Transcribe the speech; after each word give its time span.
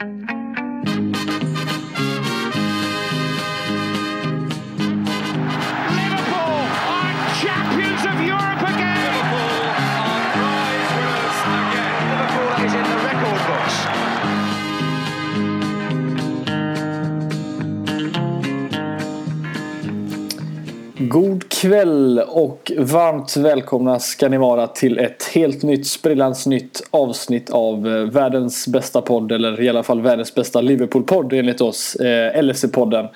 Liverpool 0.00 0.08
are 6.88 7.12
champions 7.42 8.00
of 8.06 8.16
Europe 8.24 8.62
again. 8.72 9.12
Liverpool 9.12 9.52
are 10.08 10.24
prize 10.32 10.90
winners 10.96 11.40
again. 11.44 11.92
Liverpool 12.08 12.50
is 12.64 12.72
in 12.72 12.84
the 12.88 12.96
record 13.04 13.40
books. 13.48 13.76
God 21.10 21.51
kväll 21.62 22.22
och 22.28 22.72
varmt 22.78 23.36
välkomna 23.36 23.98
ska 23.98 24.28
ni 24.28 24.36
vara 24.38 24.66
till 24.66 24.98
ett 24.98 25.24
helt 25.34 25.62
nytt 25.62 25.86
sprillans 25.86 26.46
nytt 26.46 26.82
avsnitt 26.90 27.50
av 27.50 27.88
eh, 27.88 27.92
världens 28.04 28.68
bästa 28.68 29.02
podd 29.02 29.32
eller 29.32 29.60
i 29.60 29.68
alla 29.68 29.82
fall 29.82 30.00
världens 30.00 30.34
bästa 30.34 30.60
Liverpool-podd 30.60 31.32
enligt 31.32 31.60
oss, 31.60 31.94
eh, 31.96 32.42
LFC-podden. 32.42 33.08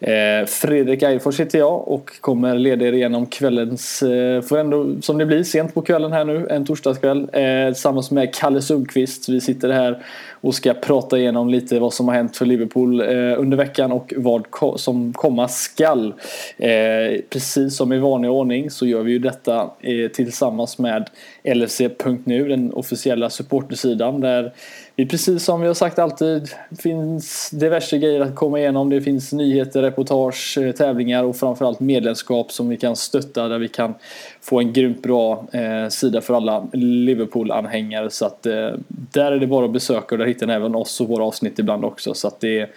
Eh, 0.00 0.46
Fredrik 0.46 1.02
Eifors 1.02 1.40
heter 1.40 1.58
jag 1.58 1.88
och 1.88 2.10
kommer 2.20 2.58
leda 2.58 2.86
er 2.86 2.92
igenom 2.92 3.26
kvällens, 3.26 4.02
eh, 4.02 4.40
får 4.42 4.58
ändå 4.58 4.86
som 5.02 5.18
det 5.18 5.26
blir 5.26 5.42
sent 5.44 5.74
på 5.74 5.82
kvällen 5.82 6.12
här 6.12 6.24
nu, 6.24 6.46
en 6.50 6.66
torsdagskväll 6.66 7.28
eh, 7.32 7.72
tillsammans 7.72 8.10
med 8.10 8.34
Kalle 8.34 8.62
Sundqvist. 8.62 9.28
Vi 9.28 9.40
sitter 9.40 9.68
här 9.70 10.02
och 10.40 10.54
ska 10.54 10.74
prata 10.74 11.18
igenom 11.18 11.48
lite 11.48 11.78
vad 11.78 11.92
som 11.92 12.08
har 12.08 12.14
hänt 12.14 12.36
för 12.36 12.46
Liverpool 12.46 13.00
eh, 13.00 13.40
under 13.40 13.56
veckan 13.56 13.92
och 13.92 14.12
vad 14.16 14.50
ko- 14.50 14.78
som 14.78 15.12
komma 15.12 15.48
skall. 15.48 16.14
Eh, 16.58 17.20
precis 17.30 17.76
som 17.76 17.93
i 17.94 17.98
vanlig 17.98 18.30
ordning 18.30 18.70
så 18.70 18.86
gör 18.86 19.02
vi 19.02 19.12
ju 19.12 19.18
detta 19.18 19.70
eh, 19.80 20.08
tillsammans 20.12 20.78
med 20.78 21.10
LFC.nu, 21.54 22.48
den 22.48 22.72
officiella 22.72 23.30
supportersidan 23.30 24.20
där 24.20 24.52
vi 24.96 25.06
precis 25.06 25.44
som 25.44 25.60
vi 25.60 25.66
har 25.66 25.74
sagt 25.74 25.98
alltid 25.98 26.48
finns 26.78 27.50
diverse 27.50 27.98
grejer 27.98 28.20
att 28.20 28.34
komma 28.34 28.58
igenom. 28.58 28.90
Det 28.90 29.00
finns 29.00 29.32
nyheter, 29.32 29.82
reportage, 29.82 30.58
eh, 30.58 30.72
tävlingar 30.72 31.24
och 31.24 31.36
framförallt 31.36 31.80
medlemskap 31.80 32.52
som 32.52 32.68
vi 32.68 32.76
kan 32.76 32.96
stötta 32.96 33.48
där 33.48 33.58
vi 33.58 33.68
kan 33.68 33.94
få 34.40 34.58
en 34.58 34.72
grymt 34.72 35.02
bra 35.02 35.46
eh, 35.52 35.88
sida 35.88 36.20
för 36.20 36.34
alla 36.34 36.66
Liverpool-anhängare. 36.72 38.10
Så 38.10 38.26
att 38.26 38.46
eh, 38.46 38.68
där 38.88 39.32
är 39.32 39.38
det 39.38 39.46
bara 39.46 39.64
att 39.64 39.72
besöka 39.72 40.14
och 40.14 40.18
där 40.18 40.26
hittar 40.26 40.46
ni 40.46 40.52
även 40.52 40.74
oss 40.74 41.00
och 41.00 41.08
våra 41.08 41.24
avsnitt 41.24 41.58
ibland 41.58 41.84
också. 41.84 42.14
Så 42.14 42.28
att 42.28 42.40
det 42.40 42.68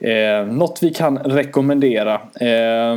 är 0.00 0.40
eh, 0.40 0.46
något 0.46 0.78
vi 0.82 0.90
kan 0.90 1.18
rekommendera. 1.18 2.14
Eh, 2.14 2.96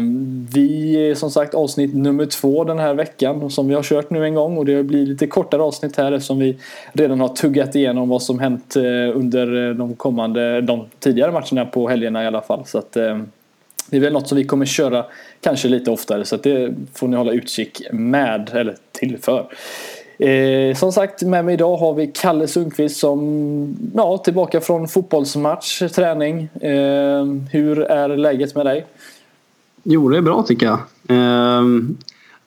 vi 0.54 0.94
är 1.10 1.16
som 1.16 1.32
sagt 1.32 1.54
avsnitt 1.54 1.96
nummer 1.96 2.26
två 2.26 2.64
den 2.64 2.80
här 2.80 2.94
veckan 2.94 3.50
som 3.50 3.68
vi 3.68 3.74
har 3.74 3.84
kört 3.84 4.10
nu 4.10 4.26
en 4.26 4.34
gång 4.34 4.58
och 4.58 4.66
det 4.66 4.84
blir 4.84 5.06
lite 5.06 5.28
kortare 5.28 5.62
avsnitt 5.62 5.98
här 5.98 6.12
eftersom 6.12 6.40
vi 6.40 6.58
redan 6.94 7.20
har 7.20 7.28
tuggat 7.28 7.76
igenom 7.76 8.10
vad 8.10 8.24
som 8.24 8.40
hänt 8.58 8.76
eh, 8.76 9.18
under 9.18 9.74
de 9.74 9.96
kommande, 9.96 10.62
de 10.62 10.86
tidigare 11.00 11.32
matcherna 11.32 11.66
på 11.66 11.90
helgerna 11.90 12.24
i 12.24 12.28
alla 12.28 12.42
fall. 12.42 12.66
Så 12.66 12.78
att, 12.78 12.98
eh, 12.98 13.18
det 13.90 13.98
är 13.98 14.02
väl 14.02 14.14
något 14.14 14.28
som 14.28 14.38
vi 14.38 14.44
kommer 14.44 14.66
köra 14.66 15.06
kanske 15.42 15.68
lite 15.68 15.92
oftare 15.92 16.26
så 16.26 16.36
att 16.36 16.44
det 16.44 16.74
får 16.94 17.08
ni 17.08 17.18
hålla 17.18 17.32
utkik 17.32 17.82
med 17.92 18.50
eller 18.54 18.76
till 18.92 19.18
för. 19.22 19.46
Eh, 20.20 20.76
som 20.76 20.92
sagt 20.92 21.22
med 21.22 21.46
mig 21.46 21.54
idag 21.54 21.78
har 21.78 21.94
vi 21.94 22.08
Kalle 22.08 22.48
Sundqvist 22.48 23.00
som 23.00 23.92
ja, 23.96 24.18
tillbaka 24.18 24.62
från 24.62 24.88
fotbollsmatch, 24.88 25.80
träning. 25.80 26.50
Eh, 26.62 27.26
hur 27.52 27.82
är 27.82 28.18
läget 28.18 28.56
med 28.56 28.66
dig? 28.66 28.86
Jo, 29.84 30.10
det 30.10 30.18
är 30.18 30.22
bra 30.22 30.44
tycker 30.44 30.66
jag. 30.66 30.80
Ehm, 31.08 31.98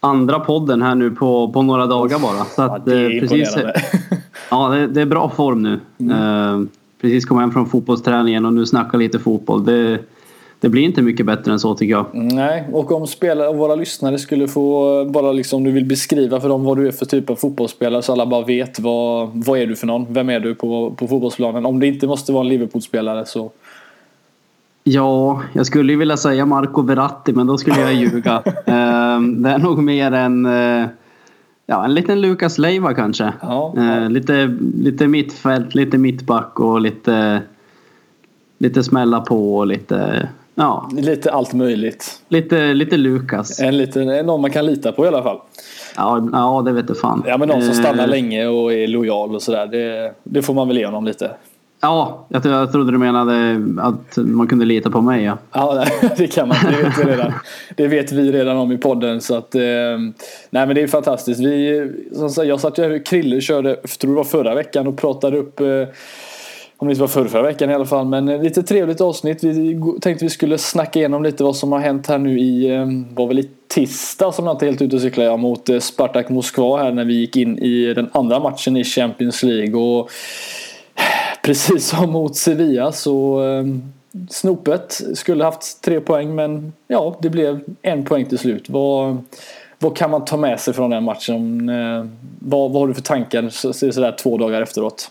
andra 0.01 0.41
podden 0.41 0.83
här 0.83 0.95
nu 0.95 1.11
på, 1.11 1.53
på 1.53 1.63
några 1.63 1.87
dagar 1.87 2.19
bara. 2.19 2.45
Så 2.45 2.63
Ja, 2.63 2.77
att, 2.77 2.87
det 2.87 2.99
är 2.99 3.15
eh, 3.15 3.21
precis. 3.21 3.55
ja, 4.51 4.69
det, 4.69 4.87
det 4.87 5.01
är 5.01 5.07
bra 5.07 5.29
form 5.29 5.63
nu. 5.63 5.81
Ehm, 6.13 6.69
precis 7.01 7.25
kom 7.25 7.39
hem 7.39 7.53
från 7.53 7.67
fotbollsträningen 7.67 8.47
och 8.47 8.53
nu 8.53 8.67
snackar 8.67 8.99
lite 8.99 9.19
fotboll. 9.19 9.65
Det, 9.65 9.99
det 10.61 10.69
blir 10.69 10.83
inte 10.83 11.03
mycket 11.03 11.27
bättre 11.27 11.53
än 11.53 11.59
så 11.59 11.75
tycker 11.75 11.93
jag. 11.93 12.07
Nej, 12.13 12.69
och 12.73 12.93
om 12.93 13.07
spelare, 13.07 13.53
våra 13.53 13.75
lyssnare 13.75 14.19
skulle 14.19 14.49
få 14.49 15.05
bara 15.05 15.33
liksom 15.33 15.65
du 15.65 15.71
vill 15.71 15.85
beskriva 15.85 16.41
för 16.41 16.49
dem 16.49 16.65
vad 16.65 16.77
du 16.77 16.89
är 16.89 16.93
för 16.93 17.07
typ 17.07 17.31
av 17.31 17.37
fotbollsspelare 17.37 18.03
så 18.03 18.13
alla 18.13 18.27
bara 18.27 18.45
vet 18.45 18.81
vad, 18.81 19.31
vad 19.35 19.59
är 19.59 19.67
du 19.67 19.77
för 19.77 19.87
någon? 19.87 20.13
Vem 20.13 20.29
är 20.29 20.41
du 20.41 20.55
på, 20.55 20.91
på 20.91 21.09
fotbollsplanen? 21.09 21.67
Om 21.67 21.81
det 21.81 21.87
inte 21.87 22.07
måste 22.07 22.33
vara 22.33 22.43
en 22.43 22.49
Liverpool-spelare 22.49 23.27
så 23.27 23.51
Ja, 24.85 25.43
jag 25.53 25.67
skulle 25.67 25.93
ju 25.93 25.99
vilja 25.99 26.17
säga 26.17 26.47
Marco 26.47 26.83
Verratti 26.83 27.33
men 27.33 27.47
då 27.47 27.59
skulle 27.59 27.81
jag 27.81 27.95
ljuga. 27.95 28.43
Ehm, 28.67 29.43
det 29.43 29.51
är 29.51 29.59
nog 29.59 29.83
mer 29.83 30.13
en, 30.13 30.47
eh, 30.47 30.87
ja, 31.71 31.85
en 31.85 31.95
liten 31.95 32.21
Lucas 32.21 32.59
Leiva 32.59 32.95
kanske. 32.95 33.33
Ja, 33.43 33.75
Eh, 33.77 33.85
ja. 33.85 34.09
Lite, 34.09 34.57
lite 34.77 35.07
mittfält, 35.09 35.75
lite 35.75 35.99
mittback 35.99 36.61
och 36.61 36.81
lite, 36.81 37.43
lite 38.59 38.83
smälla 38.83 39.21
på 39.21 39.57
och 39.57 39.67
lite, 39.67 40.29
ja, 40.55 40.91
lite 40.93 41.33
allt 41.33 41.53
möjligt. 41.53 42.23
lite, 42.29 42.75
lite 42.75 42.97
Lucas. 42.97 43.61
En 43.61 43.77
liten, 43.77 44.27
någon 44.27 44.41
man 44.41 44.51
kan 44.51 44.67
lita 44.67 44.93
på 44.93 45.05
i 45.05 45.09
alla 45.09 45.23
fall. 45.23 45.39
Ja, 45.97 46.29
ja 46.33 46.63
det 46.67 46.73
vet 46.73 46.89
du 46.89 46.95
fan. 46.95 47.23
Ja 47.27 47.39
men 47.39 47.49
någon 47.49 47.63
som 47.63 47.71
Eh, 47.71 47.77
stannar 47.77 48.07
länge 48.07 48.47
och 48.47 48.73
är 48.73 48.87
lojal 48.87 49.35
och 49.35 49.43
sådär. 49.43 49.67
Det, 49.67 50.15
det 50.25 50.43
får 50.43 50.55
man 50.55 50.69
väl 50.69 50.79
ge 50.79 50.87
honom 50.87 51.05
lite. 51.05 51.31
Ja, 51.83 52.27
jag, 52.29 52.43
tro- 52.43 52.53
jag 52.53 52.73
trodde 52.73 52.93
du 52.93 52.99
menade 52.99 53.63
att 53.81 54.17
man 54.17 54.47
kunde 54.47 54.65
lita 54.65 54.91
på 54.91 55.01
mig 55.01 55.25
ja. 55.25 55.39
Ja, 55.53 55.85
det 56.17 56.27
kan 56.27 56.49
man. 56.49 56.57
Det 56.65 56.83
vet 56.83 56.99
vi 56.99 57.05
redan. 57.13 57.33
Det 57.77 57.87
vet 57.89 58.13
vi 58.13 58.33
redan 58.33 58.57
om 58.57 58.73
i 58.73 58.79
podden. 58.79 59.21
Så 59.21 59.35
att, 59.37 59.55
eh, 59.55 59.61
nej, 59.61 60.67
men 60.67 60.75
det 60.75 60.83
är 60.83 60.87
fantastiskt. 60.87 61.41
Vi, 61.41 61.91
som 62.13 62.31
sagt, 62.31 62.49
jag 62.49 62.61
satt 62.61 62.79
ju 62.79 63.03
Krille 63.03 63.41
körde, 63.41 63.77
tror 63.77 64.11
det 64.11 64.17
var 64.17 64.25
förra 64.25 64.55
veckan 64.55 64.87
och 64.87 64.97
pratade 64.97 65.39
upp 65.39 65.61
eh, 65.61 65.67
om 66.77 66.89
det 66.89 66.93
inte 66.93 67.01
var 67.01 67.09
förra, 67.09 67.29
förra 67.29 67.43
veckan 67.43 67.71
i 67.71 67.75
alla 67.75 67.85
fall. 67.87 68.07
Men 68.07 68.29
eh, 68.29 68.43
lite 68.43 68.63
trevligt 68.63 69.01
avsnitt. 69.01 69.45
Vi 69.45 69.81
tänkte 70.01 70.25
vi 70.25 70.31
skulle 70.31 70.59
snacka 70.59 70.99
igenom 70.99 71.23
lite 71.23 71.45
vad 71.45 71.57
som 71.57 71.73
har 71.73 71.79
hänt 71.79 72.07
här 72.07 72.19
nu 72.19 72.41
i, 72.41 72.69
var 73.15 73.27
väl 73.27 73.39
i 73.39 73.49
tisdag 73.75 74.33
som 74.33 74.47
jag 74.47 74.55
inte 74.55 74.67
helt 74.67 74.83
ute 74.83 74.97
och 74.97 75.03
cyklar 75.03 75.25
jag 75.25 75.39
mot 75.39 75.69
Spartak 75.81 76.29
Moskva 76.29 76.77
här 76.83 76.93
när 76.93 77.05
vi 77.05 77.15
gick 77.15 77.37
in 77.37 77.59
i 77.59 77.95
den 77.95 78.11
andra 78.13 78.41
matchen 78.41 78.77
i 78.77 78.85
Champions 78.85 79.43
League. 79.43 79.75
Och 79.81 80.11
Precis 81.45 81.87
som 81.87 82.11
mot 82.11 82.37
Sevilla 82.37 82.93
så 82.93 83.45
eh, 83.45 83.65
snopet 84.29 85.01
skulle 85.15 85.45
haft 85.45 85.83
tre 85.83 86.01
poäng 86.01 86.35
men 86.35 86.73
ja, 86.89 87.19
det 87.23 87.31
blev 87.31 87.61
en 87.83 88.05
poäng 88.05 88.27
till 88.27 88.39
slut. 88.39 88.71
Vad, 88.71 89.19
vad 89.79 89.97
kan 89.97 90.11
man 90.11 90.25
ta 90.25 90.37
med 90.37 90.61
sig 90.61 90.75
från 90.75 90.91
den 90.91 91.05
matchen? 91.05 91.69
Eh, 91.69 92.07
vad, 92.39 92.73
vad 92.73 92.83
har 92.83 92.89
du 92.89 92.95
för 92.95 93.03
tankar 93.03 93.49
så, 93.49 93.73
så, 93.73 93.93
sådär 93.93 94.17
två 94.23 94.39
dagar 94.39 94.63
efteråt? 94.63 95.11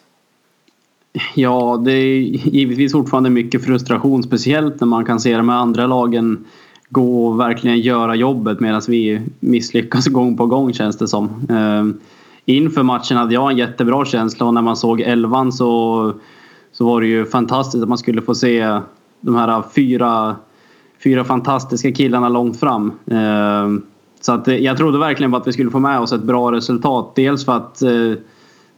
Ja, 1.36 1.82
det 1.86 1.92
är 1.92 2.20
givetvis 2.48 2.92
fortfarande 2.92 3.30
mycket 3.30 3.66
frustration. 3.66 4.24
Speciellt 4.24 4.80
när 4.80 4.88
man 4.88 5.06
kan 5.06 5.20
se 5.20 5.38
de 5.38 5.50
här 5.50 5.58
andra 5.58 5.88
lagen 5.88 6.46
gå 6.90 7.28
och 7.28 7.40
verkligen 7.40 7.80
göra 7.80 8.16
jobbet 8.16 8.60
medan 8.60 8.82
vi 8.88 9.22
misslyckas 9.40 10.08
gång 10.08 10.38
på 10.38 10.46
gång 10.46 10.74
känns 10.74 10.98
det 10.98 11.08
som. 11.08 11.24
Eh, 11.50 12.10
Inför 12.46 12.84
matchen 12.84 13.18
hade 13.18 13.34
jag 13.34 13.52
en 13.52 13.58
jättebra 13.58 14.06
känsla 14.06 14.46
och 14.46 14.54
när 14.54 14.62
man 14.62 14.76
såg 14.78 15.02
elvan 15.02 15.52
så, 15.52 16.14
så 16.72 16.86
var 16.86 17.02
det 17.02 17.08
ju 17.08 17.26
fantastiskt 17.26 17.84
att 17.84 17.90
man 17.90 17.98
skulle 17.98 18.22
få 18.22 18.36
se 18.36 18.80
de 19.22 19.36
här 19.36 19.64
fyra, 19.76 20.36
fyra 21.04 21.24
fantastiska 21.24 21.92
killarna 21.92 22.30
långt 22.30 22.60
fram. 22.60 22.92
Eh, 23.12 23.82
Så 24.22 24.32
att 24.32 24.48
jag 24.48 24.78
trodde 24.78 24.98
verkligen 24.98 25.32
på 25.32 25.38
att 25.38 25.48
vi 25.48 25.54
skulle 25.54 25.72
få 25.72 25.80
med 25.80 26.00
oss 26.00 26.14
ett 26.14 26.24
bra 26.24 26.52
resultat. 26.52 27.16
Dels 27.16 27.46
för 27.46 27.58
att 27.58 27.82
eh, 27.82 28.14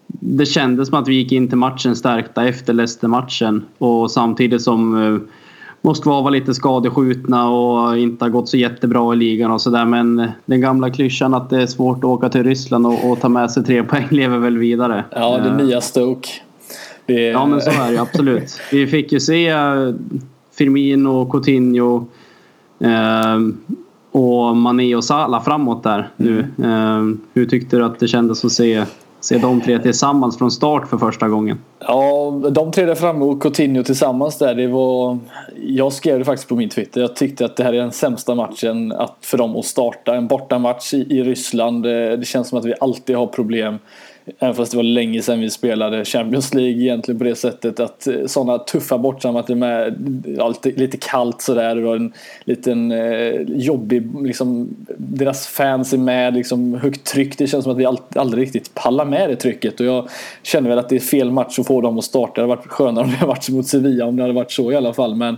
det 0.07 0.45
kändes 0.45 0.89
som 0.89 0.97
att 0.97 1.07
vi 1.07 1.13
gick 1.15 1.31
in 1.31 1.47
till 1.47 1.57
matchen 1.57 1.95
stärkta 1.95 2.47
efter 2.47 2.73
Leicester-matchen 2.73 3.65
och 3.77 4.11
samtidigt 4.11 4.61
som 4.61 5.03
eh, 5.03 5.19
Moskva 5.81 6.21
var 6.21 6.31
lite 6.31 6.53
skadeskjutna 6.53 7.49
och 7.49 7.97
inte 7.97 8.25
har 8.25 8.29
gått 8.29 8.49
så 8.49 8.57
jättebra 8.57 9.13
i 9.13 9.15
ligan 9.15 9.51
och 9.51 9.61
sådär. 9.61 9.85
Men 9.85 10.31
den 10.45 10.61
gamla 10.61 10.89
klyschan 10.89 11.33
att 11.33 11.49
det 11.49 11.61
är 11.61 11.67
svårt 11.67 11.97
att 11.97 12.03
åka 12.03 12.29
till 12.29 12.43
Ryssland 12.43 12.87
och, 12.87 13.11
och 13.11 13.19
ta 13.19 13.29
med 13.29 13.51
sig 13.51 13.63
tre 13.63 13.83
poäng 13.89 14.07
lever 14.09 14.37
väl 14.37 14.57
vidare. 14.57 15.05
Ja, 15.11 15.37
det 15.37 15.49
Eh, 15.49 15.55
nya 15.55 15.81
Stoke. 15.81 16.29
Det, 17.05 17.27
Ja 17.27 17.45
men 17.45 17.61
så 17.61 17.69
är 17.69 17.91
det 17.91 18.01
absolut. 18.01 18.59
Vi 18.71 18.87
fick 18.87 19.11
ju 19.11 19.19
se 19.19 19.47
eh, 19.47 19.93
Firmino, 20.57 21.31
Coutinho 21.31 22.05
eh, 22.79 23.39
och 24.11 24.57
Mané 24.57 24.95
och 24.95 25.03
Salah 25.03 25.43
framåt 25.43 25.83
där 25.83 26.09
nu. 26.17 26.39
Eh, 26.39 27.17
hur 27.33 27.45
tyckte 27.45 27.77
du 27.77 27.85
att 27.85 27.99
det 27.99 28.07
kändes 28.07 28.45
att 28.45 28.51
se, 28.51 28.85
se 29.21 29.37
de 29.37 29.61
tre 29.61 29.79
tillsammans 29.79 30.37
från 30.37 30.51
start 30.51 30.87
för 30.87 30.97
första 30.97 31.27
gången? 31.27 31.57
Ja, 31.79 32.41
de 32.51 32.71
tre 32.71 32.85
där 32.85 32.95
framme 32.95 33.25
och 33.25 33.41
Coutinho 33.41 33.83
tillsammans 33.83 34.37
där. 34.37 34.55
Det 34.55 34.67
var, 34.67 35.19
jag 35.61 35.93
skrev 35.93 36.19
det 36.19 36.25
faktiskt 36.25 36.49
på 36.49 36.55
min 36.55 36.69
Twitter. 36.69 37.01
Jag 37.01 37.15
tyckte 37.15 37.45
att 37.45 37.57
det 37.57 37.63
här 37.63 37.73
är 37.73 37.77
den 37.77 37.91
sämsta 37.91 38.35
matchen 38.35 38.91
att, 38.91 39.17
för 39.21 39.37
dem 39.37 39.55
att 39.55 39.65
starta. 39.65 40.15
En 40.15 40.27
bortamatch 40.27 40.93
i, 40.93 40.97
i 40.97 41.23
Ryssland. 41.23 41.85
Eh, 41.85 41.91
det 41.91 42.27
känns 42.27 42.49
som 42.49 42.59
att 42.59 42.65
vi 42.65 42.73
alltid 42.79 43.15
har 43.15 43.27
problem. 43.27 43.79
Även 44.39 44.55
fast 44.55 44.71
det 44.71 44.77
var 44.77 44.83
länge 44.83 45.21
sedan 45.21 45.39
vi 45.39 45.49
spelade 45.49 46.05
Champions 46.05 46.53
League 46.53 46.81
egentligen 46.81 47.19
på 47.19 47.23
det 47.23 47.35
sättet 47.35 47.79
att 47.79 48.07
eh, 48.07 48.25
sådana 48.25 48.59
tuffa 48.59 48.97
bortamatcher 48.97 49.55
med 49.55 49.95
ja, 50.37 50.47
lite, 50.47 50.79
lite 50.79 50.97
kallt 50.97 51.41
sådär. 51.41 51.85
och 51.85 51.95
en 51.95 52.13
liten 52.43 52.91
eh, 52.91 53.41
jobbig, 53.47 54.25
liksom, 54.25 54.75
deras 54.97 55.47
fans 55.47 55.93
är 55.93 55.97
med, 55.97 56.33
liksom, 56.33 56.73
högt 56.73 57.03
tryck. 57.03 57.37
Det 57.37 57.47
känns 57.47 57.63
som 57.63 57.73
att 57.73 57.79
vi 57.79 57.85
all, 57.85 57.99
aldrig 58.15 58.43
riktigt 58.43 58.73
pallar 58.73 59.05
med 59.05 59.29
det 59.29 59.35
trycket 59.35 59.79
och 59.79 59.85
jag 59.85 60.09
känner 60.43 60.69
väl 60.69 60.79
att 60.79 60.89
det 60.89 60.95
är 60.95 60.99
fel 60.99 61.31
match 61.31 61.59
att 61.59 61.67
få 61.67 61.81
dem 61.81 61.97
att 61.97 62.03
starta. 62.03 62.33
Det 62.35 62.41
hade 62.41 62.55
varit 62.55 62.67
skönare 62.67 63.03
om 63.03 63.11
det 63.11 63.17
hade 63.17 63.29
varit 63.29 63.49
mot 63.49 63.67
Sevilla 63.67 64.05
om 64.05 64.15
det 64.15 64.23
hade 64.23 64.33
varit 64.33 64.51
så 64.51 64.71
i 64.71 64.75
alla 64.75 64.93
fall. 64.93 65.15
Men 65.15 65.37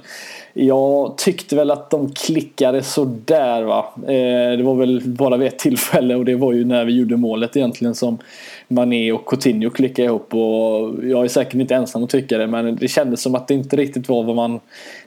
jag 0.54 1.18
tyckte 1.18 1.56
väl 1.56 1.72
att 1.72 1.90
de 1.90 2.12
klickade 2.12 2.84
sådär 2.84 3.64
va. 3.64 3.86
Eh, 3.98 4.58
det 4.58 4.64
var 4.64 4.76
väl 4.76 5.02
bara 5.06 5.38
vid 5.38 5.48
ett 5.48 5.60
tillfälle 5.60 6.16
och 6.16 6.26
det 6.26 6.36
var 6.36 6.54
ju 6.54 6.66
när 6.66 6.86
vi 6.86 6.94
gjorde 6.94 7.18
målet 7.18 7.58
egentligen 7.58 7.96
som 7.96 8.18
Mané 8.68 9.12
och 9.12 9.26
Coutinho 9.26 9.70
klickade 9.70 10.06
ihop 10.06 10.34
och 10.34 11.06
jag 11.06 11.24
är 11.24 11.28
säkert 11.28 11.54
inte 11.54 11.76
ensam 11.76 12.04
att 12.04 12.10
tycka 12.10 12.38
det 12.38 12.48
men 12.48 12.76
det 12.76 12.88
kändes 12.88 13.22
som 13.22 13.36
att 13.36 13.48
det 13.48 13.54
inte 13.54 13.76
riktigt 13.76 14.10
var 14.10 14.24
vad 14.24 14.36
man 14.36 14.60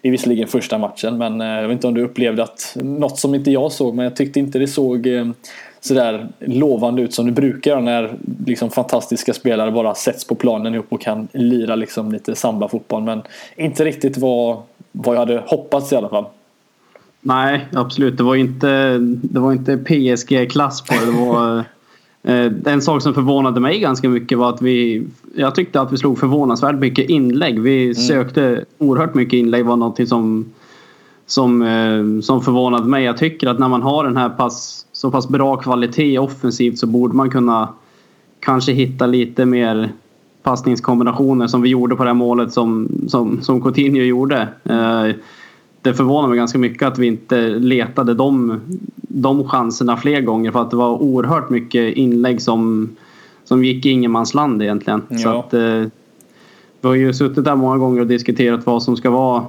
Det 0.03 0.09
är 0.09 0.13
visserligen 0.13 0.49
första 0.49 0.79
matchen 0.79 1.19
men 1.19 1.41
eh, 1.41 1.47
jag 1.47 1.69
vet 1.69 1.73
inte 1.73 1.87
om 1.87 1.95
du 1.95 2.05
upplevde 2.05 2.43
att 2.43 2.77
något 2.81 3.19
som 3.19 3.35
inte 3.35 3.51
jag 3.51 3.73
såg 3.73 3.95
men 3.95 4.05
jag 4.05 4.17
tyckte 4.17 4.41
inte 4.41 4.59
det 4.59 4.69
såg 4.69 5.07
eh, 5.07 5.27
sådär 5.81 6.29
lovande 6.39 7.03
ut 7.03 7.15
som 7.15 7.27
det 7.27 7.33
brukar 7.33 7.71
göra 7.71 7.81
när 7.81 8.15
liksom 8.47 8.71
fantastiska 8.71 9.33
spelare 9.33 9.71
bara 9.71 9.95
sätts 9.95 10.25
på 10.25 10.35
planen 10.35 10.75
ihop 10.75 10.87
och 10.89 11.01
kan 11.01 11.29
lira 11.33 11.75
liksom 11.75 12.13
lite 12.13 12.35
samba-fotboll 12.35 13.03
men 13.03 13.23
inte 13.57 13.85
riktigt 13.85 14.19
var 14.19 14.63
vad 14.97 15.15
jag 15.15 15.21
hade 15.21 15.43
hoppats 15.47 15.93
i 15.93 15.97
alla 15.97 16.09
fall. 16.09 16.25
Nej, 17.21 17.69
absolut. 17.73 18.17
Det 18.17 18.23
var 18.23 18.35
inte, 18.35 18.99
det 19.23 19.41
var 19.41 19.53
inte 19.53 19.77
PSG-klass 19.77 20.83
på 20.83 20.95
det. 20.95 21.07
det 21.07 21.27
var, 21.27 21.59
eh, 22.23 22.73
en 22.73 22.83
sak 22.83 23.03
som 23.03 23.15
förvånade 23.15 23.61
mig 23.61 23.81
ganska 23.81 24.09
mycket 24.09 24.39
var 24.39 24.51
att 24.51 24.63
vi... 24.63 25.07
Jag 25.35 25.55
tyckte 25.55 25.81
att 25.81 25.93
vi 25.93 25.97
slog 25.97 26.19
förvånansvärt 26.19 26.75
mycket 26.75 27.11
inlägg. 27.11 27.61
Vi 27.61 27.83
mm. 27.85 27.95
sökte 27.95 28.65
oerhört 28.79 29.15
mycket 29.15 29.37
inlägg. 29.37 29.65
var 29.65 29.77
något 29.77 30.09
som, 30.09 30.45
som, 31.27 31.63
eh, 31.63 32.23
som 32.23 32.43
förvånade 32.43 32.87
mig. 32.87 33.05
Jag 33.05 33.17
tycker 33.17 33.47
att 33.47 33.59
när 33.59 33.69
man 33.69 33.83
har 33.83 34.05
den 34.05 34.17
här 34.17 34.29
pass, 34.29 34.87
så 34.93 35.11
pass 35.11 35.29
bra 35.29 35.57
kvalitet 35.57 36.19
offensivt 36.19 36.79
så 36.79 36.87
borde 36.87 37.17
man 37.17 37.31
kunna 37.31 37.69
kanske 38.41 38.73
hitta 38.73 39.07
lite 39.07 39.47
mer 39.47 39.93
passningskombinationer 40.47 41.47
som 41.47 41.63
vi 41.63 41.69
gjorde 41.69 41.97
på 41.97 42.05
det 42.05 42.09
här 42.09 42.15
målet 42.15 42.53
som, 42.53 42.89
som, 43.09 43.43
som 43.43 43.63
Coutinho 43.63 44.03
gjorde. 44.03 44.49
Eh, 44.65 45.17
det 45.83 45.95
förvånar 45.95 46.29
mig 46.29 46.37
ganska 46.37 46.59
mycket 46.59 46.89
att 46.89 46.99
vi 46.99 47.07
inte 47.07 47.49
letade 47.49 48.15
de, 48.15 48.61
de 48.97 49.49
chanserna 49.49 49.97
fler 49.97 50.21
gånger 50.21 50.53
för 50.53 50.63
att 50.63 50.71
det 50.71 50.77
var 50.77 51.03
oerhört 51.03 51.51
mycket 51.51 51.97
inlägg 51.97 52.43
som, 52.43 52.89
som 53.45 53.65
gick 53.65 53.87
i 53.87 53.91
ingenmansland 53.91 54.63
egentligen. 54.63 55.03
Ja. 55.09 55.19
Så 55.19 55.29
att, 55.29 55.55
eh, 55.55 55.91
vi 56.81 56.89
har 56.89 56.95
ju 56.95 57.13
suttit 57.15 57.45
där 57.45 57.57
många 57.57 57.79
gånger 57.79 58.01
och 58.01 58.07
diskuterat 58.07 58.67
vad 58.67 58.83
som 58.83 58.97
ska 58.97 59.11
vara 59.11 59.45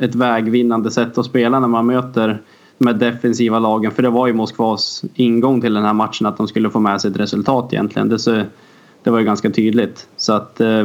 ett 0.00 0.14
vägvinnande 0.14 0.90
sätt 0.90 1.18
att 1.18 1.26
spela 1.26 1.60
när 1.60 1.68
man 1.68 1.86
möter 1.86 2.42
de 2.78 2.86
här 2.86 2.94
defensiva 2.94 3.58
lagen. 3.58 3.90
För 3.90 4.02
det 4.02 4.10
var 4.10 4.26
ju 4.26 4.32
Moskvas 4.32 5.04
ingång 5.14 5.60
till 5.60 5.74
den 5.74 5.84
här 5.84 5.94
matchen 5.94 6.26
att 6.26 6.36
de 6.36 6.48
skulle 6.48 6.70
få 6.70 6.80
med 6.80 7.00
sig 7.00 7.10
ett 7.10 7.16
resultat 7.16 7.72
egentligen. 7.72 8.08
Det, 8.08 8.18
så, 8.18 8.42
det 9.02 9.10
var 9.10 9.18
ju 9.18 9.24
ganska 9.24 9.50
tydligt. 9.50 10.06
Så 10.16 10.32
att 10.32 10.60
eh, 10.60 10.84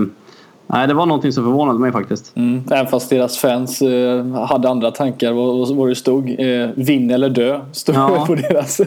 Nej, 0.67 0.87
det 0.87 0.93
var 0.93 1.05
någonting 1.05 1.31
som 1.31 1.43
förvånade 1.43 1.79
mig 1.79 1.91
faktiskt. 1.91 2.35
Mm. 2.35 2.63
Även 2.71 2.87
fast 2.87 3.09
deras 3.09 3.37
fans 3.37 3.81
eh, 3.81 4.25
hade 4.25 4.69
andra 4.69 4.91
tankar 4.91 5.31
vad, 5.31 5.75
vad 5.75 5.89
det 5.89 5.95
stod. 5.95 6.35
Eh, 6.39 6.69
vinn 6.75 7.11
eller 7.11 7.29
dö 7.29 7.61
stod 7.71 7.95
ja. 7.95 8.25
på 8.27 8.35
deras. 8.35 8.79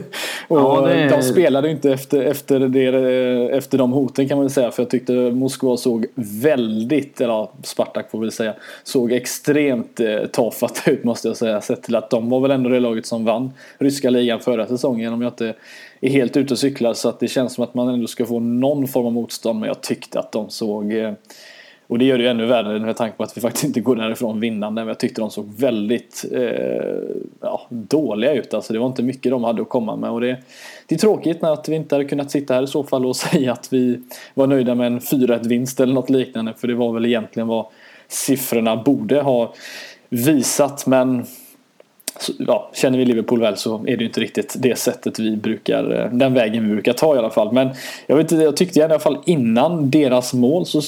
Och 0.48 0.58
ja, 0.58 0.86
det... 0.86 1.08
De 1.08 1.22
spelade 1.22 1.70
inte 1.70 1.92
efter, 1.92 2.22
efter, 2.22 2.60
det, 2.60 3.56
efter 3.56 3.78
de 3.78 3.92
hoten 3.92 4.28
kan 4.28 4.36
man 4.38 4.44
väl 4.44 4.52
säga. 4.52 4.70
För 4.70 4.82
jag 4.82 4.90
tyckte 4.90 5.12
Moskva 5.12 5.76
såg 5.76 6.06
väldigt, 6.14 7.20
eller 7.20 7.48
Spartak 7.62 8.10
får 8.10 8.19
vi 8.19 8.31
säga, 8.31 8.54
såg 8.84 9.12
extremt 9.12 10.00
eh, 10.00 10.26
tafatt 10.32 10.82
ut 10.86 11.04
måste 11.04 11.28
jag 11.28 11.36
säga. 11.36 11.60
Sett 11.60 11.82
till 11.82 11.96
att 11.96 12.10
de 12.10 12.31
var 12.31 12.40
väl 12.40 12.50
ändå 12.50 12.70
det 12.70 12.81
laget 12.81 13.06
som 13.06 13.24
vann 13.24 13.50
ryska 13.78 14.10
ligan 14.10 14.40
förra 14.40 14.66
säsongen 14.66 15.12
om 15.12 15.22
jag 15.22 15.31
inte 15.31 15.54
är 16.00 16.10
helt 16.10 16.36
ute 16.36 16.54
och 16.54 16.58
cyklar. 16.58 16.94
Så 16.94 17.08
att 17.08 17.20
det 17.20 17.28
känns 17.28 17.54
som 17.54 17.64
att 17.64 17.74
man 17.74 17.88
ändå 17.88 18.06
ska 18.06 18.26
få 18.26 18.40
någon 18.40 18.88
form 18.88 19.06
av 19.06 19.12
motstånd. 19.12 19.60
Men 19.60 19.66
jag 19.66 19.80
tyckte 19.80 20.18
att 20.18 20.32
de 20.32 20.50
såg 20.50 20.92
eh, 20.92 21.12
och 21.88 21.98
det 21.98 22.04
gör 22.04 22.18
det 22.18 22.24
ju 22.24 22.30
ännu 22.30 22.46
värre 22.46 22.78
med 22.78 22.96
tanke 22.96 23.16
på 23.16 23.22
att 23.22 23.36
vi 23.36 23.40
faktiskt 23.40 23.64
inte 23.64 23.80
går 23.80 23.96
därifrån 23.96 24.40
vinnande. 24.40 24.80
Men 24.80 24.88
jag 24.88 24.98
tyckte 24.98 25.20
de 25.20 25.30
såg 25.30 25.52
väldigt 25.58 26.24
eh, 26.32 26.40
ja, 27.40 27.66
dåliga 27.68 28.32
ut. 28.32 28.54
Alltså 28.54 28.72
det 28.72 28.78
var 28.78 28.86
inte 28.86 29.02
mycket 29.02 29.30
de 29.30 29.44
hade 29.44 29.62
att 29.62 29.68
komma 29.68 29.96
med. 29.96 30.10
Och 30.10 30.20
det, 30.20 30.36
det 30.86 30.94
är 30.94 30.98
tråkigt 30.98 31.42
när 31.42 31.52
att 31.52 31.68
vi 31.68 31.76
inte 31.76 31.94
hade 31.94 32.04
kunnat 32.04 32.30
sitta 32.30 32.54
här 32.54 32.62
i 32.62 32.66
så 32.66 32.84
fall 32.84 33.06
och 33.06 33.16
säga 33.26 33.52
att 33.52 33.72
vi 33.72 34.00
var 34.34 34.46
nöjda 34.46 34.74
med 34.74 34.86
en 34.86 35.00
4-1 35.00 35.48
vinst 35.48 35.80
eller 35.80 35.94
något 35.94 36.10
liknande. 36.10 36.54
För 36.56 36.68
det 36.68 36.74
var 36.74 36.92
väl 36.92 37.06
egentligen 37.06 37.48
vad 37.48 37.66
siffrorna 38.08 38.76
borde 38.76 39.20
ha 39.20 39.54
visat. 40.08 40.86
Men 40.86 41.26
ja, 42.38 42.70
känner 42.75 42.99
vi 42.99 43.05
Liverpool 43.05 43.41
väl 43.41 43.56
så 43.56 43.85
är 43.87 43.97
det 43.97 44.05
inte 44.05 44.20
riktigt 44.20 44.56
det 44.59 44.79
sättet 44.79 45.19
vi 45.19 45.37
brukar, 45.37 46.00
eh, 46.00 46.12
den 46.12 46.35
vägen 46.35 46.69
vi 46.69 46.73
brukar 46.73 46.93
ta 46.93 47.15
i 47.15 47.19
alla 47.19 47.31
fall. 47.31 47.53
Men 47.53 47.69
jag, 48.06 48.17
vet, 48.17 48.31
jag 48.31 48.56
tyckte 48.56 48.81
i 48.81 48.82
alla 48.82 48.99
fall 48.99 49.19
innan 49.25 49.91
deras 49.91 50.35
mål 50.35 50.67
så 50.67 50.81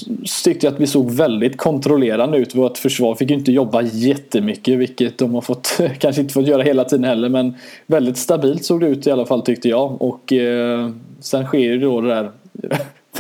tyckte 0.45 0.67
jag 0.67 0.75
att 0.75 0.81
vi 0.81 0.87
såg 0.87 1.11
väldigt 1.11 1.57
kontrollerande 1.57 2.39
ut. 2.39 2.55
Vårt 2.55 2.79
försvar 2.79 3.15
fick 3.15 3.31
ju 3.31 3.37
inte 3.37 3.53
jobba 3.53 3.83
jättemycket 3.83 4.79
vilket 4.79 5.19
de 5.19 5.35
har 5.35 5.41
fått, 5.41 5.81
kanske 5.99 6.23
inte 6.23 6.35
fått 6.35 6.47
göra 6.47 6.63
hela 6.63 6.85
tiden 6.85 7.05
heller 7.05 7.29
men 7.29 7.55
väldigt 7.87 8.17
stabilt 8.17 8.65
såg 8.65 8.81
det 8.81 8.87
ut 8.87 9.07
i 9.07 9.11
alla 9.11 9.27
fall 9.27 9.43
tyckte 9.43 9.69
jag. 9.69 10.03
Och 10.03 10.33
eh, 10.33 10.91
sen 11.21 11.47
sker 11.47 11.59
ju 11.59 11.79
då 11.79 12.01
det 12.01 12.09
där 12.09 12.31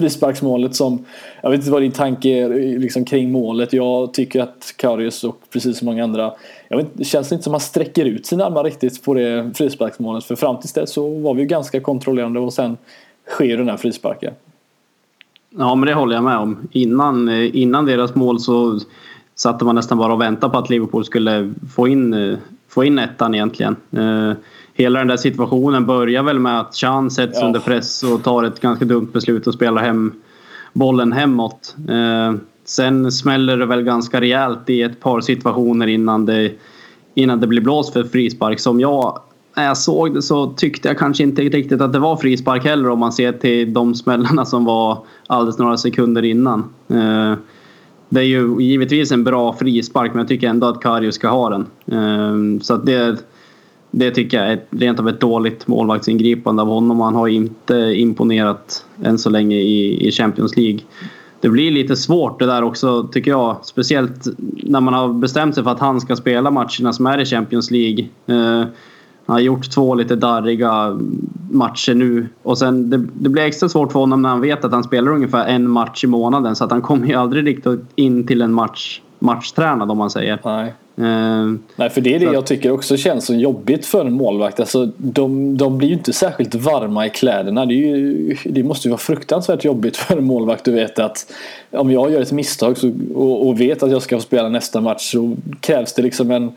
frisparksmålet 0.00 0.76
som 0.76 1.05
Jag 1.43 1.50
vet 1.50 1.61
inte 1.61 1.70
vad 1.70 1.82
din 1.82 1.93
tanke 1.93 2.29
är 2.29 2.79
liksom, 2.79 3.05
kring 3.05 3.32
målet. 3.32 3.73
Jag 3.73 4.14
tycker 4.14 4.41
att 4.41 4.75
Karius 4.76 5.25
och 5.25 5.41
precis 5.52 5.79
som 5.79 5.87
många 5.87 6.05
andra 6.05 6.32
jag 6.69 6.76
vet, 6.76 6.87
Det 6.93 7.05
känns 7.05 7.32
inte 7.32 7.44
som 7.44 7.50
att 7.50 7.55
man 7.55 7.61
sträcker 7.61 8.05
ut 8.05 8.26
sina 8.26 8.44
armar 8.44 8.64
riktigt 8.64 9.05
på 9.05 9.14
det 9.14 9.50
frisparksmålet. 9.55 10.25
För 10.25 10.37
fram 10.37 10.61
tills 10.61 10.73
dess 10.73 10.93
så 10.93 11.19
var 11.19 11.35
vi 11.35 11.41
ju 11.41 11.47
ganska 11.47 11.81
kontrollerande 11.81 12.41
och 12.41 12.52
sen 12.52 12.76
sker 13.29 13.56
den 13.56 13.69
här 13.69 13.76
frisparken. 13.76 14.35
Ja 15.50 15.75
men 15.75 15.87
det 15.87 15.94
håller 15.94 16.14
jag 16.14 16.25
med 16.25 16.37
om. 16.37 16.69
Innan, 16.73 17.29
eh, 17.29 17.56
innan 17.56 17.87
deras 17.87 18.14
mål 18.14 18.41
så 18.41 18.81
satte 19.35 19.64
man 19.64 19.75
nästan 19.75 19.99
bara 19.99 20.12
och 20.12 20.20
väntade 20.20 20.52
på 20.52 20.58
att 20.58 20.70
Liverpool 20.70 21.05
skulle 21.05 21.52
få 21.75 21.88
in, 21.88 22.14
eh, 22.14 22.38
få 22.69 22.85
in 22.85 22.99
ettan 22.99 23.35
egentligen. 23.35 23.76
Eh, 23.91 24.32
Hela 24.81 24.99
den 24.99 25.09
där 25.09 25.17
situationen 25.17 25.87
börjar 25.87 26.23
väl 26.23 26.38
med 26.38 26.61
att 26.61 26.75
Chan 26.75 27.11
sätts 27.11 27.38
ja. 27.41 27.47
under 27.47 27.61
press 27.61 28.03
och 28.03 28.23
tar 28.23 28.44
ett 28.44 28.61
ganska 28.61 28.85
dumt 28.85 29.09
beslut 29.12 29.47
och 29.47 29.55
spelar 29.55 29.82
hem 29.82 30.12
bollen 30.73 31.12
hemåt. 31.12 31.77
Eh, 31.88 32.35
sen 32.65 33.12
smäller 33.12 33.56
det 33.56 33.67
väl 33.67 33.82
ganska 33.82 34.21
rejält 34.21 34.71
i 34.71 34.82
ett 34.82 35.00
par 35.00 35.21
situationer 35.21 35.87
innan 35.87 36.27
det, 36.27 36.53
innan 37.15 37.41
det 37.41 37.47
blir 37.47 37.61
blåst 37.61 37.93
för 37.93 38.05
frispark. 38.05 38.61
Som 38.61 38.81
jag, 38.81 39.21
när 39.56 39.65
jag 39.65 39.77
såg 39.77 40.15
det 40.15 40.23
så 40.23 40.47
tyckte 40.47 40.88
jag 40.88 40.99
kanske 40.99 41.23
inte 41.23 41.43
riktigt 41.43 41.81
att 41.81 41.93
det 41.93 41.99
var 41.99 42.17
frispark 42.17 42.65
heller 42.65 42.88
om 42.88 42.99
man 42.99 43.12
ser 43.12 43.33
till 43.33 43.73
de 43.73 43.94
smällarna 43.94 44.44
som 44.44 44.65
var 44.65 44.99
alldeles 45.26 45.59
några 45.59 45.76
sekunder 45.76 46.25
innan. 46.25 46.65
Eh, 46.88 47.35
det 48.09 48.21
är 48.21 48.25
ju 48.25 48.56
givetvis 48.61 49.12
en 49.12 49.25
bra 49.25 49.53
frispark 49.53 50.12
men 50.12 50.19
jag 50.19 50.29
tycker 50.29 50.49
ändå 50.49 50.67
att 50.67 50.81
Karius 50.81 51.14
ska 51.14 51.28
ha 51.28 51.50
den. 51.50 51.66
Eh, 51.87 52.61
så 52.62 52.76
det 52.76 53.25
det 53.90 54.11
tycker 54.11 54.38
jag 54.42 54.52
är 54.52 54.61
rent 54.70 55.00
av 55.00 55.09
ett 55.09 55.20
dåligt 55.20 55.66
målvaktsingripande 55.66 56.62
av 56.62 56.68
honom. 56.68 57.00
Han 57.00 57.14
har 57.14 57.28
inte 57.28 57.75
imponerat 57.75 58.85
än 59.02 59.18
så 59.18 59.30
länge 59.30 59.56
i, 59.56 60.09
i 60.09 60.12
Champions 60.12 60.56
League. 60.56 60.80
Det 61.40 61.49
blir 61.49 61.70
lite 61.70 61.97
svårt 61.97 62.38
det 62.38 62.47
där 62.47 62.62
också 62.62 63.09
tycker 63.12 63.30
jag. 63.30 63.56
Speciellt 63.62 64.26
när 64.62 64.80
man 64.80 64.94
har 64.94 65.09
bestämt 65.09 65.54
sig 65.54 65.64
för 65.64 65.70
att 65.70 65.80
han 65.80 66.00
ska 66.00 66.16
spela 66.16 66.50
matcherna 66.50 66.92
som 66.92 67.06
är 67.06 67.18
i 67.18 67.25
Champions 67.25 67.70
League. 67.70 68.09
Eh, 68.26 68.66
han 69.26 69.35
har 69.35 69.40
gjort 69.40 69.70
två 69.70 69.94
lite 69.94 70.16
darriga 70.16 70.99
matcher 71.50 71.94
nu. 71.94 72.28
Och 72.42 72.59
sen 72.59 72.90
det, 72.90 73.06
det, 73.14 73.28
blir 73.28 73.42
extra 73.42 73.68
svårt 73.68 73.92
för 73.92 74.00
honom 74.00 74.23
när 74.23 74.28
han 74.28 74.40
vet 74.40 74.64
att 74.64 74.73
han 74.73 74.85
spelar 74.85 75.12
ungefär 75.12 75.47
en 75.47 75.70
match 75.70 76.04
i 76.04 76.06
månaden. 76.06 76.56
Så 76.56 76.64
att 76.64 76.70
han 76.70 76.82
kommer 76.82 77.06
ju 77.06 77.14
aldrig 77.14 77.47
riktigt 77.47 77.80
in 77.94 78.26
till 78.26 78.42
en 78.42 78.52
match 78.52 79.00
matchtränad 79.21 79.91
om 79.91 79.99
man 79.99 80.11
säger. 80.11 80.39
Nej. 80.45 80.73
Uh, 80.99 81.55
Nej, 81.77 81.91
för 81.91 82.00
det 82.00 82.15
är 82.15 82.19
det 82.19 82.25
jag 82.25 82.47
tycker 82.47 82.71
också 82.71 82.97
känns 82.97 83.27
så 83.27 83.35
jobbigt 83.35 83.87
för 83.87 84.05
en 84.05 84.12
målvakt. 84.12 84.61
Alltså, 84.61 84.89
de, 84.97 85.57
de 85.57 85.79
blir 85.79 85.89
ju 85.89 85.95
inte 85.95 86.12
särskilt 86.12 86.55
varma 86.55 87.07
i 87.07 87.11
kläderna. 87.11 87.67
Det, 87.67 87.75
ju, 87.75 88.37
det 88.45 88.62
måste 88.62 88.89
ju 88.89 88.91
vara 88.91 88.99
fruktansvärt 88.99 89.65
jobbigt 89.65 89.97
för 89.97 90.17
en 90.17 90.25
målvakt 90.25 90.69
att 90.69 90.75
veta 90.75 91.05
att 91.05 91.33
om 91.71 91.93
jag 91.93 92.12
gör 92.12 92.21
ett 92.21 92.33
misstag 92.33 92.79
så, 92.79 92.93
och, 93.15 93.49
och, 93.49 93.61
vet 93.61 93.83
att 93.83 93.91
jag 93.91 94.03
ska 94.03 94.17
få 94.17 94.23
spela 94.23 94.49
nästa 94.49 94.81
match 94.81 95.11
så 95.12 95.37
krävs 95.61 95.93
det 95.93 96.03
liksom 96.03 96.31
en 96.31 96.53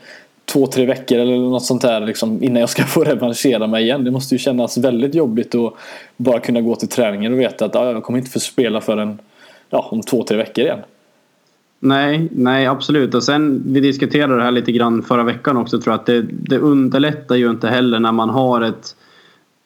två, 0.46 0.67
tre 0.67 0.86
veckor 0.86 1.20
eller 1.20 1.38
något 1.38 1.65
sånt 1.65 1.82
där 1.82 2.00
liksom, 2.01 2.43
innan 2.43 2.60
jag 2.60 2.70
ska 2.70 2.84
få 2.88 3.03
revanschera 3.03 3.67
mig 3.67 3.84
igen. 3.84 4.03
Det 4.03 4.12
måste 4.12 4.36
ju 4.36 4.39
kännas 4.39 4.77
väldigt 4.77 5.15
jobbigt 5.15 5.55
att 5.55 5.74
bara 6.17 6.39
kunna 6.39 6.62
gå 6.62 6.75
till 6.75 6.88
träningen 6.88 7.34
och 7.34 7.39
veta 7.39 7.65
att 7.65 7.75
ah, 7.75 7.91
jag 7.91 8.03
kommer 8.03 8.20
inte 8.20 8.32
få 8.32 8.39
spela 8.39 8.82
förrän 8.82 9.20
ja, 9.70 9.88
om 9.91 10.01
två, 10.01 10.24
tre 10.24 10.38
veckor 10.38 10.65
igen. 10.65 10.79
Nej, 11.85 12.29
nej 12.31 12.65
absolut. 12.65 13.15
Och 13.15 13.23
sen 13.23 13.63
vi 13.65 13.79
diskuterade 13.79 14.35
det 14.35 14.43
här 14.43 14.51
lite 14.51 14.71
grann 14.71 15.03
förra 15.03 15.23
veckan 15.23 15.57
också 15.57 15.81
tror 15.81 15.93
jag 15.93 15.99
att 15.99 16.05
det, 16.05 16.21
det 16.21 16.57
underlättar 16.57 17.35
ju 17.35 17.49
inte 17.49 17.67
heller 17.67 17.99
när 17.99 18.11
man 18.11 18.29
har 18.29 18.61
ett 18.61 18.95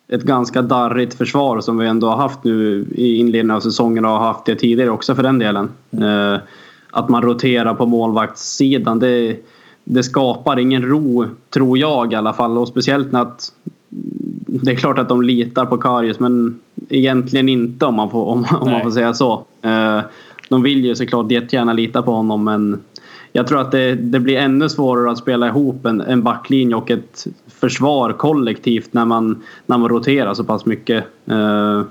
ett 0.07 0.24
ganska 0.24 0.62
darrigt 0.62 1.13
försvar 1.13 1.62
som 1.62 1.77
vi 1.77 1.88
ändå 1.88 2.07
har 2.07 2.17
haft 2.17 2.43
nu 2.43 2.86
i 2.95 3.15
inledningen 3.15 3.55
av 3.55 3.59
säsongen 3.59 4.05
och 4.05 4.12
har 4.12 4.19
haft 4.19 4.45
det 4.45 4.55
tidigare 4.55 4.89
också 4.89 5.15
för 5.15 5.24
den 5.24 5.39
delen. 5.39 5.69
Mm. 5.91 6.39
Att 6.91 7.09
man 7.09 7.21
roterar 7.21 7.74
på 7.74 7.86
målvaktssidan 7.86 9.00
det, 9.00 9.38
det 9.83 10.03
skapar 10.03 10.59
ingen 10.59 10.81
ro, 10.81 11.25
tror 11.50 11.77
jag 11.77 12.13
i 12.13 12.15
alla 12.15 12.33
fall. 12.33 12.57
Och 12.57 12.67
speciellt 12.67 13.12
när 13.12 13.21
att 13.21 13.51
det 14.47 14.71
är 14.71 14.75
klart 14.75 15.00
att 15.00 15.09
de 15.09 15.21
litar 15.21 15.65
på 15.65 15.77
Karius 15.77 16.19
men 16.19 16.59
egentligen 16.89 17.50
inte 17.50 17.86
om 17.86 17.95
man 17.95 18.09
får, 18.09 18.25
om, 18.25 18.45
om 18.62 18.71
man 18.71 18.81
får 18.81 18.91
säga 18.91 19.13
så. 19.13 19.45
Eh, 19.62 20.00
de 20.50 20.63
vill 20.63 20.86
ju 20.86 20.96
såklart 20.96 21.32
jättegärna 21.32 21.74
lita 21.74 22.01
på 22.01 22.12
honom 22.12 22.44
men 22.44 22.80
jag 23.32 23.48
tror 23.48 23.62
att 23.62 23.72
det, 23.72 23.96
det 23.96 24.20
blir 24.20 24.38
ännu 24.38 24.70
svårare 24.70 25.12
att 25.12 25.18
spela 25.18 25.48
ihop 25.48 25.86
en, 25.86 26.01
en 26.01 26.24
backlinje 26.24 26.75
och 26.75 26.92
ett 26.92 27.27
försvar 27.48 28.13
kollektivt 28.13 28.94
när 28.94 29.06
man, 29.06 29.44
när 29.66 29.77
man 29.77 29.89
roterar 29.89 30.34
så 30.34 30.44
pass 30.44 30.66
mycket. 30.66 31.04
Uh, 31.32 31.82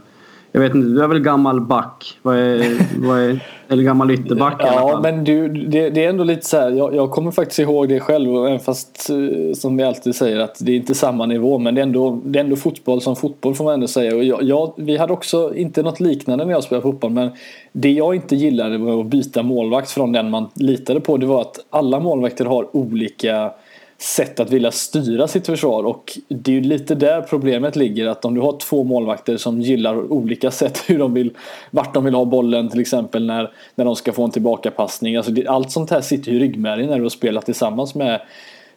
jag 0.56 0.62
vet 0.62 0.74
inte, 0.74 0.88
du 0.88 1.02
är 1.02 1.08
väl 1.08 1.20
gammal 1.20 1.60
back? 1.60 2.18
Vad 2.22 2.36
är, 2.36 2.76
vad 3.06 3.18
är, 3.18 3.40
eller 3.68 3.82
gammal 3.82 4.10
ytterback 4.10 4.54
Ja, 4.58 5.00
men 5.02 5.24
du, 5.24 5.48
det, 5.48 5.90
det, 5.90 6.04
är 6.04 6.08
ändå 6.08 6.24
lite 6.24 6.46
så 6.46 6.56
här. 6.56 6.70
Jag, 6.70 6.94
jag, 6.94 7.10
kommer 7.10 7.30
faktiskt 7.30 7.58
ihåg 7.58 7.88
det 7.88 8.00
själv. 8.00 8.46
Även 8.46 8.60
fast 8.60 9.10
eh, 9.10 9.54
som 9.54 9.76
vi 9.76 9.82
alltid 9.82 10.14
säger 10.14 10.40
att 10.40 10.56
det 10.60 10.72
är 10.72 10.76
inte 10.76 10.94
samma 10.94 11.26
nivå. 11.26 11.58
Men 11.58 11.74
det 11.74 11.80
är 11.80 11.82
ändå, 11.82 12.20
det 12.24 12.38
är 12.38 12.44
ändå 12.44 12.56
fotboll 12.56 13.00
som 13.00 13.16
fotboll 13.16 13.54
får 13.54 13.64
man 13.64 13.74
ändå 13.74 13.88
säga. 13.88 14.16
Och 14.16 14.24
jag, 14.24 14.42
jag, 14.42 14.72
vi 14.76 14.96
hade 14.96 15.12
också 15.12 15.54
inte 15.54 15.82
något 15.82 16.00
liknande 16.00 16.44
när 16.44 16.52
jag 16.52 16.64
spelade 16.64 16.82
fotboll. 16.82 17.10
Men 17.10 17.30
det 17.72 17.90
jag 17.90 18.14
inte 18.14 18.36
gillade 18.36 18.78
med 18.78 18.94
att 18.94 19.06
byta 19.06 19.42
målvakt 19.42 19.90
från 19.90 20.12
den 20.12 20.30
man 20.30 20.48
litade 20.54 21.00
på. 21.00 21.16
Det 21.16 21.26
var 21.26 21.40
att 21.40 21.66
alla 21.70 22.00
målvakter 22.00 22.44
har 22.44 22.76
olika 22.76 23.52
sätt 23.98 24.40
att 24.40 24.50
vilja 24.50 24.70
styra 24.70 25.28
sitt 25.28 25.46
försvar 25.46 25.84
och 25.84 26.18
det 26.28 26.50
är 26.50 26.54
ju 26.54 26.60
lite 26.60 26.94
där 26.94 27.20
problemet 27.20 27.76
ligger 27.76 28.06
att 28.06 28.24
om 28.24 28.34
du 28.34 28.40
har 28.40 28.58
två 28.58 28.84
målvakter 28.84 29.36
som 29.36 29.60
gillar 29.60 30.12
olika 30.12 30.50
sätt 30.50 30.82
hur 30.86 30.98
de 30.98 31.14
vill 31.14 31.30
vart 31.70 31.94
de 31.94 32.04
vill 32.04 32.14
ha 32.14 32.24
bollen 32.24 32.68
till 32.68 32.80
exempel 32.80 33.26
när, 33.26 33.52
när 33.74 33.84
de 33.84 33.96
ska 33.96 34.12
få 34.12 34.24
en 34.24 34.30
tillbakapassning. 34.30 35.16
Alltså 35.16 35.32
det, 35.32 35.46
allt 35.46 35.70
sånt 35.70 35.90
här 35.90 36.00
sitter 36.00 36.30
ju 36.30 36.36
i 36.36 36.40
ryggmärgen 36.40 36.88
när 36.90 36.96
du 36.96 37.02
har 37.02 37.08
spelat 37.08 37.44
tillsammans 37.44 37.94
med 37.94 38.20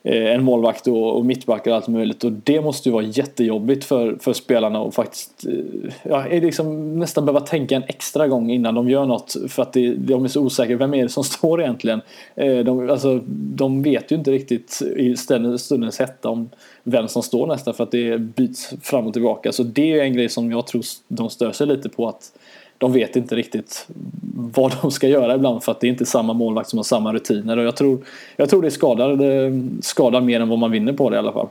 Eh, 0.03 0.33
en 0.33 0.43
målvakt 0.43 0.87
och, 0.87 1.17
och 1.17 1.25
mittbackar 1.25 1.71
och 1.71 1.77
allt 1.77 1.87
möjligt. 1.87 2.23
Och 2.23 2.31
det 2.31 2.61
måste 2.61 2.89
ju 2.89 2.93
vara 2.93 3.03
jättejobbigt 3.03 3.85
för, 3.85 4.17
för 4.19 4.33
spelarna 4.33 4.79
och 4.79 4.93
faktiskt 4.93 5.45
eh, 5.47 5.91
ja, 6.03 6.25
liksom 6.31 6.99
nästan 6.99 7.25
behöva 7.25 7.45
tänka 7.45 7.75
en 7.75 7.83
extra 7.87 8.27
gång 8.27 8.51
innan 8.51 8.75
de 8.75 8.89
gör 8.89 9.05
något 9.05 9.35
för 9.47 9.61
att 9.61 9.73
det, 9.73 9.93
de 9.93 10.23
är 10.23 10.27
så 10.27 10.41
osäkra. 10.41 10.77
Vem 10.77 10.93
är 10.93 11.03
det 11.03 11.09
som 11.09 11.23
står 11.39 11.61
egentligen? 11.61 12.01
Eh, 12.35 12.57
de, 12.57 12.89
alltså, 12.89 13.21
de 13.29 13.83
vet 13.83 14.11
ju 14.11 14.15
inte 14.15 14.31
riktigt 14.31 14.81
i 14.97 15.15
stundens 15.15 15.99
hetta 15.99 16.29
om 16.29 16.49
vem 16.83 17.07
som 17.07 17.23
står 17.23 17.47
nästan 17.47 17.73
för 17.73 17.83
att 17.83 17.91
det 17.91 18.17
byts 18.17 18.73
fram 18.81 19.07
och 19.07 19.13
tillbaka. 19.13 19.51
Så 19.51 19.63
det 19.63 19.99
är 19.99 20.03
en 20.03 20.13
grej 20.13 20.29
som 20.29 20.51
jag 20.51 20.67
tror 20.67 20.83
de 21.07 21.29
stör 21.29 21.51
sig 21.51 21.67
lite 21.67 21.89
på 21.89 22.07
att 22.07 22.31
de 22.79 22.93
vet 22.93 23.15
inte 23.15 23.35
riktigt 23.35 23.87
vad 24.35 24.75
de 24.81 24.91
ska 24.91 25.07
göra 25.07 25.35
ibland 25.35 25.63
för 25.63 25.71
att 25.71 25.79
det 25.79 25.87
är 25.87 25.89
inte 25.89 26.05
samma 26.05 26.33
målvakt 26.33 26.69
som 26.69 26.79
har 26.79 26.83
samma 26.83 27.13
rutiner. 27.13 27.57
Och 27.57 27.63
jag 27.63 27.75
tror, 27.75 27.99
jag 28.35 28.49
tror 28.49 28.61
det 28.61 28.71
skadar, 28.71 29.15
det 29.15 29.63
skadar 29.81 30.21
mer 30.21 30.39
än 30.39 30.49
vad 30.49 30.59
man 30.59 30.71
vinner 30.71 30.93
på 30.93 31.09
det 31.09 31.15
i 31.15 31.19
alla 31.19 31.31
fall. 31.31 31.47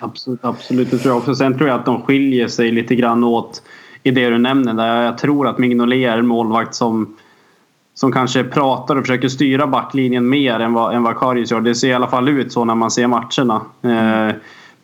Absolut, 0.00 0.40
absolut, 0.42 0.90
det 0.90 0.98
tror 0.98 1.14
jag 1.14 1.18
också. 1.18 1.34
Sen 1.34 1.58
tror 1.58 1.68
jag 1.68 1.80
att 1.80 1.86
de 1.86 2.02
skiljer 2.02 2.48
sig 2.48 2.70
lite 2.72 2.94
grann 2.94 3.24
åt 3.24 3.62
i 4.02 4.10
det 4.10 4.30
du 4.30 4.38
nämner. 4.38 4.74
Där 4.74 5.02
jag 5.02 5.18
tror 5.18 5.48
att 5.48 5.58
Mignolet 5.58 5.96
är 5.96 6.18
en 6.18 6.26
målvakt 6.26 6.74
som, 6.74 7.16
som 7.94 8.12
kanske 8.12 8.44
pratar 8.44 8.96
och 8.96 9.02
försöker 9.02 9.28
styra 9.28 9.66
backlinjen 9.66 10.28
mer 10.28 10.60
än 10.60 10.72
vad, 10.72 10.94
än 10.94 11.02
vad 11.02 11.18
Karius 11.18 11.50
gör. 11.50 11.60
Det 11.60 11.74
ser 11.74 11.88
i 11.88 11.92
alla 11.92 12.08
fall 12.08 12.28
ut 12.28 12.52
så 12.52 12.64
när 12.64 12.74
man 12.74 12.90
ser 12.90 13.06
matcherna. 13.06 13.60
Eh, 13.82 14.34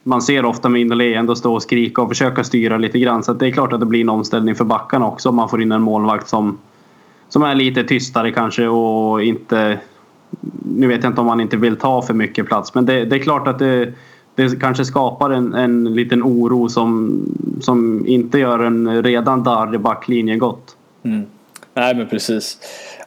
man 0.06 0.22
ser 0.22 0.44
ofta 0.44 0.68
Mignolet 0.68 1.16
ändå 1.16 1.34
stå 1.34 1.54
och 1.54 1.62
skrika 1.62 2.02
och 2.02 2.08
försöka 2.08 2.44
styra 2.44 2.78
lite 2.78 2.98
grann. 2.98 3.22
Så 3.22 3.32
det 3.32 3.46
är 3.46 3.50
klart 3.50 3.72
att 3.72 3.80
det 3.80 3.86
blir 3.86 4.00
en 4.00 4.08
omställning 4.08 4.54
för 4.54 4.64
backarna 4.64 5.06
också 5.06 5.28
om 5.28 5.36
man 5.36 5.48
får 5.48 5.62
in 5.62 5.72
en 5.72 5.82
målvakt 5.82 6.28
som, 6.28 6.58
som 7.28 7.42
är 7.42 7.54
lite 7.54 7.84
tystare 7.84 8.32
kanske 8.32 8.68
och 8.68 9.22
inte... 9.22 9.78
Nu 10.76 10.86
vet 10.86 11.02
jag 11.02 11.10
inte 11.10 11.20
om 11.20 11.26
man 11.26 11.40
inte 11.40 11.56
vill 11.56 11.76
ta 11.76 12.02
för 12.02 12.14
mycket 12.14 12.46
plats 12.46 12.74
men 12.74 12.86
det, 12.86 13.04
det 13.04 13.16
är 13.16 13.20
klart 13.20 13.48
att 13.48 13.58
det, 13.58 13.92
det 14.34 14.60
kanske 14.60 14.84
skapar 14.84 15.30
en, 15.30 15.54
en 15.54 15.94
liten 15.94 16.22
oro 16.22 16.68
som, 16.68 17.20
som 17.60 18.06
inte 18.06 18.38
gör 18.38 18.58
en 18.58 19.02
redan 19.02 19.42
darrig 19.42 19.80
backlinje 19.80 20.36
gott. 20.36 20.76
Mm. 21.02 21.22
Nej 21.74 21.94
men 21.94 22.08
precis. 22.08 22.58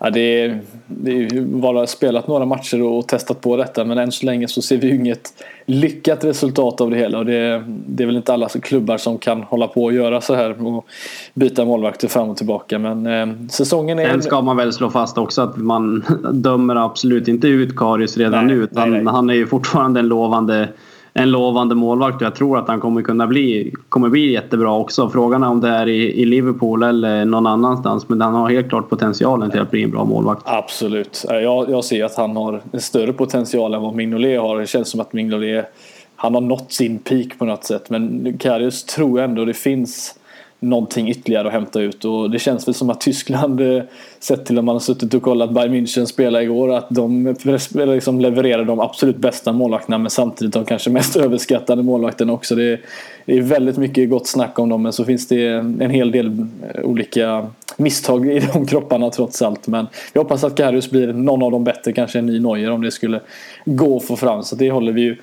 Ja, 0.02 0.10
det, 0.10 0.42
är, 0.42 0.60
det 0.88 1.12
är 1.12 1.42
bara 1.42 1.88
spelat 1.88 2.28
några 2.28 2.46
matcher 2.46 2.82
och 2.82 3.08
testat 3.08 3.42
på 3.42 3.58
detta 3.58 3.86
men 3.86 3.98
än 3.98 4.12
så 4.12 4.26
länge 4.26 4.48
så 4.48 4.62
ser 4.62 4.78
vi 4.78 4.88
ju 4.88 4.96
inget 4.96 5.44
lyckat 5.66 6.24
resultat 6.24 6.82
av 6.82 6.90
det 6.90 6.98
hela 6.98 7.18
och 7.18 7.26
det, 7.26 7.64
det 7.68 8.04
är 8.04 8.06
väl 8.06 8.16
inte 8.16 8.34
alla 8.34 8.50
klubbar 8.50 8.98
som 8.98 9.18
kan 9.18 9.44
hålla 9.44 9.68
på 9.68 9.84
och 9.84 9.94
göra 9.94 10.22
så 10.22 10.36
här 10.36 10.68
och 10.68 10.86
byta 11.34 11.66
målvakter 11.66 12.08
fram 12.08 12.30
och 12.30 12.38
tillbaka 12.38 12.80
men 12.80 13.08
eh, 13.08 13.48
säsongen 13.50 14.00
är... 14.00 14.10
Sen 14.10 14.22
ska 14.22 14.42
man 14.42 14.58
väl 14.58 14.74
slå 14.74 14.90
fast 14.90 15.18
också 15.18 15.42
att 15.42 15.58
man 15.58 16.04
dömer 16.34 16.76
absolut 16.76 17.28
inte 17.28 17.48
ut 17.48 17.76
Karius 17.76 18.18
redan 18.18 18.46
nej, 18.46 18.56
nu 18.56 18.64
utan 18.64 18.92
nej, 18.92 19.04
nej. 19.04 19.14
han 19.14 19.30
är 19.30 19.34
ju 19.34 19.48
fortfarande 19.48 20.00
en 20.00 20.08
lovande 20.08 20.70
en 21.14 21.32
lovande 21.32 21.76
målvakt 21.76 22.16
och 22.16 22.22
jag 22.22 22.36
tror 22.36 22.58
att 22.58 22.68
han 22.68 22.80
kommer 22.80 23.02
kunna 23.02 23.28
bli, 23.28 23.74
kommer 23.90 24.10
bli 24.10 24.32
jättebra 24.32 24.76
också. 24.76 25.10
Frågan 25.10 25.44
är 25.44 25.50
om 25.50 25.62
det 25.62 25.70
är 25.70 25.88
i, 25.88 26.22
i 26.22 26.26
Liverpool 26.26 26.84
eller 26.84 27.26
någon 27.26 27.48
annanstans 27.48 28.10
men 28.10 28.22
han 28.22 28.34
har 28.34 28.50
helt 28.50 28.70
klart 28.70 28.90
potentialen 28.90 29.52
till 29.52 29.62
att 29.62 29.72
bli 29.72 29.84
en 29.84 29.92
bra 29.92 30.06
målvakt. 30.06 30.42
Absolut. 30.46 31.26
Eh, 31.30 31.38
jag, 31.38 31.70
jag 31.70 31.84
ser 31.84 32.06
att 32.06 32.16
han 32.16 32.36
har 32.36 32.62
en 32.72 32.82
större 32.82 33.14
potential 33.14 33.74
än 33.74 33.82
vad 33.82 33.96
Mignolet 33.96 34.42
har. 34.42 34.60
Det 34.60 34.68
känns 34.68 34.90
som 34.90 35.00
att 35.00 35.14
Mignolet 35.14 35.74
han 36.16 36.34
har 36.34 36.42
nått 36.42 36.72
sin 36.72 37.00
peak 37.00 37.28
på 37.40 37.46
något 37.46 37.66
sätt 37.66 37.90
men 37.90 38.38
Karius 38.38 38.84
tror 38.84 39.20
jag 39.20 39.30
ändå 39.30 39.46
det 39.46 39.54
finns 39.54 40.19
någonting 40.60 41.10
ytterligare 41.10 41.48
att 41.48 41.54
hämta 41.54 41.82
ut 41.82 42.06
och 42.06 42.32
det 42.32 42.40
känns 42.40 42.68
väl 42.68 42.76
som 42.76 42.90
att 42.90 43.02
Tyskland 43.02 43.62
eh, 43.62 43.84
sett 44.20 44.46
till 44.46 44.60
om 44.60 44.66
man 44.66 44.76
har 44.76 44.80
suttit 44.80 45.14
och 45.14 45.22
kollat 45.22 45.52
Bayern 45.52 45.74
München 45.74 46.06
spela 46.06 46.44
igår 46.44 46.74
att 46.74 46.88
de 46.90 47.36
liksom 47.74 48.20
levererar 48.20 48.66
de 48.66 48.80
absolut 48.80 49.18
bästa 49.18 49.52
målvakterna 49.52 49.98
men 49.98 50.10
samtidigt 50.10 50.54
de 50.54 50.66
kanske 50.66 50.90
mest 50.90 51.16
överskattade 51.16 51.84
målvakterna 51.84 52.34
också. 52.34 52.56
Det 52.56 52.80
är, 53.26 53.42
väldigt 53.42 53.78
mycket 53.78 54.10
gott 54.10 54.28
snack 54.28 54.60
om 54.60 54.70
dem 54.70 54.82
men 54.84 54.94
så 54.94 55.06
finns 55.06 55.28
det 55.28 55.48
en 55.48 55.90
hel 55.90 56.12
del 56.12 56.48
eh, 56.74 56.84
olika 56.84 57.48
misstag 57.78 58.28
i 58.28 58.40
de 58.54 58.66
kropparna 58.66 59.10
trots 59.10 59.42
allt 59.42 59.68
men 59.68 59.88
jag 60.14 60.24
hoppas 60.24 60.44
att 60.44 60.56
Karius 60.56 60.90
blir 60.90 61.14
någon 61.14 61.44
av 61.44 61.52
de 61.52 61.64
bättre, 61.64 61.94
kanske 61.94 62.20
en 62.20 62.26
ny 62.26 62.40
Neuer 62.40 62.72
om 62.72 62.82
det 62.82 62.92
skulle 62.92 63.20
gå 63.66 63.98
att 63.98 64.06
få 64.06 64.16
fram 64.16 64.44
så 64.44 64.56
det 64.56 64.72
håller 64.72 64.92
vi 64.92 65.02
ju 65.02 65.18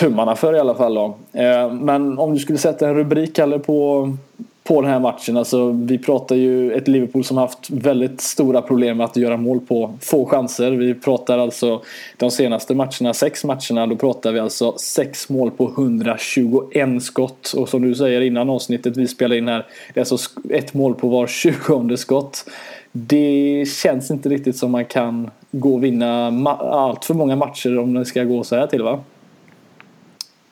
tummarna 0.00 0.36
för 0.36 0.54
i 0.54 0.58
alla 0.58 0.74
fall 0.74 0.94
då. 0.94 1.16
Eh, 1.32 1.72
men 1.72 2.18
om 2.18 2.34
du 2.34 2.38
skulle 2.40 2.58
sätta 2.58 2.88
en 2.88 2.94
rubrik 2.94 3.38
eller 3.38 3.58
på 3.58 4.08
på 4.64 4.80
den 4.80 4.90
här 4.90 5.00
matchen. 5.00 5.36
Alltså, 5.36 5.70
vi 5.70 5.98
pratar 5.98 6.36
ju 6.36 6.72
ett 6.72 6.88
Liverpool 6.88 7.24
som 7.24 7.36
haft 7.36 7.70
väldigt 7.70 8.20
stora 8.20 8.62
problem 8.62 8.96
med 8.96 9.04
att 9.04 9.16
göra 9.16 9.36
mål 9.36 9.60
på 9.60 9.94
få 10.00 10.26
chanser. 10.26 10.70
Vi 10.70 10.94
pratar 10.94 11.38
alltså 11.38 11.82
de 12.16 12.30
senaste 12.30 12.74
matcherna, 12.74 13.14
sex 13.14 13.44
matcherna, 13.44 13.86
då 13.86 13.96
pratar 13.96 14.32
vi 14.32 14.38
alltså 14.38 14.78
sex 14.78 15.28
mål 15.28 15.50
på 15.50 15.68
121 15.68 17.02
skott. 17.02 17.52
Och 17.56 17.68
som 17.68 17.82
du 17.82 17.94
säger 17.94 18.20
innan 18.20 18.50
avsnittet 18.50 18.96
vi 18.96 19.08
spelar 19.08 19.36
in 19.36 19.48
här, 19.48 19.66
det 19.94 20.00
är 20.00 20.02
alltså 20.02 20.30
ett 20.50 20.74
mål 20.74 20.94
på 20.94 21.08
var 21.08 21.26
tjugonde 21.26 21.96
skott. 21.96 22.44
Det 22.92 23.64
känns 23.68 24.10
inte 24.10 24.28
riktigt 24.28 24.56
som 24.56 24.70
man 24.70 24.84
kan 24.84 25.30
gå 25.50 25.74
och 25.74 25.84
vinna 25.84 26.26
allt 26.58 27.04
för 27.04 27.14
många 27.14 27.36
matcher 27.36 27.78
om 27.78 27.94
det 27.94 28.04
ska 28.04 28.24
gå 28.24 28.44
så 28.44 28.56
här 28.56 28.66
till 28.66 28.82
va? 28.82 29.00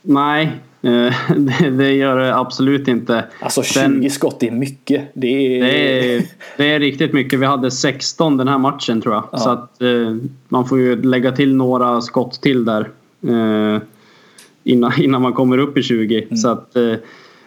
Nej, 0.03 0.51
det, 1.37 1.71
det, 1.71 1.93
gör 1.93 2.19
det 2.19 2.37
absolut 2.37 2.89
inte. 2.89 3.25
Alltså 3.41 3.63
20 3.63 3.81
den, 3.81 4.11
skott 4.11 4.43
är 4.43 4.51
mycket. 4.51 5.11
Det 5.15 5.27
är... 5.27 5.63
Det, 5.63 6.17
är, 6.17 6.23
det 6.57 6.75
är 6.75 6.81
riktigt 6.81 7.13
mycket. 7.13 7.41
Vi 7.41 7.47
hade 7.47 7.71
16 7.71 8.37
den 8.37 8.49
här 8.49 8.59
matchen 8.59 9.01
tror 9.01 9.15
jag. 9.15 9.25
Ja. 9.33 9.39
Så 9.39 9.51
att 9.51 9.83
eh, 9.83 10.17
man 10.49 10.69
får 10.69 10.79
ju 10.79 11.03
lägga 11.03 11.33
till 11.33 11.55
några 11.55 12.01
skott 12.01 12.41
till 12.43 12.65
där. 12.65 12.91
Eh, 13.29 13.83
innan, 14.65 14.93
innan 15.01 15.23
man 15.23 15.33
kommer 15.33 15.59
upp 15.59 15.79
i 15.79 15.83
20. 15.83 16.23
Mm. 16.23 16.37
Så 16.37 16.49
att 16.49 16.77
eh, 16.77 16.95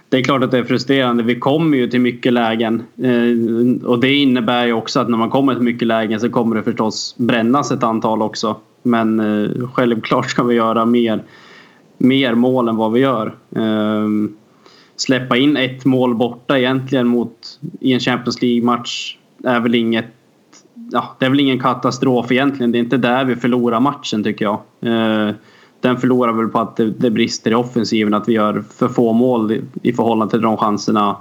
det 0.10 0.18
är 0.18 0.24
klart 0.24 0.44
att 0.44 0.52
det 0.52 0.58
är 0.58 0.64
frustrerande. 0.64 1.24
Vi 1.24 1.40
kommer 1.40 1.78
ju 1.78 1.88
till 1.88 2.02
mycket 2.02 2.34
lägen. 2.34 2.84
Eh, 3.04 3.88
och 3.88 4.00
det 4.00 4.14
innebär 4.14 4.66
ju 4.66 4.74
också 4.74 5.00
att 5.00 5.10
när 5.10 5.18
man 5.18 5.30
kommer 5.30 5.54
till 5.54 5.64
mycket 5.64 5.88
lägen 5.88 6.20
så 6.20 6.30
kommer 6.30 6.56
det 6.56 6.64
förstås 6.64 7.16
brännas 7.18 7.72
ett 7.72 7.84
antal 7.84 8.22
också. 8.22 8.56
Men 8.84 9.20
eh, 9.20 9.68
självklart 9.74 10.30
ska 10.30 10.44
vi 10.44 10.56
göra 10.56 10.86
mer 10.86 11.24
mer 11.98 12.36
mål 12.36 12.68
än 12.68 12.76
vad 12.76 12.92
vi 12.92 13.00
gör. 13.00 13.36
Um, 13.50 14.38
släppa 14.96 15.38
in 15.38 15.58
ett 15.58 15.86
mål 15.86 16.16
borta 16.16 16.60
egentligen 16.60 17.08
mot, 17.08 17.60
i 17.80 17.94
en 17.94 18.00
Champions 18.00 18.42
League-match 18.42 19.18
är 19.44 19.60
väl 19.60 19.76
inget 19.76 20.06
Ja, 20.92 21.16
det 21.20 21.26
är 21.26 21.30
väl 21.30 21.40
ingen 21.40 21.60
katastrof 21.60 22.32
egentligen. 22.32 22.72
Det 22.72 22.78
är 22.78 22.80
inte 22.80 22.98
där 22.98 23.26
vi 23.26 23.36
förlorar 23.36 23.80
matchen 23.80 24.24
tycker 24.24 24.46
jag. 24.46 24.60
Uh, 24.86 25.36
den 25.80 25.98
förlorar 25.98 26.34
väl 26.34 26.48
på 26.48 26.60
att 26.60 26.76
det, 26.76 27.10
brister 27.12 27.52
i 27.52 27.56
offensiven, 27.56 28.14
att 28.14 28.28
vi 28.30 28.34
gör 28.34 28.64
för 28.78 28.88
få 28.88 29.14
mål 29.14 29.62
i, 29.82 29.94
förhållande 29.94 30.32
till 30.32 30.42
de 30.42 30.58
chanserna 30.58 31.18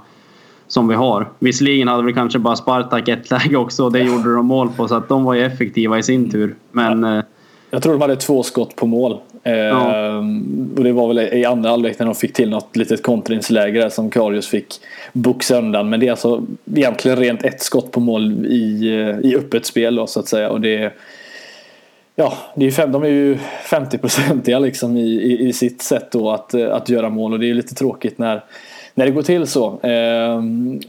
som 0.67 0.87
vi 0.87 0.95
har. 0.95 1.29
Visserligen 1.39 1.87
hade 1.87 2.03
vi 2.03 2.13
kanske 2.13 2.39
bara 2.39 2.55
Spartak 2.55 3.07
ett 3.07 3.31
läge 3.31 3.57
också 3.57 3.85
och 3.85 3.91
det 3.91 3.99
gjorde 3.99 4.33
de 4.33 4.45
mål 4.45 4.69
på 4.77 4.87
så 4.87 4.95
att 4.95 5.09
de 5.09 5.23
var 5.23 5.33
ju 5.33 5.41
effektiva 5.43 5.97
i 5.99 6.03
sin 6.03 6.29
tur. 6.31 6.55
Men, 6.71 7.23
jag 7.69 7.83
tror 7.83 7.93
de 7.93 8.01
hade 8.01 8.15
två 8.15 8.43
skott 8.43 8.75
på 8.75 8.85
mål 8.85 9.19
Ja. 9.45 9.95
Ehm, 9.95 10.73
och 10.77 10.83
det 10.83 10.91
var 10.91 11.07
väl 11.07 11.19
i 11.19 11.45
andra 11.45 11.69
halvlek 11.69 11.99
när 11.99 12.05
de 12.05 12.15
fick 12.15 12.33
till 12.33 12.49
något 12.49 12.75
litet 12.75 13.03
kontringsläge 13.03 13.89
som 13.89 14.09
Karius 14.09 14.47
fick 14.47 14.67
boxa 15.13 15.57
undan. 15.57 15.89
Men 15.89 15.99
det 15.99 16.07
är 16.07 16.11
alltså 16.11 16.43
egentligen 16.75 17.17
rent 17.17 17.43
ett 17.43 17.61
skott 17.61 17.91
på 17.91 17.99
mål 17.99 18.45
i, 18.45 18.87
eh, 18.87 19.29
i 19.29 19.35
öppet 19.35 19.65
spel 19.65 19.95
då, 19.95 20.07
så 20.07 20.19
att 20.19 20.27
säga. 20.27 20.49
Och 20.49 20.61
det 20.61 20.93
Ja, 22.17 22.37
det 22.55 22.65
är 22.65 22.71
fem, 22.71 22.91
de 22.91 23.03
är 23.03 23.07
ju 23.07 23.37
50-procentiga 23.69 24.59
liksom 24.59 24.97
i, 24.97 25.01
i, 25.01 25.47
i, 25.47 25.53
sitt 25.53 25.81
sätt 25.81 26.11
då 26.11 26.31
att, 26.31 26.53
eh, 26.53 26.73
att 26.73 26.89
göra 26.89 27.09
mål 27.09 27.33
och 27.33 27.39
det 27.39 27.49
är 27.49 27.53
lite 27.53 27.75
tråkigt 27.75 28.17
när, 28.17 28.43
när 28.97 29.05
det 29.05 29.11
går 29.11 29.21
till 29.21 29.47
så. 29.47 29.67
Eh, 29.67 30.41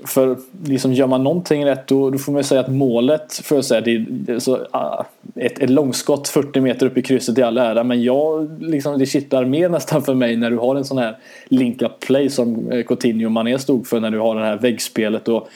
för 0.04 0.36
liksom 0.64 0.92
gör 0.92 1.06
man 1.06 1.24
någonting 1.24 1.66
rätt 1.66 1.86
då, 1.86 2.10
då 2.10 2.18
får 2.18 2.32
man 2.32 2.44
säga 2.44 2.60
att 2.60 2.72
målet, 2.72 3.34
för 3.34 3.58
att 3.58 3.64
säga, 3.64 3.80
det 3.80 4.32
är, 4.32 4.38
så, 4.38 4.66
ah, 4.70 5.04
ett, 5.34 5.58
ett 5.58 5.70
långskott 5.70 6.28
40 6.28 6.60
meter 6.60 6.86
upp 6.86 6.98
i 6.98 7.02
krysset 7.02 7.38
i 7.38 7.42
all 7.42 7.58
ära 7.58 7.84
men 7.84 8.02
jag, 8.02 8.62
liksom, 8.62 8.98
det 8.98 9.06
kittlar 9.06 9.44
mer 9.44 9.68
nästan 9.68 10.02
för 10.02 10.14
mig 10.14 10.36
när 10.36 10.50
du 10.50 10.56
har 10.56 10.76
en 10.76 10.84
sån 10.84 10.98
här 10.98 11.16
link-up 11.48 12.00
play 12.00 12.30
som 12.30 12.72
eh, 12.72 12.84
Coutinho 12.84 13.26
och 13.26 13.32
Mané 13.32 13.58
stod 13.58 13.86
för 13.86 14.00
när 14.00 14.10
du 14.10 14.18
har 14.18 14.34
det 14.34 14.44
här 14.44 14.56
väggspelet. 14.56 15.28
och 15.28 15.48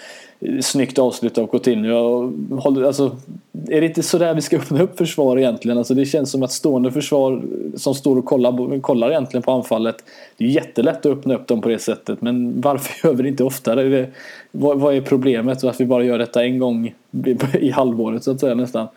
snyggt 0.61 0.99
avslut 0.99 1.39
av 1.39 1.47
Coutinho. 1.47 2.33
Alltså, 2.87 3.17
är 3.69 3.81
det 3.81 3.87
inte 3.87 4.03
sådär 4.03 4.35
vi 4.35 4.41
ska 4.41 4.57
öppna 4.57 4.83
upp 4.83 4.99
försvar 4.99 5.39
egentligen? 5.39 5.79
Alltså, 5.79 5.95
det 5.95 6.07
känns 6.07 6.31
som 6.31 6.43
att 6.43 6.53
stående 6.53 6.93
försvar 6.93 7.43
som 7.77 7.95
står 7.95 8.17
och 8.17 8.25
kollar, 8.25 8.81
kollar 8.81 9.11
egentligen 9.11 9.43
på 9.43 9.53
anfallet. 9.53 9.97
Det 10.37 10.45
är 10.45 10.49
jättelätt 10.49 11.07
att 11.07 11.13
öppna 11.13 11.35
upp 11.35 11.47
dem 11.47 11.61
på 11.61 11.69
det 11.69 11.79
sättet. 11.79 12.23
Men 12.23 12.61
varför 12.61 13.07
gör 13.09 13.15
vi 13.15 13.23
det 13.23 13.29
inte 13.29 13.45
oftare? 13.45 13.83
Det, 13.83 14.11
vad, 14.51 14.81
vad, 14.81 14.95
är 14.95 15.01
problemet? 15.01 15.63
Varför 15.63 15.79
vi 15.79 15.87
bara 15.87 16.05
gör 16.05 16.19
detta 16.19 16.45
en 16.45 16.59
gång 16.59 16.95
i 17.61 17.71
halvåret 17.71 18.25
så 18.25 18.31
att 18.31 18.41
säga 18.41 18.55
nästan? 18.55 18.89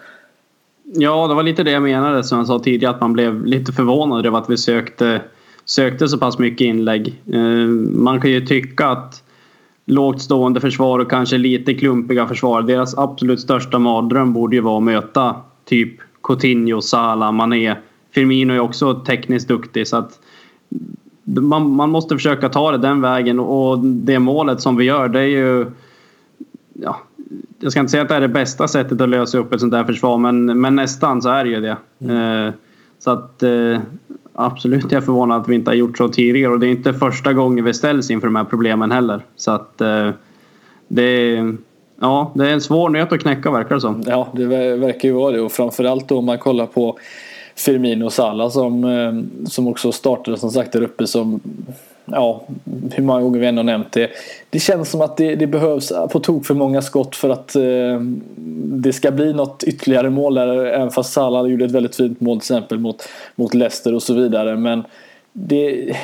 Ja, 0.84 1.28
det 1.28 1.34
var 1.34 1.44
lite 1.44 1.64
det 1.64 1.72
jag 1.72 1.84
menade 1.84 2.24
som 2.24 2.38
jag 2.38 2.48
sa 2.48 2.60
tidigare. 2.60 2.96
Att 2.96 3.02
man 3.02 3.14
blev 3.14 3.46
lite 3.46 3.72
förvånad 3.72 4.26
över 4.26 4.38
att 4.38 4.50
vi 4.50 4.58
sökte, 4.58 5.22
sökte 5.66 6.08
så 6.08 6.18
pass 6.18 6.40
mycket 6.40 6.66
inlägg. 6.66 7.22
Eh, 7.34 7.68
man 7.96 8.22
kan 8.22 8.32
ju 8.32 8.46
tycka 8.46 8.88
att 8.88 9.24
lågt 9.86 10.22
stående 10.22 10.62
försvar 10.62 11.00
och 11.00 11.10
kanske 11.10 11.38
lite 11.38 11.74
klumpiga 11.74 12.28
försvar. 12.28 12.62
Deras 12.62 12.98
absolut 12.98 13.40
största 13.40 13.80
mardröm 13.80 14.34
borde 14.34 14.56
ju 14.56 14.62
vara 14.62 14.78
att 14.78 14.84
möta 14.84 15.36
typ 15.66 15.94
Coutinho, 16.24 16.82
Salah, 16.82 17.32
Mané. 17.32 17.76
Firmino 18.12 18.54
är 18.54 18.60
också 18.60 18.94
tekniskt 18.94 19.48
duktig 19.48 19.88
så 19.88 19.98
att 19.98 20.20
man, 21.24 21.72
man 21.72 21.90
måste 21.90 22.16
försöka 22.16 22.50
ta 22.50 22.72
det 22.72 22.78
den 22.78 23.02
vägen 23.02 23.40
och 23.40 23.80
det 23.80 24.20
målet 24.20 24.62
som 24.62 24.76
vi 24.76 24.86
gör 24.86 25.08
det 25.08 25.20
är 25.20 25.28
ju 25.28 25.66
ja, 26.74 27.00
jag 27.60 27.72
ska 27.72 27.80
inte 27.80 27.92
säga 27.92 28.04
att 28.04 28.10
det 28.10 28.16
är 28.16 28.22
det 28.22 28.28
bästa 28.28 28.68
sättet 28.68 29.02
att 29.02 29.10
lösa 29.10 29.38
upp 29.38 29.54
ett 29.54 29.60
sånt 29.60 29.72
där 29.72 29.84
försvar 29.84 30.18
men, 30.18 30.62
men 30.62 30.76
nästan 30.76 31.22
så 31.22 31.30
är 31.30 31.44
det 31.44 31.50
ju 31.50 31.62
det. 31.62 31.78
Mm. 32.00 32.48
Eh, 32.48 32.54
så 33.00 33.12
att 33.12 33.44
eh, 33.44 33.80
absolut, 34.34 34.92
jag 34.92 35.02
är 35.02 35.06
förvånad 35.06 35.42
att 35.42 35.50
vi 35.50 35.56
inte 35.56 35.70
har 35.70 35.76
gjort 35.76 35.98
så 35.98 36.08
tidigare 36.08 36.54
och 36.54 36.60
det 36.60 36.68
är 36.68 36.72
inte 36.72 36.94
första 36.94 37.34
gången 37.34 37.66
vi 37.66 37.74
ställs 37.74 38.12
inför 38.12 38.28
de 38.28 38.36
här 38.36 38.44
problemen 38.44 38.92
heller. 38.92 39.22
Så 39.36 39.52
att 39.52 39.82
eh, 39.82 40.10
det 40.88 41.04
är, 41.04 41.58
ja, 42.00 42.32
det 42.36 42.50
är 42.50 42.54
en 42.54 42.62
svår 42.62 42.90
nöt 42.90 43.12
att 43.12 43.22
knäcka 43.22 43.52
verkar 43.52 43.76
det 43.76 43.82
som. 43.82 44.04
Ja, 44.06 44.28
det 44.34 44.46
verkar 44.76 45.10
ju 45.10 45.14
vara 45.14 45.32
det 45.32 45.42
och 45.42 45.52
framförallt 45.52 46.08
då 46.08 46.18
om 46.18 46.26
man 46.26 46.38
kollar 46.38 46.66
på 46.66 46.98
Firmino 47.56 48.06
och 48.06 48.14
Salah 48.14 48.50
som, 48.50 48.84
eh, 48.84 49.46
som 49.48 49.68
också 49.68 49.92
startade 49.92 50.38
som 50.38 50.52
sagt 50.52 50.72
där 50.72 50.84
uppe 50.84 51.08
som 51.08 51.40
ja, 52.06 52.44
hur 52.92 53.04
många 53.04 53.22
gånger 53.22 53.40
vi 53.40 53.46
än 53.46 53.58
har 53.58 53.64
nämnt 53.64 53.92
det. 53.92 54.10
Det 54.50 54.60
känns 54.60 54.90
som 54.90 55.02
att 55.02 55.18
det, 55.18 55.36
det 55.36 55.48
behövs 55.48 55.94
på 56.12 56.20
tok 56.20 56.46
för 56.46 56.54
många 56.54 56.82
skott 56.82 57.16
för 57.16 57.30
att 57.30 57.56
eh, 57.56 58.02
det 58.84 58.94
ska 58.94 59.12
bli 59.12 59.34
något 59.34 59.64
ytterligare 59.64 60.10
mål 60.10 60.34
där. 60.34 60.66
Även 60.66 60.92
fast 60.92 61.14
Salah 61.14 61.48
gjorde 61.48 61.66
ett 61.66 61.72
väldigt 61.72 61.96
fint 61.96 62.22
mål 62.22 62.38
till 62.38 62.56
exempel 62.56 62.80
mot, 62.80 63.10
mot 63.36 63.54
Leicester 63.54 63.94
och 63.94 64.04
så 64.04 64.14
vidare. 64.14 64.56
Men 64.56 64.84
det, 65.34 65.96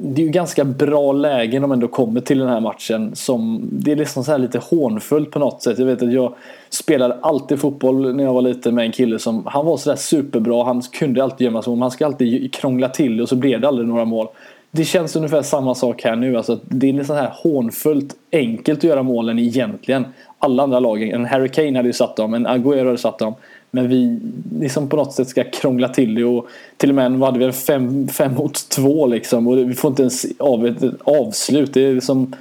det 0.00 0.22
är 0.22 0.26
ju 0.26 0.32
ganska 0.32 0.64
bra 0.64 1.12
lägen 1.12 1.62
de 1.62 1.72
ändå 1.72 1.88
kommer 1.88 2.20
till 2.20 2.38
den 2.38 2.48
här 2.48 2.60
matchen. 2.60 3.16
Som, 3.16 3.68
det 3.72 3.92
är 3.92 3.96
liksom 3.96 4.24
så 4.24 4.30
här 4.30 4.38
lite 4.38 4.58
hånfullt 4.58 5.30
på 5.30 5.38
något 5.38 5.62
sätt. 5.62 5.78
Jag 5.78 5.86
vet 5.86 6.02
att 6.02 6.12
jag 6.12 6.34
spelade 6.70 7.16
alltid 7.20 7.60
fotboll 7.60 8.16
när 8.16 8.24
jag 8.24 8.34
var 8.34 8.42
liten 8.42 8.74
med 8.74 8.84
en 8.84 8.92
kille 8.92 9.18
som 9.18 9.42
han 9.46 9.66
var 9.66 9.76
sådär 9.76 9.96
superbra. 9.96 10.64
Han 10.64 10.82
kunde 10.82 11.22
alltid 11.22 11.44
gömma 11.44 11.62
sig 11.62 11.70
mål. 11.70 11.82
Han 11.82 11.90
ska 11.90 12.06
alltid 12.06 12.54
krångla 12.54 12.88
till 12.88 13.16
det 13.16 13.22
och 13.22 13.28
så 13.28 13.36
blev 13.36 13.60
det 13.60 13.68
aldrig 13.68 13.88
några 13.88 14.04
mål. 14.04 14.26
Det 14.70 14.84
känns 14.84 15.16
ungefär 15.16 15.42
samma 15.42 15.74
sak 15.74 16.02
här 16.02 16.16
nu. 16.16 16.36
Alltså, 16.36 16.58
det 16.68 16.88
är 16.88 16.92
liksom 16.92 17.16
här 17.16 17.32
hånfullt 17.34 18.14
enkelt 18.32 18.78
att 18.78 18.84
göra 18.84 19.02
målen 19.02 19.38
egentligen. 19.38 20.06
Alla 20.38 20.62
andra 20.62 20.80
lagen, 20.80 21.14
en 21.14 21.24
Harry 21.24 21.48
Kane 21.48 21.78
hade 21.78 21.88
ju 21.88 21.92
satt 21.92 22.16
dem, 22.16 22.34
en 22.34 22.46
Aguero 22.46 22.86
hade 22.86 22.98
satt 22.98 23.18
dem. 23.18 23.34
Men 23.70 23.88
vi 23.88 24.20
liksom 24.60 24.88
på 24.88 24.96
något 24.96 25.12
sätt 25.12 25.28
ska 25.28 25.44
krångla 25.44 25.88
till 25.88 26.14
det 26.14 26.24
och 26.24 26.46
till 26.76 26.88
och 26.88 26.94
med 26.94 27.12
vad 27.12 27.28
hade 27.28 27.38
vi 27.38 27.44
en 27.44 27.52
fem, 27.52 28.08
fem 28.08 28.34
mot 28.34 28.68
två 28.68 29.06
liksom 29.06 29.46
och 29.46 29.58
vi 29.58 29.74
får 29.74 29.90
inte 29.90 30.02
ens 30.02 30.26
av 30.38 30.66
ett 30.66 30.82
avslut. 31.04 31.74
Det 31.74 31.86
är 31.86 31.94
liksom, 31.94 32.34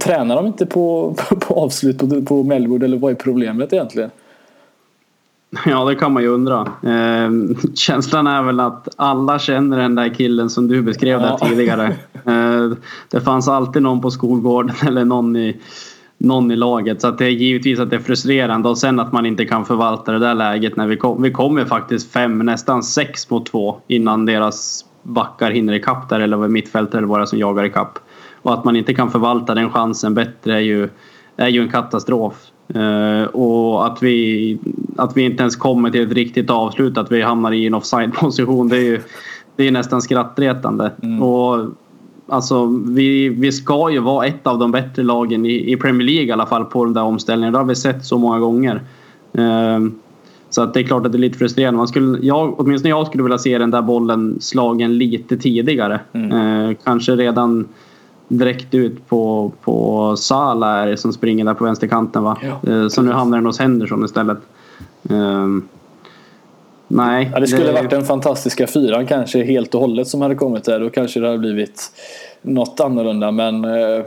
tränar 0.00 0.36
de 0.36 0.46
inte 0.46 0.66
på, 0.66 1.14
på, 1.18 1.36
på 1.40 1.54
avslut 1.54 1.98
på, 1.98 2.22
på 2.22 2.42
Melwood 2.42 2.82
eller 2.82 2.96
vad 2.96 3.10
är 3.10 3.14
problemet 3.14 3.72
egentligen? 3.72 4.10
Ja, 5.66 5.84
det 5.84 5.94
kan 5.94 6.12
man 6.12 6.22
ju 6.22 6.28
undra. 6.28 6.60
Eh, 6.82 7.30
känslan 7.74 8.26
är 8.26 8.42
väl 8.42 8.60
att 8.60 8.88
alla 8.96 9.38
känner 9.38 9.78
den 9.78 9.94
där 9.94 10.14
killen 10.14 10.50
som 10.50 10.68
du 10.68 10.82
beskrev 10.82 11.20
ja. 11.20 11.38
där 11.40 11.48
tidigare. 11.48 11.86
Eh, 12.26 12.70
det 13.10 13.20
fanns 13.20 13.48
alltid 13.48 13.82
någon 13.82 14.00
på 14.00 14.10
skolgården 14.10 14.76
eller 14.86 15.04
någon 15.04 15.36
i, 15.36 15.60
någon 16.18 16.50
i 16.50 16.56
laget. 16.56 17.00
Så 17.00 17.08
att 17.08 17.18
det 17.18 17.24
är 17.24 17.30
givetvis 17.30 17.78
att 17.78 17.90
det 17.90 17.96
är 17.96 18.00
frustrerande 18.00 18.68
och 18.68 18.78
sen 18.78 19.00
att 19.00 19.12
man 19.12 19.26
inte 19.26 19.44
kan 19.44 19.64
förvalta 19.64 20.12
det 20.12 20.18
där 20.18 20.34
läget 20.34 20.76
när 20.76 20.86
vi 20.86 20.96
kom. 20.96 21.22
Vi 21.22 21.30
kom 21.30 21.58
ju 21.58 21.64
faktiskt 21.64 22.12
fem, 22.12 22.38
nästan 22.38 22.82
sex 22.82 23.30
mot 23.30 23.46
två 23.46 23.80
innan 23.86 24.26
deras 24.26 24.84
backar 25.02 25.50
hinner 25.50 25.72
ikapp 25.72 26.08
där 26.08 26.20
eller 26.20 26.48
mittfältare 26.48 26.98
eller 26.98 27.08
vad 27.08 27.28
som 27.28 27.38
jagar 27.38 27.64
ikapp. 27.64 27.98
Och 28.42 28.52
att 28.52 28.64
man 28.64 28.76
inte 28.76 28.94
kan 28.94 29.10
förvalta 29.10 29.54
den 29.54 29.70
chansen 29.70 30.14
bättre 30.14 30.54
är 30.54 30.60
ju, 30.60 30.88
är 31.36 31.48
ju 31.48 31.62
en 31.62 31.70
katastrof. 31.70 32.34
Uh, 32.76 33.24
och 33.24 33.86
att 33.86 34.02
vi, 34.02 34.58
att 34.96 35.16
vi 35.16 35.22
inte 35.22 35.42
ens 35.42 35.56
kommer 35.56 35.90
till 35.90 36.02
ett 36.02 36.12
riktigt 36.12 36.50
avslut, 36.50 36.98
att 36.98 37.12
vi 37.12 37.22
hamnar 37.22 37.52
i 37.52 37.66
en 37.66 37.74
offside-position, 37.74 38.68
det 38.68 38.76
är 38.76 38.82
ju 38.82 39.00
det 39.56 39.66
är 39.66 39.70
nästan 39.70 40.02
skrattretande. 40.02 40.90
Mm. 41.02 41.22
Och, 41.22 41.66
alltså, 42.28 42.66
vi, 42.86 43.28
vi 43.28 43.52
ska 43.52 43.90
ju 43.90 43.98
vara 43.98 44.26
ett 44.26 44.46
av 44.46 44.58
de 44.58 44.70
bättre 44.70 45.02
lagen 45.02 45.46
i, 45.46 45.72
i 45.72 45.76
Premier 45.76 46.06
League 46.06 46.26
i 46.26 46.32
alla 46.32 46.46
fall 46.46 46.64
på 46.64 46.84
den 46.84 46.94
där 46.94 47.02
omställningen. 47.02 47.52
Det 47.52 47.58
har 47.58 47.66
vi 47.66 47.74
sett 47.74 48.04
så 48.04 48.18
många 48.18 48.38
gånger. 48.38 48.82
Uh, 49.38 49.88
så 50.50 50.62
att 50.62 50.74
det 50.74 50.80
är 50.80 50.84
klart 50.84 51.06
att 51.06 51.12
det 51.12 51.18
är 51.18 51.20
lite 51.20 51.38
frustrerande. 51.38 51.76
Man 51.76 51.88
skulle, 51.88 52.18
jag, 52.22 52.60
åtminstone 52.60 52.90
jag 52.90 53.06
skulle 53.06 53.22
vilja 53.22 53.38
se 53.38 53.58
den 53.58 53.70
där 53.70 53.82
bollen 53.82 54.38
slagen 54.40 54.98
lite 54.98 55.36
tidigare. 55.36 56.00
Mm. 56.12 56.32
Uh, 56.32 56.76
kanske 56.84 57.16
redan 57.16 57.68
direkt 58.30 58.74
ut 58.74 59.08
på, 59.08 59.52
på 59.62 60.16
Sala 60.16 60.96
som 60.96 61.12
springer 61.12 61.44
där 61.44 61.54
på 61.54 61.64
vänsterkanten 61.64 62.22
va? 62.22 62.38
Ja, 62.42 62.72
eh, 62.72 62.88
så 62.88 63.02
nu 63.02 63.12
hamnar 63.12 63.38
den 63.38 63.46
hos 63.46 63.58
Henderson 63.58 64.04
istället. 64.04 64.38
Um, 65.02 65.68
nej. 66.88 67.30
Ja, 67.32 67.40
det 67.40 67.46
skulle 67.46 67.66
det... 67.66 67.72
varit 67.72 67.90
den 67.90 68.04
fantastiska 68.04 68.66
fyran 68.66 69.06
kanske 69.06 69.44
helt 69.44 69.74
och 69.74 69.80
hållet 69.80 70.08
som 70.08 70.22
hade 70.22 70.34
kommit 70.34 70.64
där. 70.64 70.80
Då 70.80 70.90
kanske 70.90 71.20
det 71.20 71.26
hade 71.26 71.38
blivit 71.38 71.92
något 72.42 72.80
annorlunda 72.80 73.30
men 73.30 73.64
uh, 73.64 74.04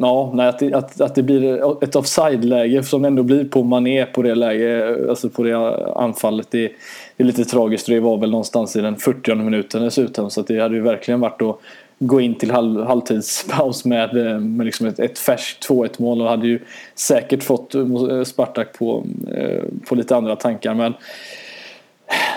ja, 0.00 0.32
nej, 0.34 0.48
att, 0.48 0.62
att, 0.62 1.00
att 1.00 1.14
det 1.14 1.22
blir 1.22 1.84
ett 1.84 1.96
offside-läge 1.96 2.82
som 2.82 3.02
det 3.02 3.08
ändå 3.08 3.22
blir 3.22 3.44
på 3.44 3.62
Mané 3.62 4.06
på 4.06 4.22
det 4.22 4.34
läge, 4.34 4.96
alltså 5.08 5.28
på 5.28 5.42
det 5.42 5.54
anfallet. 5.96 6.50
Det, 6.50 6.72
det 7.16 7.22
är 7.22 7.24
lite 7.24 7.44
tragiskt 7.44 7.88
och 7.88 7.94
det 7.94 8.00
var 8.00 8.16
väl 8.16 8.30
någonstans 8.30 8.76
i 8.76 8.80
den 8.80 8.96
40 8.96 9.34
minuten 9.34 9.82
dessutom 9.82 10.30
så 10.30 10.42
det 10.42 10.60
hade 10.60 10.74
ju 10.74 10.82
verkligen 10.82 11.20
varit 11.20 11.42
att 11.42 11.60
gå 11.98 12.20
in 12.20 12.34
till 12.34 12.50
halv, 12.50 12.84
halvtidspaus 12.84 13.84
med, 13.84 14.14
med 14.42 14.66
liksom 14.66 14.86
ett, 14.86 14.98
ett 14.98 15.18
färskt 15.18 15.68
2-1 15.68 16.02
mål 16.02 16.22
och 16.22 16.28
hade 16.28 16.46
ju 16.46 16.60
säkert 16.94 17.42
fått 17.42 17.74
eh, 17.74 18.22
Spartak 18.24 18.72
på, 18.78 19.04
eh, 19.36 19.62
på 19.88 19.94
lite 19.94 20.16
andra 20.16 20.36
tankar. 20.36 20.74
Men 20.74 20.94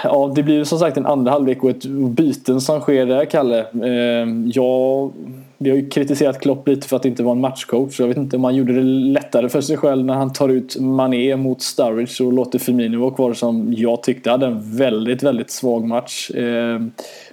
ja, 0.04 0.32
det 0.36 0.44
blir 0.44 0.56
ju 0.56 0.66
som 0.66 0.80
sagt 0.80 0.98
en 0.98 1.06
andra 1.06 1.32
halvlek 1.32 1.64
och 1.64 1.70
ett 1.70 1.86
byten 1.86 2.62
som 2.62 2.82
sker 2.82 3.06
där, 3.06 3.26
Kalle. 3.26 3.60
Eh, 3.60 4.28
ja, 4.46 5.12
vi 5.58 5.70
har 5.70 5.78
ju 5.78 5.90
kritiserat 5.90 6.40
Klopp 6.40 6.68
lite 6.68 6.88
för 6.88 6.96
att 6.96 7.04
det 7.04 7.10
inte 7.10 7.24
vara 7.24 7.36
en 7.36 7.42
matchcoach. 7.42 8.00
Jag 8.00 8.08
vet 8.08 8.18
inte 8.18 8.36
om 8.36 8.44
han 8.44 8.56
gjorde 8.56 8.74
det 8.74 8.84
lättare 8.84 9.50
för 9.50 9.62
sig 9.62 9.78
själv 9.78 10.06
när 10.06 10.14
han 10.14 10.34
tar 10.34 10.50
ut 10.50 10.80
Mané 10.80 11.36
mot 11.36 11.62
Sturridge 11.62 12.24
och 12.24 12.34
låter 12.34 12.60
Firmino 12.60 13.00
vara 13.00 13.12
kvar 13.12 13.34
som 13.34 13.74
jag 13.78 14.04
tyckte 14.04 14.32
hade 14.32 14.46
en 14.46 14.78
väldigt, 14.78 15.24
väldigt 15.24 15.52
svag 15.52 15.88
match. 15.88 16.32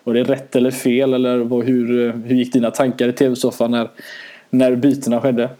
Var 0.07 0.14
det 0.14 0.23
rätt 0.23 0.57
eller 0.57 0.71
fel 0.71 1.14
eller 1.14 1.62
hur, 1.64 2.12
hur 2.27 2.35
gick 2.35 2.53
dina 2.53 2.71
tankar 2.71 3.09
i 3.09 3.12
tv-soffan 3.12 3.71
när, 3.71 3.88
när 4.51 4.77
bytena 4.77 5.21
skedde? 5.21 5.51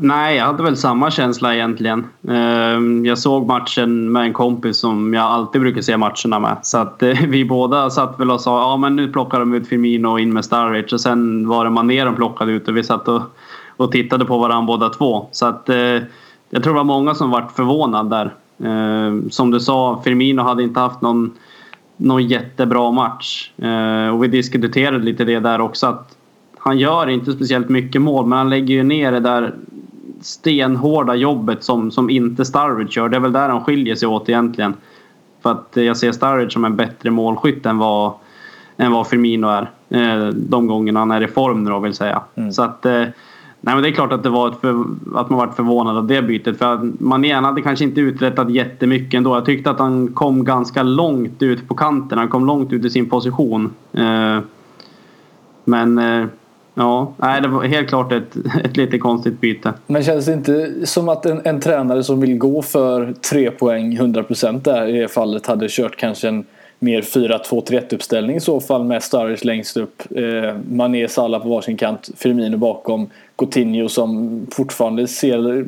Nej, 0.00 0.36
jag 0.36 0.44
hade 0.44 0.62
väl 0.62 0.76
samma 0.76 1.10
känsla 1.10 1.54
egentligen. 1.54 2.06
Ehm, 2.28 3.06
jag 3.06 3.18
såg 3.18 3.46
matchen 3.46 4.12
med 4.12 4.22
en 4.22 4.32
kompis 4.32 4.78
som 4.78 5.14
jag 5.14 5.24
alltid 5.24 5.60
brukar 5.60 5.82
se 5.82 5.96
matcherna 5.96 6.38
med. 6.38 6.56
Så 6.62 6.78
att 6.78 7.02
eh, 7.02 7.20
vi 7.28 7.44
båda 7.44 7.90
satt 7.90 8.20
väl 8.20 8.30
och 8.30 8.40
sa 8.40 8.60
ja 8.60 8.76
men 8.76 8.96
nu 8.96 9.12
plockar 9.12 9.40
de 9.40 9.54
ut 9.54 9.68
Firmino 9.68 10.08
och 10.08 10.20
in 10.20 10.32
med 10.32 10.44
Starwich 10.44 10.92
och 10.92 11.00
sen 11.00 11.48
var 11.48 11.64
det 11.64 11.70
Mané 11.70 12.04
de 12.04 12.14
plockade 12.14 12.52
ut 12.52 12.68
och 12.68 12.76
vi 12.76 12.84
satt 12.84 13.08
och, 13.08 13.22
och 13.76 13.92
tittade 13.92 14.24
på 14.24 14.38
varandra 14.38 14.66
båda 14.66 14.88
två. 14.88 15.26
Så 15.32 15.46
att 15.46 15.68
eh, 15.68 15.76
jag 16.50 16.62
tror 16.62 16.72
det 16.72 16.78
var 16.78 16.84
många 16.84 17.14
som 17.14 17.30
var 17.30 17.46
förvånade 17.56 18.08
där. 18.16 18.34
Ehm, 18.68 19.30
som 19.30 19.50
du 19.50 19.60
sa, 19.60 20.00
Firmino 20.04 20.42
hade 20.42 20.62
inte 20.62 20.80
haft 20.80 21.00
någon 21.00 21.32
någon 21.98 22.26
jättebra 22.26 22.90
match. 22.90 23.50
Eh, 23.58 24.08
och 24.14 24.24
vi 24.24 24.28
diskuterade 24.28 25.04
lite 25.04 25.24
det 25.24 25.40
där 25.40 25.60
också 25.60 25.86
att 25.86 26.16
han 26.58 26.78
gör 26.78 27.08
inte 27.08 27.32
speciellt 27.32 27.68
mycket 27.68 28.02
mål 28.02 28.26
men 28.26 28.38
han 28.38 28.50
lägger 28.50 28.74
ju 28.74 28.82
ner 28.82 29.12
det 29.12 29.20
där 29.20 29.54
stenhårda 30.20 31.14
jobbet 31.14 31.64
som, 31.64 31.90
som 31.90 32.10
inte 32.10 32.44
Sturridge 32.44 33.00
gör. 33.00 33.08
Det 33.08 33.16
är 33.16 33.20
väl 33.20 33.32
där 33.32 33.48
han 33.48 33.64
skiljer 33.64 33.94
sig 33.94 34.08
åt 34.08 34.28
egentligen. 34.28 34.74
För 35.42 35.50
att 35.50 35.68
jag 35.72 35.96
ser 35.96 36.12
Sturridge 36.12 36.50
som 36.50 36.64
en 36.64 36.76
bättre 36.76 37.10
målskytt 37.10 37.66
än 37.66 37.78
vad, 37.78 38.12
än 38.76 38.92
vad 38.92 39.06
Firmino 39.06 39.46
är. 39.46 39.70
Eh, 39.88 40.26
de 40.28 40.66
gångerna 40.66 40.98
han 41.00 41.10
är 41.10 41.22
i 41.22 41.28
form 41.28 41.64
nu 41.64 41.70
då 41.70 41.78
vill 41.78 41.94
säga. 41.94 42.22
Mm. 42.34 42.52
Så 42.52 42.62
att 42.62 42.86
eh, 42.86 43.04
Nej 43.60 43.74
men 43.74 43.82
det 43.82 43.88
är 43.88 43.92
klart 43.92 44.12
att, 44.12 44.22
det 44.22 44.28
var 44.28 44.50
för, 44.50 44.84
att 45.14 45.30
man 45.30 45.38
varit 45.38 45.54
förvånad 45.56 45.96
av 45.96 46.06
det 46.06 46.22
bytet. 46.22 46.58
För 46.58 46.92
Mané 46.98 47.32
hade 47.32 47.62
kanske 47.62 47.84
inte 47.84 48.00
uträttat 48.00 48.50
jättemycket 48.50 49.18
ändå. 49.18 49.36
Jag 49.36 49.44
tyckte 49.44 49.70
att 49.70 49.78
han 49.78 50.08
kom 50.08 50.44
ganska 50.44 50.82
långt 50.82 51.42
ut 51.42 51.68
på 51.68 51.74
kanten. 51.74 52.18
Han 52.18 52.28
kom 52.28 52.46
långt 52.46 52.72
ut 52.72 52.84
i 52.84 52.90
sin 52.90 53.08
position. 53.08 53.74
Eh, 53.92 54.38
men 55.64 55.98
eh, 55.98 56.26
ja, 56.74 57.12
nej, 57.16 57.40
det 57.40 57.48
var 57.48 57.64
helt 57.64 57.88
klart 57.88 58.12
ett, 58.12 58.36
ett 58.64 58.76
lite 58.76 58.98
konstigt 58.98 59.40
byte. 59.40 59.72
Men 59.86 60.02
känns 60.02 60.26
det 60.26 60.32
inte 60.32 60.86
som 60.86 61.08
att 61.08 61.26
en, 61.26 61.40
en 61.44 61.60
tränare 61.60 62.02
som 62.04 62.20
vill 62.20 62.38
gå 62.38 62.62
för 62.62 63.12
tre 63.30 63.50
poäng 63.50 63.98
100% 63.98 64.62
där 64.62 64.86
i 64.86 65.00
det 65.00 65.08
fallet 65.08 65.46
hade 65.46 65.66
kört 65.68 65.96
kanske 65.96 66.28
en 66.28 66.44
mer 66.78 67.02
4-2-3-1 67.02 67.94
uppställning 67.94 68.36
i 68.36 68.40
så 68.40 68.60
fall 68.60 68.84
med 68.84 69.02
Sturridge 69.02 69.46
längst 69.46 69.76
upp. 69.76 70.02
Eh, 70.16 70.56
Mané, 70.70 71.08
Salah 71.08 71.42
på 71.42 71.48
varsin 71.48 71.76
kant, 71.76 72.10
Firmino 72.16 72.56
bakom. 72.56 73.10
Coutinho 73.36 73.88
som 73.88 74.46
fortfarande 74.52 75.08
ser 75.08 75.66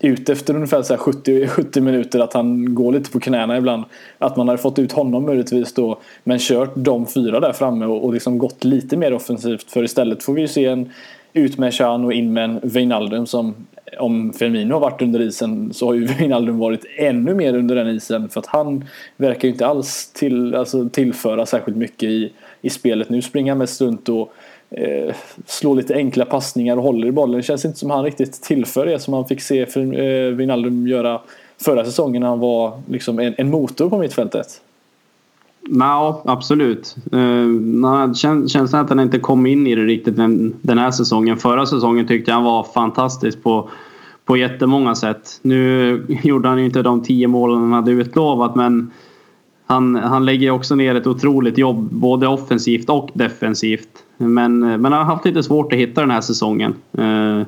ut 0.00 0.28
efter 0.28 0.54
ungefär 0.54 0.82
så 0.82 0.96
70, 0.96 1.48
70 1.48 1.80
minuter 1.80 2.20
att 2.20 2.32
han 2.32 2.74
går 2.74 2.92
lite 2.92 3.10
på 3.10 3.20
knäna 3.20 3.56
ibland. 3.56 3.84
Att 4.18 4.36
man 4.36 4.48
hade 4.48 4.62
fått 4.62 4.78
ut 4.78 4.92
honom 4.92 5.24
möjligtvis 5.24 5.74
då 5.74 5.98
men 6.24 6.38
kört 6.38 6.72
de 6.74 7.06
fyra 7.06 7.40
där 7.40 7.52
framme 7.52 7.86
och, 7.86 8.04
och 8.04 8.12
liksom 8.14 8.38
gått 8.38 8.64
lite 8.64 8.96
mer 8.96 9.12
offensivt 9.12 9.70
för 9.70 9.84
istället 9.84 10.22
får 10.22 10.34
vi 10.34 10.40
ju 10.40 10.48
se 10.48 10.64
en 10.64 10.92
ut 11.32 11.58
med 11.58 11.74
Chan 11.74 12.04
och 12.04 12.12
in 12.12 12.32
med 12.32 12.44
en 12.44 12.60
Wijnaldum 12.62 13.26
som 13.26 13.54
om 13.98 14.32
Firmino 14.32 14.72
har 14.72 14.80
varit 14.80 15.02
under 15.02 15.20
isen 15.20 15.74
så 15.74 15.86
har 15.86 15.94
ju 15.94 16.04
Wijnaldum 16.18 16.58
varit 16.58 16.84
ännu 16.96 17.34
mer 17.34 17.56
under 17.56 17.74
den 17.74 17.88
isen 17.88 18.28
för 18.28 18.40
att 18.40 18.46
han 18.46 18.84
verkar 19.16 19.48
ju 19.48 19.52
inte 19.52 19.66
alls 19.66 20.12
till, 20.12 20.54
alltså, 20.54 20.88
tillföra 20.88 21.46
särskilt 21.46 21.76
mycket 21.76 22.08
i, 22.08 22.32
i 22.62 22.70
spelet. 22.70 23.08
Nu 23.08 23.22
springer 23.22 23.52
han 23.52 23.58
mest 23.58 23.80
runt 23.80 24.08
och 24.08 24.32
eh, 24.70 25.14
slår 25.46 25.76
lite 25.76 25.94
enkla 25.94 26.24
passningar 26.24 26.76
och 26.76 26.82
håller 26.82 27.08
i 27.08 27.12
bollen. 27.12 27.36
Det 27.36 27.42
känns 27.42 27.64
inte 27.64 27.78
som 27.78 27.90
han 27.90 28.04
riktigt 28.04 28.42
tillför 28.42 28.86
det 28.86 28.98
som 28.98 29.14
han 29.14 29.26
fick 29.26 29.40
se 29.40 29.66
för, 29.66 30.00
eh, 30.00 30.30
Wijnaldum 30.30 30.86
göra 30.86 31.20
förra 31.64 31.84
säsongen 31.84 32.22
när 32.22 32.28
han 32.28 32.40
var 32.40 32.82
liksom 32.88 33.18
en, 33.18 33.34
en 33.38 33.50
motor 33.50 33.90
på 33.90 33.98
mittfältet. 33.98 34.60
Ja, 35.70 36.22
absolut. 36.24 36.96
Uh, 37.14 38.14
känslan 38.46 38.84
att 38.84 38.88
han 38.88 39.00
inte 39.00 39.18
kom 39.18 39.46
in 39.46 39.66
i 39.66 39.74
det 39.74 39.84
riktigt 39.84 40.16
den, 40.16 40.54
den 40.62 40.78
här 40.78 40.90
säsongen. 40.90 41.36
Förra 41.36 41.66
säsongen 41.66 42.06
tyckte 42.06 42.30
jag 42.30 42.36
han 42.36 42.44
var 42.44 42.64
fantastisk 42.64 43.42
på, 43.42 43.68
på 44.24 44.36
jättemånga 44.36 44.94
sätt. 44.94 45.40
Nu 45.42 46.18
gjorde 46.22 46.48
han 46.48 46.58
ju 46.58 46.64
inte 46.64 46.82
de 46.82 47.02
tio 47.02 47.28
målen 47.28 47.60
han 47.60 47.72
hade 47.72 47.90
utlovat 47.90 48.56
men 48.56 48.90
han, 49.66 49.96
han 49.96 50.24
lägger 50.24 50.50
också 50.50 50.74
ner 50.74 50.94
ett 50.94 51.06
otroligt 51.06 51.58
jobb 51.58 51.88
både 51.90 52.28
offensivt 52.28 52.90
och 52.90 53.10
defensivt. 53.14 53.88
Men, 54.16 54.62
eh, 54.62 54.78
men 54.78 54.92
han 54.92 55.06
har 55.06 55.14
haft 55.14 55.24
lite 55.24 55.42
svårt 55.42 55.72
att 55.72 55.78
hitta 55.78 56.00
den 56.00 56.10
här 56.10 56.20
säsongen. 56.20 56.74
Uh, 56.98 57.42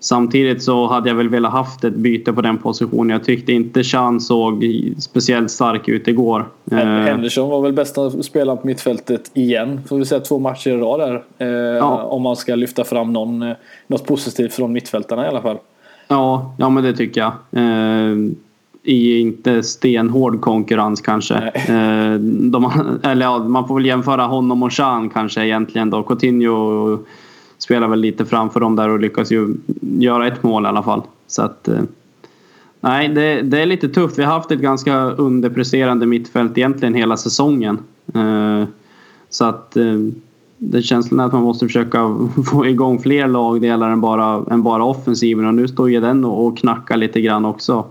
Samtidigt 0.00 0.62
så 0.62 0.86
hade 0.86 1.08
jag 1.08 1.16
väl 1.16 1.28
velat 1.28 1.52
haft 1.52 1.84
ett 1.84 1.94
byte 1.94 2.32
på 2.32 2.40
den 2.40 2.58
positionen. 2.58 3.10
Jag 3.10 3.24
tyckte 3.24 3.52
inte 3.52 3.82
Chan 3.82 4.20
såg 4.20 4.64
speciellt 4.98 5.50
stark 5.50 5.88
ut 5.88 6.08
igår. 6.08 6.48
Eh, 6.70 6.78
Henderson 6.78 7.50
var 7.50 7.60
väl 7.62 7.72
bästa 7.72 8.22
spelaren 8.22 8.58
på 8.58 8.66
mittfältet 8.66 9.30
igen. 9.34 9.80
Får 9.88 9.98
vi 9.98 10.04
säga 10.04 10.20
två 10.20 10.38
matcher 10.38 10.70
i 10.70 10.76
rad 10.76 11.00
där. 11.00 11.22
Eh, 11.38 11.48
ja. 11.48 12.02
Om 12.02 12.22
man 12.22 12.36
ska 12.36 12.54
lyfta 12.54 12.84
fram 12.84 13.12
någon, 13.12 13.42
eh, 13.42 13.56
något 13.86 14.06
positivt 14.06 14.52
från 14.52 14.72
mittfältarna 14.72 15.24
i 15.24 15.28
alla 15.28 15.42
fall. 15.42 15.58
Ja, 16.08 16.54
ja 16.58 16.68
men 16.68 16.84
det 16.84 16.92
tycker 16.92 17.20
jag. 17.20 17.32
I 18.82 19.20
inte 19.20 19.62
stenhård 19.62 20.40
konkurrens 20.40 21.00
kanske. 21.00 21.52
De, 22.22 22.70
eller 23.02 23.26
ja, 23.26 23.38
man 23.38 23.68
får 23.68 23.74
väl 23.74 23.86
jämföra 23.86 24.22
honom 24.22 24.62
och 24.62 24.72
Chan 24.72 25.10
kanske 25.10 25.44
egentligen 25.44 25.90
då. 25.90 26.02
Coutinho 26.02 26.98
spelar 27.58 27.88
väl 27.88 28.00
lite 28.00 28.24
framför 28.24 28.60
dem 28.60 28.76
där 28.76 28.88
och 28.88 29.00
lyckas 29.00 29.32
ju 29.32 29.54
göra 29.80 30.26
ett 30.26 30.42
mål 30.42 30.64
i 30.64 30.68
alla 30.68 30.82
fall. 30.82 31.02
Så 31.26 31.42
att, 31.42 31.68
eh, 31.68 31.80
nej, 32.80 33.08
det, 33.08 33.42
det, 33.42 33.60
är 33.60 33.66
lite 33.66 33.88
tufft. 33.88 34.18
Vi 34.18 34.22
har 34.22 34.32
haft 34.32 34.50
ett 34.50 34.60
ganska 34.60 35.04
underpresterande 35.04 36.06
mittfält 36.06 36.58
egentligen 36.58 36.94
hela 36.94 37.16
säsongen. 37.16 37.78
Eh, 38.14 38.64
så 39.30 39.44
att 39.44 39.76
eh, 39.76 39.98
det 40.58 40.82
känslan 40.82 41.20
är 41.20 41.24
att 41.24 41.32
man 41.32 41.42
måste 41.42 41.66
försöka 41.66 42.16
få 42.50 42.66
igång 42.66 42.98
fler 42.98 43.28
lagdelar 43.28 43.90
än 43.90 44.00
bara, 44.00 44.44
än 44.50 44.62
bara 44.62 44.84
offensiven 44.84 45.46
och 45.46 45.54
nu 45.54 45.68
står 45.68 45.90
ju 45.90 46.00
den 46.00 46.24
och 46.24 46.58
knackar 46.58 46.96
lite 46.96 47.20
grann 47.20 47.44
också. 47.44 47.84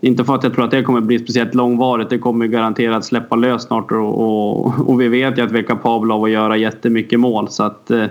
Inte 0.00 0.24
för 0.24 0.34
att 0.34 0.42
jag 0.42 0.54
tror 0.54 0.64
att 0.64 0.70
det 0.70 0.82
kommer 0.82 1.00
bli 1.00 1.18
speciellt 1.18 1.54
långvarigt. 1.54 2.10
Det 2.10 2.18
kommer 2.18 2.46
garanterat 2.46 3.04
släppa 3.04 3.36
lös 3.36 3.62
snart 3.62 3.92
och, 3.92 4.20
och, 4.20 4.88
och 4.88 5.00
vi 5.00 5.08
vet 5.08 5.38
ju 5.38 5.42
att 5.42 5.52
vi 5.52 5.58
är 5.58 5.62
kapabla 5.62 6.14
av 6.14 6.24
att 6.24 6.30
göra 6.30 6.56
jättemycket 6.56 7.20
mål. 7.20 7.48
Så 7.48 7.62
att 7.62 7.90
eh, 7.90 8.04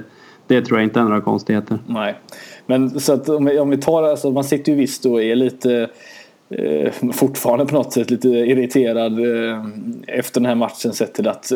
det 0.48 0.62
tror 0.62 0.80
jag 0.80 0.86
inte 0.86 1.00
är 1.00 1.04
några 1.04 1.22
konstigheter. 1.22 1.80
Nej. 1.88 2.16
Men 2.66 3.00
så 3.00 3.14
att 3.14 3.30
om 3.30 3.46
vi, 3.46 3.60
om 3.60 3.70
vi 3.70 3.78
tar 3.78 4.04
alltså, 4.04 4.32
man 4.32 4.44
sitter 4.44 4.72
ju 4.72 4.78
visst 4.78 5.06
och 5.06 5.24
är 5.24 5.36
lite 5.36 5.90
eh, 6.50 6.92
fortfarande 7.14 7.66
på 7.66 7.76
något 7.76 7.94
sätt 7.94 8.12
lite 8.12 8.28
irriterad 8.28 9.20
eh, 9.20 9.66
efter 10.08 10.40
den 10.40 10.46
här 10.46 10.56
matchen 10.56 10.94
sett 10.94 11.14
till 11.14 11.28
att 11.28 11.52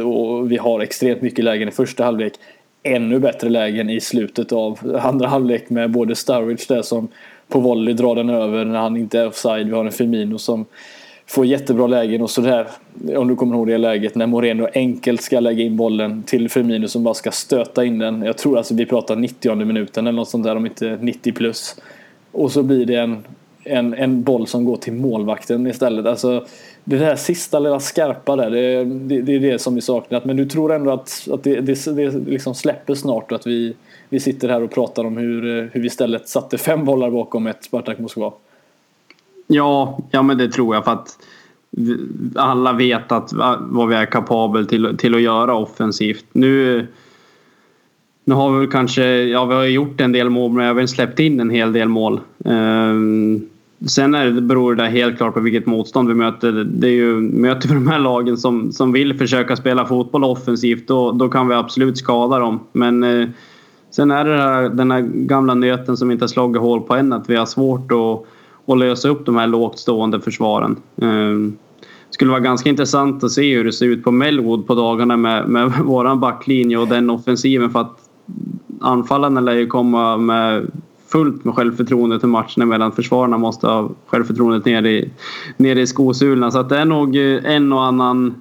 vi 0.46 0.58
har 0.58 0.80
extremt 0.80 1.22
mycket 1.22 1.46
lägen 1.46 1.68
i 1.68 1.72
första 1.72 2.04
halvlek. 2.04 2.34
Ännu 2.84 3.20
bättre 3.20 3.50
lägen 3.50 3.90
i 3.90 4.02
slutet 4.02 4.52
av 4.52 5.00
andra 5.04 5.28
halvlek 5.28 5.70
med 5.70 5.92
både 5.92 6.16
Sturridge 6.16 6.66
där 6.68 6.82
som 6.82 7.08
på 7.52 7.60
volley 7.60 7.94
drar 7.94 8.16
den 8.16 8.30
över 8.30 8.66
när 8.66 8.80
han 8.80 8.98
inte 8.98 9.20
är 9.20 9.28
offside. 9.28 9.68
Vi 9.68 9.74
har 9.74 9.86
en 9.86 9.92
Firmino 9.92 10.38
som 10.38 10.66
får 11.28 11.46
jättebra 11.46 11.88
lägen 11.88 12.22
och 12.22 12.30
sådär. 12.30 12.68
Om 13.16 13.28
du 13.28 13.36
kommer 13.36 13.56
ihåg 13.56 13.68
det 13.68 13.78
läget 13.78 14.16
när 14.16 14.28
Moreno 14.28 14.68
enkelt 14.74 15.22
ska 15.22 15.40
lägga 15.40 15.64
in 15.64 15.78
bollen 15.78 16.24
till 16.24 16.50
Firmino 16.50 16.88
som 16.88 17.04
bara 17.04 17.14
ska 17.14 17.32
stöta 17.32 17.86
in 17.86 18.00
den. 18.00 18.22
Jag 18.22 18.38
tror 18.38 18.58
alltså 18.58 18.76
vi 18.76 18.86
pratar 18.86 19.16
90 19.16 19.56
minuten 19.56 20.08
eller 20.08 20.16
något 20.16 20.30
sånt 20.30 20.44
där 20.44 20.56
om 20.56 20.66
inte 20.66 20.98
90 21.02 21.34
plus. 21.34 21.76
Och 22.32 22.52
så 22.52 22.64
blir 22.64 22.86
det 22.86 22.96
en, 22.96 23.24
en, 23.64 23.94
en 23.94 24.24
boll 24.24 24.48
som 24.48 24.66
går 24.66 24.78
till 24.78 24.94
målvakten 24.94 25.68
istället. 25.68 26.06
Alltså, 26.06 26.46
det 26.84 26.98
där 26.98 27.16
sista 27.16 27.60
lilla 27.60 27.80
skarpa 27.80 28.36
där, 28.36 28.50
det, 28.50 28.84
det, 28.84 29.22
det 29.22 29.36
är 29.36 29.40
det 29.40 29.60
som 29.60 29.76
vi 29.76 29.82
saknat. 29.82 30.26
Men 30.26 30.38
du 30.38 30.46
tror 30.46 30.74
ändå 30.74 30.92
att, 30.92 31.28
att 31.32 31.44
det, 31.44 31.62
det, 31.62 31.96
det 31.96 32.12
liksom 32.12 32.56
släpper 32.56 32.96
snart 32.96 33.32
och 33.32 33.36
att 33.40 33.48
vi 33.48 33.76
vi 34.12 34.20
sitter 34.20 34.50
här 34.50 34.64
och 34.64 34.72
pratar 34.72 35.06
om 35.06 35.18
hur, 35.18 35.58
eh, 35.58 35.66
hur 35.72 35.82
vi 35.82 35.88
istället 35.88 36.30
satte 36.30 36.58
fem 36.58 36.86
bollar 36.86 37.12
bakom 37.12 37.48
ett 37.48 37.64
Spartak 37.64 38.00
Moskva. 38.00 38.34
Ja, 39.48 40.00
ja 40.12 40.22
men 40.22 40.38
det 40.38 40.50
tror 40.50 40.76
jag 40.76 40.86
för 40.86 40.92
att 40.92 41.18
alla 42.36 42.74
vet 42.74 43.12
att 43.12 43.34
vad 43.60 43.88
vi 43.88 43.96
är 43.96 44.06
kapabel 44.06 44.68
till, 44.68 44.98
till 44.98 45.16
att 45.16 45.22
göra 45.22 45.56
offensivt. 45.56 46.26
Nu, 46.32 46.88
nu 48.26 48.36
har 48.36 48.60
vi 48.60 48.68
kanske, 48.68 49.04
ja 49.06 49.46
vi 49.46 49.54
har 49.54 49.64
gjort 49.64 50.02
en 50.02 50.12
del 50.12 50.30
mål 50.30 50.52
men 50.52 50.66
även 50.66 50.88
släppt 50.88 51.20
in 51.20 51.40
en 51.40 51.50
hel 51.50 51.74
del 51.74 51.88
mål. 51.88 52.20
Um, 52.38 53.50
sen 53.88 54.16
är 54.16 54.26
det, 54.26 54.42
beror 54.42 54.76
det 54.76 54.88
helt 54.88 55.18
klart 55.18 55.34
på 55.34 55.40
vilket 55.40 55.66
motstånd 55.66 56.08
vi 56.08 56.16
möter. 56.16 56.52
Det 56.52 56.88
är 56.88 56.92
ju, 56.92 57.16
möter 57.16 57.68
vi 57.68 57.74
de 57.74 57.88
här 57.88 58.00
lagen 58.00 58.38
som, 58.38 58.72
som 58.72 58.92
vill 58.92 59.18
försöka 59.18 59.56
spela 59.56 59.86
fotboll 59.86 60.24
offensivt 60.24 60.88
då, 60.88 61.12
då 61.12 61.30
kan 61.30 61.48
vi 61.48 61.56
absolut 61.56 61.98
skada 61.98 62.40
dem. 62.40 62.60
Men 62.72 63.04
uh, 63.04 63.30
Sen 63.92 64.12
är 64.12 64.26
det 64.26 64.38
här, 64.38 64.70
den 64.70 64.92
här 64.92 65.02
gamla 65.02 65.54
nöten 65.54 65.98
som 65.98 66.12
inte 66.12 66.24
har 66.24 66.28
slagit 66.28 66.62
hål 66.62 66.82
på 66.82 66.96
än 66.96 67.14
att 67.14 67.30
vi 67.30 67.36
har 67.36 67.46
svårt 67.46 67.92
att, 67.92 68.26
att 68.74 68.80
lösa 68.80 69.10
upp 69.10 69.26
de 69.26 69.36
här 69.36 69.48
lågt 69.48 69.80
stående 69.80 70.22
försvaren. 70.22 70.76
Ehm, 71.02 71.58
det 71.80 72.14
skulle 72.14 72.32
vara 72.32 72.40
ganska 72.40 72.70
intressant 72.70 73.24
att 73.24 73.32
se 73.32 73.56
hur 73.56 73.64
det 73.64 73.74
ser 73.74 73.86
ut 73.86 74.04
på 74.04 74.12
Melwood 74.12 74.68
på 74.68 74.76
dagarna 74.76 75.18
med, 75.18 75.50
med 75.50 75.72
våran 75.84 76.20
backlinje 76.20 76.78
och 76.78 76.88
den 76.88 77.10
offensiven 77.10 77.70
för 77.70 77.80
att 77.80 77.98
anfallarna 78.82 79.42
lär 79.42 79.54
ju 79.54 79.68
komma 79.68 80.18
med 80.18 80.72
fullt 81.08 81.46
med 81.46 81.56
självförtroende 81.56 82.20
till 82.20 82.28
matcherna 82.28 82.66
medan 82.66 82.92
försvararna 82.92 83.38
måste 83.38 83.68
ha 83.68 83.90
självförtroendet 84.08 84.66
nere 84.66 84.92
i, 84.92 85.10
ner 85.58 85.76
i 85.76 85.88
skosulorna. 85.88 86.52
Så 86.52 86.60
att 86.60 86.70
det 86.70 86.78
är 86.78 86.86
nog 86.86 87.16
eh, 87.16 87.56
en 87.56 87.74
och 87.74 87.84
annan 87.84 88.36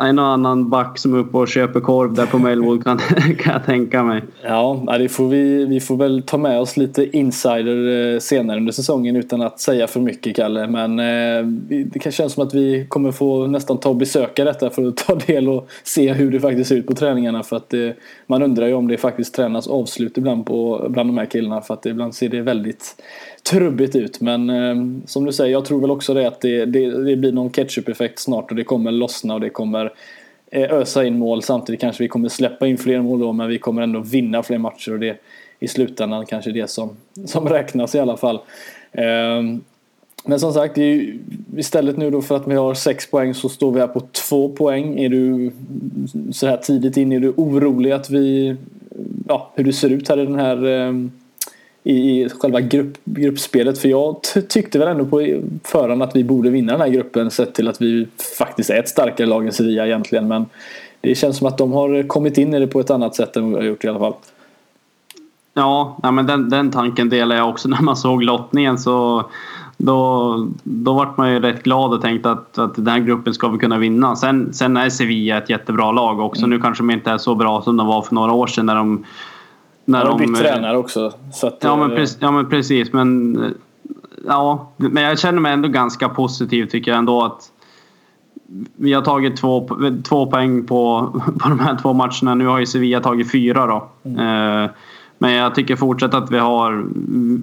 en 0.00 0.18
och 0.18 0.26
annan 0.26 0.70
back 0.70 0.98
som 0.98 1.14
är 1.14 1.18
uppe 1.18 1.36
och 1.36 1.48
köper 1.48 1.80
korv 1.80 2.14
där 2.14 2.26
på 2.26 2.38
Melwood 2.38 2.84
kan, 2.84 2.98
kan 3.38 3.52
jag 3.52 3.64
tänka 3.64 4.02
mig. 4.02 4.22
Ja, 4.42 4.96
det 4.98 5.08
får 5.08 5.28
vi, 5.28 5.64
vi 5.64 5.80
får 5.80 5.96
väl 5.96 6.22
ta 6.22 6.38
med 6.38 6.60
oss 6.60 6.76
lite 6.76 7.16
insider 7.16 8.14
eh, 8.14 8.18
senare 8.18 8.56
under 8.56 8.72
säsongen 8.72 9.16
utan 9.16 9.42
att 9.42 9.60
säga 9.60 9.86
för 9.86 10.00
mycket 10.00 10.36
Kalle. 10.36 10.66
Men 10.66 10.98
eh, 10.98 11.46
det 11.86 11.98
kan 11.98 12.12
kännas 12.12 12.32
som 12.32 12.46
att 12.46 12.54
vi 12.54 12.86
kommer 12.88 13.12
få 13.12 13.46
nästan 13.46 13.78
ta 13.78 13.88
och 13.88 13.96
besöka 13.96 14.44
detta 14.44 14.70
för 14.70 14.88
att 14.88 14.96
ta 14.96 15.14
del 15.14 15.48
och 15.48 15.68
se 15.84 16.12
hur 16.12 16.30
det 16.30 16.40
faktiskt 16.40 16.68
ser 16.68 16.76
ut 16.76 16.86
på 16.86 16.94
träningarna. 16.94 17.42
För 17.42 17.56
att 17.56 17.70
det, 17.70 17.96
man 18.26 18.42
undrar 18.42 18.66
ju 18.66 18.74
om 18.74 18.88
det 18.88 18.96
faktiskt 18.96 19.34
tränas 19.34 19.68
avslut 19.68 20.18
ibland 20.18 20.46
på, 20.46 20.86
bland 20.90 21.08
de 21.08 21.18
här 21.18 21.26
killarna 21.26 21.60
för 21.60 21.74
att 21.74 21.86
ibland 21.86 22.14
ser 22.14 22.28
det 22.28 22.40
väldigt 22.40 23.02
trubbigt 23.50 23.96
ut. 23.96 24.20
Men 24.20 24.50
eh, 24.50 25.06
som 25.06 25.24
du 25.24 25.32
säger, 25.32 25.52
jag 25.52 25.64
tror 25.64 25.80
väl 25.80 25.90
också 25.90 26.14
det 26.14 26.28
att 26.28 26.40
det, 26.40 26.64
det, 26.64 27.04
det 27.04 27.16
blir 27.16 27.32
någon 27.32 27.50
ketchup-effekt 27.50 28.18
snart 28.18 28.50
och 28.50 28.56
det 28.56 28.64
kommer 28.64 28.90
lossna 28.90 29.34
och 29.34 29.40
det 29.40 29.50
kommer 29.50 29.92
eh, 30.50 30.72
ösa 30.72 31.04
in 31.04 31.18
mål. 31.18 31.42
Samtidigt 31.42 31.80
kanske 31.80 32.02
vi 32.02 32.08
kommer 32.08 32.28
släppa 32.28 32.66
in 32.66 32.78
fler 32.78 33.00
mål 33.00 33.20
då 33.20 33.32
men 33.32 33.48
vi 33.48 33.58
kommer 33.58 33.82
ändå 33.82 34.00
vinna 34.00 34.42
fler 34.42 34.58
matcher 34.58 34.92
och 34.92 34.98
det 34.98 35.20
i 35.60 35.68
slutändan 35.68 36.26
kanske 36.26 36.50
det 36.50 36.70
som, 36.70 36.96
som 37.26 37.48
räknas 37.48 37.94
i 37.94 37.98
alla 37.98 38.16
fall. 38.16 38.40
Eh, 38.92 39.42
men 40.24 40.40
som 40.40 40.52
sagt, 40.52 40.78
istället 41.56 41.96
nu 41.96 42.10
då 42.10 42.22
för 42.22 42.36
att 42.36 42.48
vi 42.48 42.54
har 42.54 42.74
sex 42.74 43.10
poäng 43.10 43.34
så 43.34 43.48
står 43.48 43.72
vi 43.72 43.80
här 43.80 43.86
på 43.86 44.00
två 44.00 44.48
poäng. 44.48 44.98
Är 44.98 45.08
du 45.08 45.50
så 46.32 46.46
här 46.46 46.56
tidigt 46.56 46.96
in, 46.96 47.12
är 47.12 47.20
du 47.20 47.32
orolig 47.36 47.90
att 47.90 48.10
vi, 48.10 48.56
ja, 49.28 49.52
hur 49.54 49.64
det 49.64 49.72
ser 49.72 49.90
ut 49.90 50.08
här 50.08 50.18
i 50.18 50.26
den 50.26 50.38
här 50.38 50.66
eh, 50.66 50.92
i 51.84 52.28
själva 52.28 52.60
grupp, 52.60 52.98
gruppspelet. 53.04 53.78
För 53.78 53.88
jag 53.88 54.16
tyckte 54.48 54.78
väl 54.78 54.88
ändå 54.88 55.04
på 55.04 55.42
förhand 55.64 56.02
att 56.02 56.16
vi 56.16 56.24
borde 56.24 56.50
vinna 56.50 56.72
den 56.72 56.80
här 56.80 56.88
gruppen 56.88 57.30
sett 57.30 57.54
till 57.54 57.68
att 57.68 57.82
vi 57.82 58.08
faktiskt 58.38 58.70
är 58.70 58.78
ett 58.78 58.88
starkare 58.88 59.26
lag 59.26 59.46
än 59.46 59.52
Sevilla 59.52 59.86
egentligen. 59.86 60.28
Men 60.28 60.46
det 61.00 61.14
känns 61.14 61.36
som 61.36 61.46
att 61.46 61.58
de 61.58 61.72
har 61.72 62.08
kommit 62.08 62.38
in 62.38 62.54
i 62.54 62.58
det 62.58 62.66
på 62.66 62.80
ett 62.80 62.90
annat 62.90 63.14
sätt 63.14 63.36
än 63.36 63.42
vad 63.42 63.52
vi 63.52 63.66
har 63.66 63.70
gjort 63.70 63.84
i 63.84 63.88
alla 63.88 63.98
fall. 63.98 64.14
Ja, 65.54 65.98
ja 66.02 66.10
men 66.10 66.26
den, 66.26 66.50
den 66.50 66.70
tanken 66.70 67.08
delar 67.08 67.36
jag 67.36 67.48
också 67.48 67.68
när 67.68 67.82
man 67.82 67.96
såg 67.96 68.22
lottningen. 68.22 68.78
så 68.78 69.24
då, 69.80 70.48
då 70.62 70.92
vart 70.92 71.16
man 71.16 71.32
ju 71.32 71.40
rätt 71.40 71.62
glad 71.62 71.92
och 71.92 72.02
tänkte 72.02 72.30
att, 72.30 72.58
att 72.58 72.74
den 72.74 72.86
här 72.86 72.98
gruppen 72.98 73.34
ska 73.34 73.48
vi 73.48 73.58
kunna 73.58 73.78
vinna. 73.78 74.16
Sen, 74.16 74.52
sen 74.52 74.76
är 74.76 74.90
Sevilla 74.90 75.38
ett 75.38 75.50
jättebra 75.50 75.92
lag 75.92 76.20
också. 76.20 76.40
Mm. 76.40 76.50
Nu 76.50 76.62
kanske 76.62 76.82
de 76.82 76.90
inte 76.90 77.10
är 77.10 77.18
så 77.18 77.34
bra 77.34 77.62
som 77.62 77.76
de 77.76 77.86
var 77.86 78.02
för 78.02 78.14
några 78.14 78.32
år 78.32 78.46
sedan 78.46 78.66
när 78.66 78.74
de... 78.74 79.04
När 79.88 80.04
de 80.04 80.12
har 80.12 80.18
bytt 80.18 80.36
tränare 80.36 80.76
också. 80.76 81.12
Så 81.32 81.46
att, 81.46 81.58
ja, 81.60 81.76
men 81.76 81.90
precis, 81.90 82.18
ja 82.20 82.30
men 82.30 82.48
precis. 82.48 82.92
Men, 82.92 83.38
ja, 84.26 84.72
men 84.76 85.02
jag 85.02 85.18
känner 85.18 85.40
mig 85.40 85.52
ändå 85.52 85.68
ganska 85.68 86.08
positiv 86.08 86.66
tycker 86.66 86.90
jag 86.90 86.98
ändå 86.98 87.22
att 87.22 87.52
vi 88.76 88.92
har 88.92 89.02
tagit 89.02 89.36
två, 89.36 89.68
två 90.08 90.26
poäng 90.26 90.66
på, 90.66 91.12
på 91.40 91.48
de 91.48 91.58
här 91.58 91.76
två 91.82 91.92
matcherna. 91.92 92.34
Nu 92.34 92.46
har 92.46 92.58
ju 92.58 92.66
Sevilla 92.66 93.00
tagit 93.00 93.32
fyra 93.32 93.66
då. 93.66 93.88
Mm. 94.02 94.64
Eh, 94.64 94.70
men 95.18 95.32
jag 95.32 95.54
tycker 95.54 95.76
fortsatt 95.76 96.14
att 96.14 96.30
vi 96.30 96.38
har, 96.38 96.86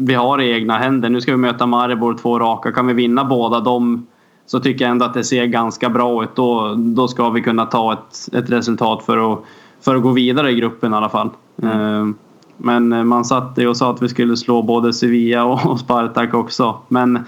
vi 0.06 0.14
har 0.14 0.42
egna 0.42 0.78
händer. 0.78 1.10
Nu 1.10 1.22
ska 1.22 1.32
vi 1.32 1.38
möta 1.38 1.66
Maribor 1.66 2.18
två 2.22 2.40
raka. 2.40 2.72
Kan 2.72 2.88
vi 2.88 2.94
vinna 2.94 3.24
båda 3.24 3.60
dem 3.60 4.08
så 4.46 4.60
tycker 4.60 4.86
jag 4.86 4.92
ändå 4.92 5.06
att 5.06 5.14
det 5.14 5.24
ser 5.24 5.46
ganska 5.46 5.90
bra 5.90 6.24
ut. 6.24 6.36
Då, 6.36 6.76
då 6.78 7.08
ska 7.08 7.30
vi 7.30 7.42
kunna 7.42 7.66
ta 7.66 7.94
ett, 7.94 8.36
ett 8.36 8.50
resultat 8.50 9.04
för 9.04 9.34
att, 9.34 9.40
för 9.82 9.96
att 9.96 10.04
gå 10.04 10.12
vidare 10.12 10.52
i 10.52 10.56
gruppen 10.56 10.94
i 10.94 10.96
alla 10.96 11.10
fall. 11.10 11.30
Mm. 11.62 12.10
Eh, 12.10 12.16
men 12.58 12.94
eh, 12.94 13.04
man 13.04 13.26
satt 13.26 13.58
och 13.58 13.78
sa 13.78 13.92
att 13.92 14.02
vi 14.02 14.10
skulle 14.10 14.38
slå 14.38 14.62
både 14.62 14.94
Sevilla 14.94 15.46
och 15.46 15.80
Spartak 15.80 16.34
också. 16.34 16.78
Men 16.88 17.26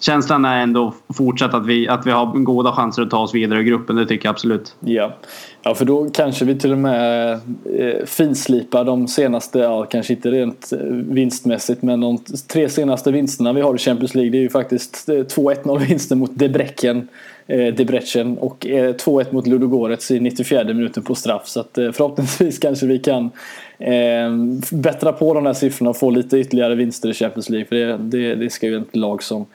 känslan 0.00 0.44
är 0.44 0.62
ändå 0.62 0.94
fortsatt 1.14 1.54
att 1.54 1.66
vi, 1.66 1.88
att 1.88 2.06
vi 2.06 2.10
har 2.10 2.26
goda 2.26 2.72
chanser 2.72 3.02
att 3.02 3.10
ta 3.10 3.18
oss 3.18 3.34
vidare 3.34 3.60
i 3.60 3.64
gruppen. 3.64 3.96
Det 3.96 4.06
tycker 4.06 4.26
jag 4.26 4.32
absolut. 4.32 4.76
Ja, 4.80 5.16
ja 5.62 5.74
för 5.74 5.84
då 5.84 6.10
kanske 6.10 6.44
vi 6.44 6.58
till 6.58 6.72
och 6.72 6.78
med 6.78 7.32
eh, 7.32 8.06
finslipar 8.06 8.84
de 8.84 9.08
senaste, 9.08 9.58
ja 9.58 9.84
kanske 9.84 10.12
inte 10.12 10.30
rent 10.30 10.72
eh, 10.72 10.78
vinstmässigt 10.88 11.82
men 11.82 12.00
de 12.00 12.18
tre 12.52 12.68
senaste 12.68 13.12
vinsterna 13.12 13.52
vi 13.52 13.60
har 13.60 13.74
i 13.74 13.78
Champions 13.78 14.14
League 14.14 14.30
det 14.30 14.38
är 14.38 14.42
ju 14.42 14.50
faktiskt 14.50 15.08
eh, 15.08 15.12
2-1-0 15.12 15.78
vinster 15.78 16.16
mot 16.16 16.38
Debrecen 16.38 17.08
Debrecen 17.76 18.38
och 18.38 18.66
2-1 18.66 19.34
mot 19.34 19.46
Ludogorets 19.46 20.10
i 20.10 20.20
94 20.20 20.64
minuten 20.64 21.02
på 21.02 21.14
straff. 21.14 21.42
Så 21.48 21.60
att 21.60 21.70
förhoppningsvis 21.74 22.58
kanske 22.58 22.86
vi 22.86 22.98
kan 22.98 23.30
eh, 23.80 24.34
bättra 24.72 25.12
på 25.12 25.34
de 25.34 25.46
här 25.46 25.52
siffrorna 25.52 25.90
och 25.90 25.96
få 25.96 26.10
lite 26.10 26.38
ytterligare 26.38 26.74
vinster 26.74 27.08
i 27.08 27.14
Champions 27.14 27.48
League. 27.48 27.66
För 27.66 27.76
det, 27.76 27.96
det, 27.98 28.34
det 28.34 28.50
ska 28.50 28.66
ju 28.66 28.76
ett 28.76 28.96
lag 28.96 29.22
som 29.22 29.46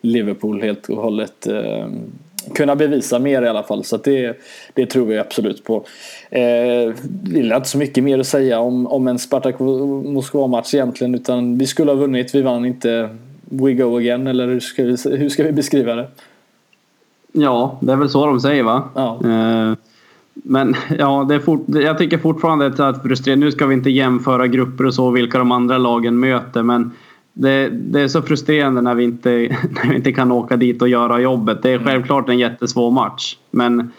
Liverpool 0.00 0.62
helt 0.62 0.88
och 0.88 0.96
hållet 0.96 1.46
eh, 1.46 1.86
kunna 2.54 2.76
bevisa 2.76 3.18
mer 3.18 3.42
i 3.42 3.48
alla 3.48 3.62
fall. 3.62 3.84
Så 3.84 3.96
det, 3.96 4.40
det 4.74 4.86
tror 4.86 5.06
vi 5.06 5.18
absolut 5.18 5.64
på. 5.64 5.84
Eh, 6.30 6.94
vill 7.22 7.52
inte 7.52 7.68
så 7.68 7.78
mycket 7.78 8.04
mer 8.04 8.18
att 8.18 8.26
säga 8.26 8.58
om, 8.58 8.86
om 8.86 9.08
en 9.08 9.18
Spartak 9.18 9.58
Moskva-match 10.04 10.74
egentligen. 10.74 11.14
Utan 11.14 11.58
vi 11.58 11.66
skulle 11.66 11.90
ha 11.90 11.96
vunnit, 11.96 12.34
vi 12.34 12.42
vann 12.42 12.64
inte. 12.64 13.08
We 13.40 13.72
go 13.72 13.96
again, 13.96 14.26
eller 14.26 14.46
hur 14.46 14.60
ska 14.60 14.82
vi, 14.82 15.16
hur 15.16 15.28
ska 15.28 15.42
vi 15.44 15.52
beskriva 15.52 15.94
det? 15.94 16.06
Ja, 17.32 17.78
det 17.80 17.92
är 17.92 17.96
väl 17.96 18.08
så 18.08 18.26
de 18.26 18.40
säger 18.40 18.62
va? 18.62 18.88
Ja. 18.94 19.20
Eh, 19.24 19.76
men 20.46 20.74
ja, 20.98 21.24
det 21.28 21.34
är 21.34 21.38
fort, 21.38 21.64
jag 21.66 21.98
tycker 21.98 22.18
fortfarande 22.18 22.66
att 22.66 22.76
det 22.76 22.84
är 22.84 22.92
frustrerande. 22.92 23.46
Nu 23.46 23.52
ska 23.52 23.66
vi 23.66 23.74
inte 23.74 23.90
jämföra 23.90 24.46
grupper 24.46 24.86
och 24.86 24.94
så, 24.94 25.10
vilka 25.10 25.38
de 25.38 25.52
andra 25.52 25.78
lagen 25.78 26.20
möter. 26.20 26.62
Men 26.62 26.90
det, 27.32 27.68
det, 27.68 28.00
är 28.00 28.08
så 28.08 28.22
frustrerande 28.22 28.80
när 28.80 28.94
vi, 28.94 29.04
inte, 29.04 29.30
när 29.70 29.88
vi 29.88 29.96
inte 29.96 30.12
kan 30.12 30.32
åka 30.32 30.56
dit 30.56 30.82
och 30.82 30.88
göra 30.88 31.20
jobbet. 31.20 31.62
Det 31.62 31.70
är 31.70 31.74
mm. 31.74 31.86
självklart 31.86 32.28
en 32.28 32.38
jättesvår 32.38 32.90
match. 32.90 33.36
Men 33.50 33.92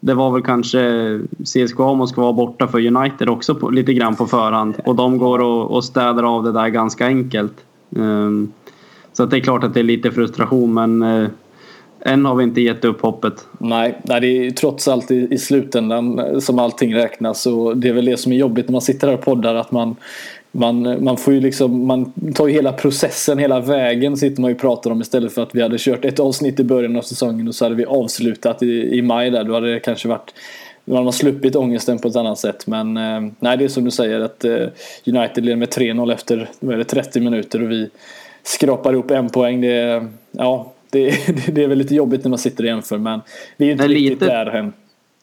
det 0.00 0.14
var 0.14 0.30
väl 0.30 0.42
kanske 0.42 1.20
CSKA 1.44 1.94
måste 1.94 2.20
vara 2.20 2.32
borta 2.32 2.68
för 2.68 2.86
United 2.86 3.28
också 3.28 3.54
på, 3.54 3.70
lite 3.70 3.94
grann 3.94 4.16
på 4.16 4.26
förhand. 4.26 4.74
Och 4.84 4.96
de 4.96 5.18
går 5.18 5.38
och, 5.38 5.70
och 5.70 5.84
städar 5.84 6.36
av 6.36 6.44
det 6.44 6.52
där 6.52 6.68
ganska 6.68 7.06
enkelt. 7.06 7.54
Um, 7.90 8.52
så 9.12 9.26
det 9.26 9.36
är 9.36 9.40
klart 9.40 9.64
att 9.64 9.74
det 9.74 9.80
är 9.80 9.84
lite 9.84 10.10
frustration 10.10 10.74
men 10.74 11.02
uh, 11.02 11.28
än 12.00 12.24
har 12.24 12.34
vi 12.34 12.44
inte 12.44 12.60
gett 12.60 12.84
upp 12.84 13.00
hoppet. 13.00 13.46
Nej, 13.58 13.98
nej 14.02 14.20
det 14.20 14.26
är 14.26 14.50
trots 14.50 14.88
allt 14.88 15.10
i, 15.10 15.28
i 15.30 15.38
slutändan 15.38 16.18
eh, 16.18 16.38
som 16.38 16.58
allting 16.58 16.94
räknas. 16.94 17.46
Och 17.46 17.76
det 17.76 17.88
är 17.88 17.92
väl 17.92 18.04
det 18.04 18.16
som 18.16 18.32
är 18.32 18.36
jobbigt 18.36 18.68
när 18.68 18.72
man 18.72 18.80
sitter 18.80 19.06
här 19.06 19.14
och 19.14 19.20
poddar. 19.20 19.54
Att 19.54 19.72
man, 19.72 19.96
man, 20.52 21.04
man 21.04 21.16
får 21.16 21.34
ju 21.34 21.40
liksom, 21.40 21.86
man 21.86 22.12
tar 22.34 22.46
ju 22.46 22.52
hela 22.52 22.72
processen, 22.72 23.38
hela 23.38 23.60
vägen 23.60 24.16
sitter 24.16 24.40
man 24.42 24.50
ju 24.50 24.54
och 24.54 24.60
pratar 24.60 24.90
om 24.90 25.00
istället 25.00 25.32
för 25.32 25.42
att 25.42 25.54
vi 25.54 25.62
hade 25.62 25.76
kört 25.78 26.04
ett 26.04 26.20
avsnitt 26.20 26.60
i 26.60 26.64
början 26.64 26.96
av 26.96 27.02
säsongen 27.02 27.48
och 27.48 27.54
så 27.54 27.64
hade 27.64 27.74
vi 27.74 27.84
avslutat 27.84 28.62
i, 28.62 28.98
i 28.98 29.02
maj 29.02 29.30
där. 29.30 29.44
Då 29.44 29.54
hade 29.54 29.72
det 29.72 29.80
kanske 29.80 30.08
varit 30.08 30.32
man 30.88 31.04
har 31.04 31.12
sluppit 31.12 31.56
ångesten 31.56 31.98
på 31.98 32.08
ett 32.08 32.16
annat 32.16 32.38
sätt. 32.38 32.66
Men 32.66 32.96
eh, 32.96 33.32
nej, 33.38 33.56
det 33.56 33.64
är 33.64 33.68
som 33.68 33.84
du 33.84 33.90
säger 33.90 34.20
att 34.20 34.44
eh, 34.44 34.66
United 35.06 35.44
leder 35.44 35.56
med 35.56 35.68
3-0 35.68 36.12
efter 36.12 36.48
det, 36.60 36.84
30 36.84 37.20
minuter 37.20 37.62
och 37.62 37.70
vi 37.70 37.90
skrapar 38.42 38.92
ihop 38.92 39.10
en 39.10 39.30
poäng. 39.30 39.60
Det, 39.60 40.06
ja, 40.30 40.72
det, 40.90 41.10
det, 41.54 41.64
är 41.64 41.68
väl 41.68 41.78
lite 41.78 41.94
jobbigt 41.94 42.24
när 42.24 42.30
man 42.30 42.38
sitter 42.38 42.64
och 42.64 42.68
jämför 42.68 42.98
men 42.98 43.20
vi 43.56 43.64
är 43.64 43.66
ju 43.66 43.72
inte 43.72 43.88
riktigt 43.88 44.10
lite, 44.10 44.26
där 44.26 44.46
än. 44.46 44.72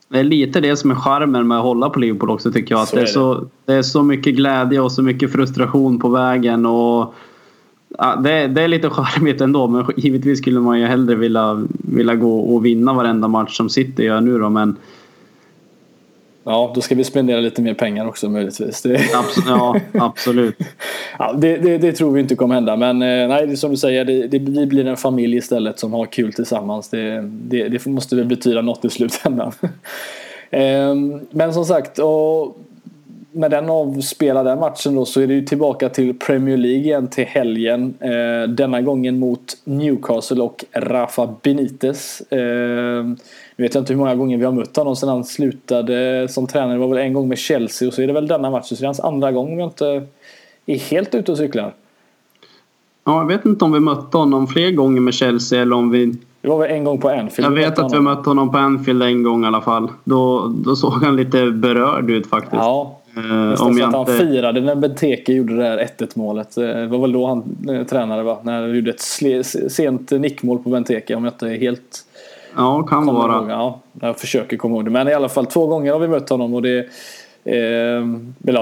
Det 0.10 0.20
är 0.20 0.24
lite 0.24 0.62
det 0.62 0.76
som 0.76 0.92
är 0.92 0.96
charmen 0.96 1.48
med 1.48 1.58
att 1.58 1.64
hålla 1.64 1.90
på 1.90 2.00
Liverpool 2.00 2.30
också 2.30 2.52
tycker 2.52 2.76
jag. 2.76 2.82
Att 2.82 2.90
så 2.90 2.96
det, 2.96 3.02
är 3.02 3.06
så, 3.06 3.46
det 3.66 3.74
är 3.74 3.82
så 3.82 4.04
mycket 4.04 4.36
glädje 4.36 4.80
och 4.80 4.92
så 4.92 5.02
mycket 5.02 5.32
frustration 5.32 6.00
på 6.00 6.10
vägen. 6.10 6.66
Och, 6.66 7.14
ja, 7.98 8.16
det, 8.16 8.48
det 8.48 8.62
är 8.62 8.68
lite 8.68 8.90
charmigt 8.90 9.42
ändå 9.42 9.68
men 9.68 9.86
givetvis 9.98 10.40
skulle 10.40 10.60
man 10.60 10.80
ju 10.80 10.86
hellre 10.86 11.16
vilja, 11.16 11.68
vilja 11.70 12.16
gå 12.16 12.40
och 12.40 12.66
vinna 12.66 12.94
varenda 12.94 13.28
match 13.28 13.58
som 13.58 13.70
City 13.70 14.04
gör 14.04 14.22
nu 14.22 14.40
då. 14.40 14.50
Men 14.50 14.76
Ja, 16.46 16.72
då 16.76 16.82
ska 16.82 16.96
vi 16.96 17.04
spendera 17.04 17.40
lite 17.40 17.62
mer 17.62 17.74
pengar 17.74 18.08
också 18.08 18.30
möjligtvis. 18.30 18.82
Det... 18.82 19.00
Absolut, 19.16 19.48
ja, 19.48 19.80
absolut. 19.94 20.56
ja, 21.20 21.34
det, 21.34 21.58
det, 21.58 21.78
det, 21.78 21.92
tror 21.92 22.12
vi 22.12 22.22
inte 22.22 22.36
kommer 22.36 22.56
hända. 22.56 22.76
Men 22.76 23.02
eh, 23.02 23.28
nej, 23.28 23.48
det 23.48 23.58
som 23.58 23.72
du 23.72 23.78
säger, 23.78 24.06
det, 24.06 24.28
det, 24.28 24.40
vi 24.40 24.66
blir 24.66 24.88
en 24.88 24.98
familj 24.98 25.38
istället 25.38 25.80
som 25.80 25.94
har 25.94 26.06
kul 26.06 26.34
tillsammans. 26.34 26.90
Det, 26.90 27.22
det, 27.50 27.86
måste 27.86 28.16
väl 28.16 28.26
betyda 28.26 28.62
något 28.62 28.86
i 28.86 28.90
slutändan. 28.90 29.52
Ehm, 30.56 31.20
men 31.32 31.54
som 31.54 31.66
sagt, 31.66 32.00
och 32.00 32.58
med 33.32 33.52
den 33.52 33.70
avspelade 33.70 34.56
matchen 34.56 34.96
då 34.96 35.06
så 35.06 35.22
är 35.22 35.28
det 35.28 35.34
ju 35.34 35.46
tillbaka 35.46 35.90
till 35.90 36.20
Premier 36.20 36.58
League 36.58 36.82
igen 36.82 37.08
till 37.08 37.26
helgen. 37.26 37.94
Eh, 38.00 38.50
denna 38.50 38.82
gången 38.82 39.20
mot 39.20 39.58
Newcastle 39.64 40.42
och 40.42 40.66
Rafa 40.72 41.36
Benitez. 41.42 42.22
Nu 43.56 43.64
vet 43.64 43.74
jag 43.74 43.82
inte 43.82 43.94
hur 43.94 43.98
många 43.98 44.16
gånger 44.16 44.38
vi 44.38 44.46
har 44.46 44.52
mött 44.52 44.76
honom 44.76 44.96
sedan 44.96 45.10
han 45.10 45.24
slutade 45.24 46.28
som 46.30 46.48
tränare. 46.48 46.74
Det 46.74 46.80
var 46.80 46.88
väl 46.88 46.98
en 46.98 47.14
gång 47.14 47.28
med 47.28 47.38
Chelsea 47.38 47.88
och 47.88 47.94
så 47.94 48.02
är 48.02 48.08
det 48.08 48.14
väl 48.14 48.28
denna 48.28 48.50
matchen. 48.50 48.64
Så 48.64 48.76
det 48.76 48.84
är 48.84 48.88
hans 48.88 49.00
andra 49.00 49.32
gång 49.32 49.54
om 49.54 49.60
jag 49.60 49.68
inte 49.68 50.08
är 50.66 50.78
helt 50.78 51.16
ute 51.16 51.32
och 51.32 51.38
cyklar. 51.38 51.74
Ja, 53.06 53.18
jag 53.18 53.28
vet 53.28 53.46
inte 53.46 53.66
om 53.66 53.72
vi 53.72 53.80
mötte 53.80 54.18
honom 54.18 54.48
fler 54.48 54.72
gånger 54.72 55.02
med 55.02 55.14
Chelsea 55.14 55.62
eller 55.62 55.76
om 55.76 55.92
vi... 55.92 56.16
Det 56.42 56.50
var 56.50 56.58
väl 56.58 56.72
en 56.72 56.84
gång 56.84 57.02
på 57.02 57.10
Anfield. 57.10 57.46
Jag 57.46 57.56
vet 57.56 57.80
att 57.80 57.94
vi 57.94 58.00
mötte 58.00 58.30
honom 58.30 58.52
på 58.52 58.58
Anfield 58.58 59.04
en 59.04 59.24
gång 59.24 59.44
i 59.44 59.48
alla 59.48 59.62
fall. 59.62 59.92
Då, 60.04 60.48
då 60.48 60.76
såg 60.76 60.94
han 60.94 61.16
lite 61.16 61.52
berörd 61.52 62.10
ut 62.10 62.28
faktiskt. 62.28 62.54
Ja, 62.56 63.00
Uh, 63.18 63.62
om 63.62 63.78
jag 63.78 63.88
att 63.88 63.94
han 63.94 64.02
inte... 64.02 64.26
firade 64.26 64.62
när 64.62 64.76
Benteke 64.76 65.34
gjorde 65.34 65.56
det 65.56 65.64
där 65.64 65.90
1-1 65.98 66.12
målet. 66.16 66.58
Eh, 66.58 66.64
det 66.64 66.88
var 66.88 67.00
väl 67.00 67.12
då 67.12 67.28
han 67.28 67.58
eh, 67.70 67.88
tränade 67.88 68.24
va? 68.24 68.38
När 68.44 68.62
han 68.62 68.76
gjorde 68.76 68.90
ett 68.90 69.02
sent 69.72 70.12
nickmål 70.12 70.60
på 70.64 70.70
Benteke 70.70 71.16
om 71.16 71.24
jag 71.24 71.34
inte 71.34 71.48
är 71.48 71.58
helt 71.58 72.06
Ja, 72.56 72.84
kan 72.84 73.06
vara. 73.06 73.36
Ihåg. 73.36 73.50
Ja, 73.50 73.80
jag 74.02 74.20
försöker 74.20 74.58
komma 74.58 74.76
ihåg 74.76 74.86
det. 74.86 74.92
Men 74.92 75.08
i 75.08 75.14
alla 75.14 75.30
fall 75.30 75.46
två 75.46 75.68
gånger 75.68 75.92
har 75.92 76.00
vi 76.00 76.08
mött 76.08 76.30
honom 76.30 76.54
och 76.54 76.62
det 76.62 76.80
eh, 77.46 78.08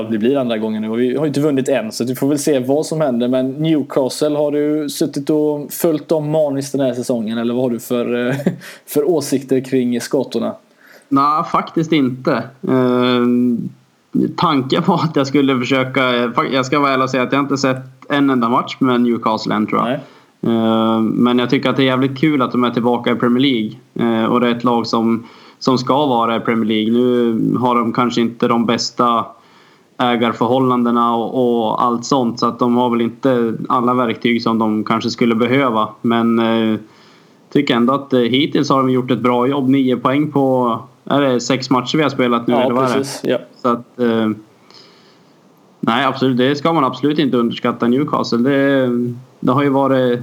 det 0.09 0.17
blir 0.17 0.37
andra 0.37 0.57
gången 0.57 0.81
nu 0.81 0.89
och 0.89 0.99
vi 0.99 1.17
har 1.17 1.27
inte 1.27 1.41
vunnit 1.41 1.69
än 1.69 1.91
så 1.91 2.05
vi 2.05 2.15
får 2.15 2.27
väl 2.27 2.39
se 2.39 2.59
vad 2.59 2.85
som 2.85 3.01
händer. 3.01 3.27
Men 3.27 3.51
Newcastle, 3.51 4.37
har 4.37 4.51
du 4.51 4.89
suttit 4.89 5.29
och 5.29 5.73
följt 5.73 6.09
dem 6.09 6.29
maniskt 6.29 6.71
den 6.71 6.81
här 6.81 6.93
säsongen 6.93 7.37
eller 7.37 7.53
vad 7.53 7.63
har 7.63 7.69
du 7.69 7.79
för, 7.79 8.27
eh, 8.27 8.35
för 8.85 9.09
åsikter 9.09 9.59
kring 9.59 10.01
skottorna? 10.01 10.55
Nej, 11.09 11.43
faktiskt 11.51 11.91
inte. 11.91 12.43
Eh, 12.67 13.25
tanken 14.37 14.83
var 14.85 14.95
att 14.95 15.15
jag 15.15 15.27
skulle 15.27 15.59
försöka, 15.59 16.01
jag 16.51 16.65
ska 16.65 16.79
vara 16.79 16.91
ärlig 16.91 17.03
och 17.03 17.09
säga 17.09 17.23
att 17.23 17.33
jag 17.33 17.41
inte 17.41 17.57
sett 17.57 17.77
en 18.09 18.29
enda 18.29 18.49
match 18.49 18.75
med 18.79 19.01
Newcastle 19.01 19.55
än 19.55 19.67
tror 19.67 19.79
jag. 19.79 19.87
Nej. 19.89 19.99
Eh, 20.41 20.99
Men 21.01 21.39
jag 21.39 21.49
tycker 21.49 21.69
att 21.69 21.75
det 21.77 21.83
är 21.83 21.85
jävligt 21.85 22.17
kul 22.19 22.41
att 22.41 22.51
de 22.51 22.63
är 22.63 22.69
tillbaka 22.69 23.11
i 23.11 23.15
Premier 23.15 23.41
League. 23.41 23.71
Eh, 24.23 24.25
Och 24.31 24.39
det 24.39 24.47
är 24.47 24.55
ett 24.55 24.63
lag 24.63 24.87
som, 24.87 25.23
som 25.59 25.77
ska 25.77 26.05
vara 26.05 26.35
i 26.35 26.39
Premier 26.39 26.65
League. 26.65 26.91
Nu 26.93 27.55
har 27.57 27.75
de 27.75 27.93
kanske 27.93 28.21
inte 28.21 28.47
de 28.47 28.65
bästa 28.65 29.25
ägarförhållandena 29.97 31.15
och, 31.15 31.61
och 31.67 31.83
allt 31.83 32.05
sånt. 32.05 32.39
Så 32.39 32.45
att 32.47 32.59
de 32.59 32.75
har 32.75 32.89
väl 32.89 33.01
inte 33.01 33.53
alla 33.69 33.93
verktyg 33.93 34.41
som 34.43 34.59
de 34.59 34.83
kanske 34.83 35.09
skulle 35.09 35.35
behöva. 35.35 35.87
Men 36.01 36.39
eh, 36.39 36.79
tycker 37.53 37.75
ändå 37.75 37.93
att 37.93 38.13
eh, 38.13 38.19
hittills 38.19 38.69
har 38.69 38.77
de 38.77 38.89
gjort 38.89 39.11
ett 39.11 39.21
bra 39.21 39.47
jobb. 39.47 39.69
Nio 39.69 39.97
poäng 39.97 40.31
på 40.31 40.77
är 41.05 41.21
det 41.21 41.39
sex 41.41 41.69
matcher 41.69 41.97
vi 41.97 42.03
har 42.03 42.09
spelat 42.09 42.47
nu? 42.47 42.53
eller 42.53 42.63
Ja, 42.69 42.75
vad 42.75 42.83
är 42.83 42.87
det? 42.87 42.93
precis. 42.93 43.21
Ja. 43.23 43.37
Så 43.61 43.67
att, 43.67 43.99
eh, 43.99 44.29
nej, 45.79 46.05
absolut. 46.05 46.37
Det 46.37 46.55
ska 46.55 46.73
man 46.73 46.83
absolut 46.83 47.19
inte 47.19 47.37
underskatta 47.37 47.87
Newcastle. 47.87 48.37
Det, 48.37 48.89
det 49.41 49.51
har 49.51 49.63
ju 49.63 49.69
varit 49.69 50.19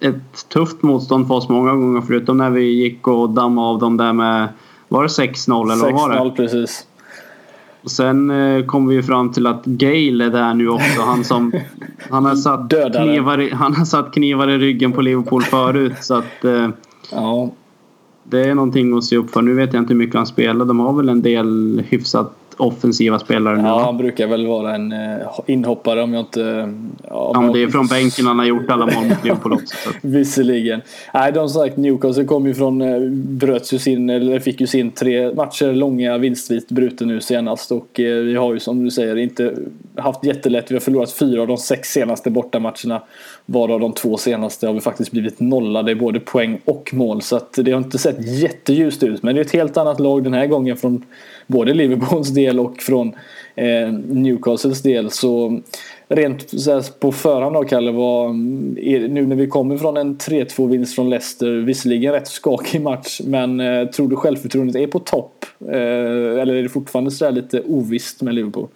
ett 0.00 0.48
tufft 0.48 0.82
motstånd 0.82 1.26
för 1.26 1.34
oss 1.34 1.48
många 1.48 1.72
gånger 1.74 2.00
förutom 2.00 2.36
när 2.36 2.50
vi 2.50 2.62
gick 2.62 3.08
och 3.08 3.30
dammade 3.30 3.68
av 3.68 3.78
dem 3.78 3.96
där 3.96 4.12
med 4.12 4.48
var 4.88 5.02
det 5.02 5.08
6-0 5.08 5.72
eller 5.72 5.92
vad 5.92 5.92
var 5.92 6.10
det? 6.10 6.18
6-0 6.18 6.36
precis. 6.36 6.86
Och 7.82 7.90
sen 7.90 8.30
eh, 8.30 8.64
kom 8.64 8.86
vi 8.88 8.94
ju 8.94 9.02
fram 9.02 9.32
till 9.32 9.46
att 9.46 9.64
Gale 9.64 10.24
är 10.24 10.30
där 10.30 10.54
nu 10.54 10.68
också. 10.68 11.02
Han 11.02 11.24
som 11.24 11.52
han 12.10 12.24
har 12.24 12.34
satt, 12.34 12.70
Dödare. 12.70 13.04
knivar 13.04 13.40
i, 13.40 13.50
han 13.50 13.74
har 13.74 13.84
satt 13.84 14.12
knivar 14.14 14.48
i 14.48 14.58
ryggen 14.58 14.92
på 14.92 15.00
Liverpool 15.00 15.42
förut. 15.42 15.94
Så 16.00 16.14
att 16.14 16.44
eh, 16.44 16.68
Ja, 17.12 17.50
det 18.24 18.44
är 18.44 18.54
någonting 18.54 18.96
att 18.98 19.04
se 19.04 19.16
upp 19.16 19.30
för. 19.30 19.42
Nu 19.42 19.54
vet 19.54 19.72
jag 19.72 19.82
inte 19.82 19.92
hur 19.92 19.98
mycket 19.98 20.14
han 20.16 20.26
spelar. 20.26 20.64
De 20.64 20.80
har 20.80 20.92
väl 20.92 21.08
en 21.08 21.22
del 21.22 21.82
hyfsat 21.88 22.47
offensiva 22.58 23.18
spelare 23.18 23.56
nu. 23.56 23.68
ja, 23.68 23.84
han 23.84 23.96
brukar 23.96 24.26
väl 24.26 24.46
vara 24.46 24.74
en 24.74 24.92
eh, 24.92 24.98
inhoppare 25.46 26.02
om 26.02 26.14
jag 26.14 26.20
inte... 26.20 26.74
Ja, 27.10 27.28
Ja, 27.34 27.40
men 27.40 27.52
det 27.52 27.62
är 27.62 27.68
från 27.68 27.86
bänken 27.86 28.26
han 28.26 28.38
har 28.38 28.46
gjort 28.46 28.70
alla 28.70 28.86
mål 28.86 29.08
mot 29.08 29.24
Liverpool 29.24 29.52
också. 29.52 29.74
Visserligen. 30.02 30.80
Nej, 31.14 31.32
de 31.32 31.48
sagt 31.48 31.76
Newcastle 31.76 32.24
kom 32.24 32.46
ju 32.46 32.54
från, 32.54 32.82
eh, 32.82 33.00
bröt 33.10 33.72
ju 33.72 33.78
sin, 33.78 34.10
eller 34.10 34.40
fick 34.40 34.60
ju 34.60 34.66
sin 34.66 34.90
tre 34.90 35.34
matcher 35.34 35.72
långa 35.72 36.18
vinstvit 36.18 36.68
bruten 36.68 37.08
nu 37.08 37.20
senast 37.20 37.72
och 37.72 38.00
eh, 38.00 38.22
vi 38.22 38.34
har 38.34 38.54
ju 38.54 38.60
som 38.60 38.84
du 38.84 38.90
säger 38.90 39.16
inte 39.16 39.54
haft 39.96 40.24
jättelätt. 40.24 40.70
Vi 40.70 40.74
har 40.74 40.80
förlorat 40.80 41.12
fyra 41.12 41.40
av 41.40 41.46
de 41.46 41.56
sex 41.56 41.88
senaste 41.88 42.30
bortamatcherna. 42.30 43.02
Varav 43.46 43.80
de 43.80 43.92
två 43.92 44.16
senaste 44.16 44.66
har 44.66 44.74
vi 44.74 44.80
faktiskt 44.80 45.10
blivit 45.10 45.40
nollade 45.40 45.92
i 45.92 45.94
både 45.94 46.20
poäng 46.20 46.60
och 46.64 46.90
mål. 46.94 47.22
Så 47.22 47.36
att 47.36 47.52
det 47.56 47.70
har 47.70 47.78
inte 47.78 47.98
sett 47.98 48.26
jätteljust 48.40 49.02
ut. 49.02 49.22
Men 49.22 49.34
det 49.34 49.40
är 49.40 49.44
ett 49.44 49.52
helt 49.52 49.76
annat 49.76 50.00
lag 50.00 50.24
den 50.24 50.34
här 50.34 50.46
gången 50.46 50.76
från 50.76 51.04
både 51.48 51.74
Liverpools 51.74 52.28
del 52.28 52.60
och 52.60 52.82
från 52.82 53.14
eh, 53.54 53.92
Newcastles 53.92 54.82
del. 54.82 55.10
Så 55.10 55.60
rent 56.08 56.60
så 56.60 56.72
här, 56.72 57.00
på 57.00 57.12
förhand 57.12 57.54
då 57.54 57.64
Kalle, 57.64 57.92
vad, 57.92 58.30
är, 58.78 59.08
nu 59.08 59.26
när 59.26 59.36
vi 59.36 59.46
kommer 59.46 59.76
från 59.76 59.96
en 59.96 60.16
3-2 60.16 60.68
vinst 60.68 60.94
från 60.94 61.10
Leicester, 61.10 61.50
visserligen 61.50 62.12
rätt 62.12 62.28
skakig 62.28 62.80
match, 62.80 63.20
men 63.24 63.60
eh, 63.60 63.88
tror 63.88 64.08
du 64.08 64.16
självförtroendet 64.16 64.76
är 64.76 64.86
på 64.86 64.98
topp? 64.98 65.44
Eh, 65.60 66.40
eller 66.40 66.54
är 66.54 66.62
det 66.62 66.68
fortfarande 66.68 67.10
så 67.10 67.30
lite 67.30 67.60
ovisst 67.60 68.22
med 68.22 68.34
Liverpool? 68.34 68.68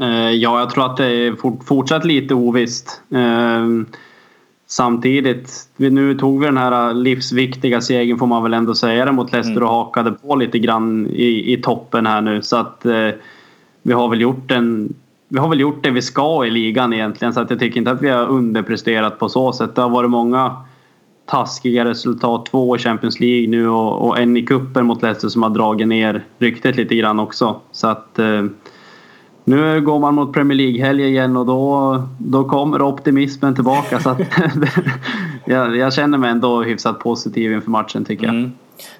Eh, 0.00 0.30
ja, 0.30 0.58
jag 0.58 0.70
tror 0.70 0.86
att 0.86 0.96
det 0.96 1.06
är 1.06 1.64
fortsatt 1.64 2.04
lite 2.04 2.34
ovisst. 2.34 3.02
Eh, 3.14 3.66
Samtidigt, 4.72 5.68
nu 5.76 6.14
tog 6.14 6.40
vi 6.40 6.46
den 6.46 6.56
här 6.56 6.94
livsviktiga 6.94 7.80
segern 7.80 8.18
får 8.18 8.26
man 8.26 8.42
väl 8.42 8.54
ändå 8.54 8.74
säga 8.74 9.04
det 9.04 9.12
mot 9.12 9.32
Leicester 9.32 9.62
och 9.62 9.68
hakade 9.68 10.12
på 10.12 10.36
lite 10.36 10.58
grann 10.58 11.06
i, 11.06 11.52
i 11.52 11.62
toppen 11.62 12.06
här 12.06 12.20
nu. 12.20 12.42
Så 12.42 12.56
att 12.56 12.86
eh, 12.86 13.08
vi 13.82 13.92
har 13.92 14.08
väl 14.08 14.20
gjort 14.20 14.50
en 14.50 14.94
vi 15.28 15.38
har 15.38 15.48
väl 15.48 15.60
gjort 15.60 15.82
det 15.82 15.90
vi 15.90 16.02
ska 16.02 16.46
i 16.46 16.50
ligan 16.50 16.92
egentligen 16.92 17.34
så 17.34 17.40
att 17.40 17.50
jag 17.50 17.58
tycker 17.58 17.78
inte 17.78 17.90
att 17.90 18.02
vi 18.02 18.08
har 18.08 18.26
underpresterat 18.26 19.18
på 19.18 19.28
så 19.28 19.52
sätt. 19.52 19.74
Det 19.74 19.82
har 19.82 19.88
varit 19.88 20.10
många 20.10 20.56
taskiga 21.26 21.84
resultat. 21.84 22.46
Två 22.46 22.76
i 22.76 22.78
Champions 22.78 23.20
League 23.20 23.48
nu 23.48 23.68
och, 23.68 24.08
och 24.08 24.18
en 24.18 24.36
i 24.36 24.42
kuppen 24.42 24.86
mot 24.86 25.02
Leicester 25.02 25.28
som 25.28 25.42
har 25.42 25.50
dragit 25.50 25.88
ner 25.88 26.24
ryktet 26.38 26.76
lite 26.76 26.94
grann 26.94 27.20
också. 27.20 27.60
Så 27.72 27.86
att 27.86 28.18
eh, 28.18 28.44
nu 29.44 29.80
går 29.80 29.98
man 29.98 30.14
mot 30.14 30.32
Premier 30.32 30.56
League-helg 30.58 31.04
igen 31.08 31.36
och 31.36 31.46
då, 31.46 32.02
då 32.18 32.44
kommer 32.44 32.82
optimismen 32.82 33.54
tillbaka. 33.54 34.00
Så 34.00 34.10
att, 34.10 34.20
jag, 35.44 35.76
jag 35.76 35.92
känner 35.92 36.18
mig 36.18 36.30
ändå 36.30 36.62
hyfsat 36.62 36.98
positiv 36.98 37.52
inför 37.52 37.70
matchen 37.70 38.04
tycker 38.04 38.24
jag. 38.24 38.34
Mm. 38.34 38.52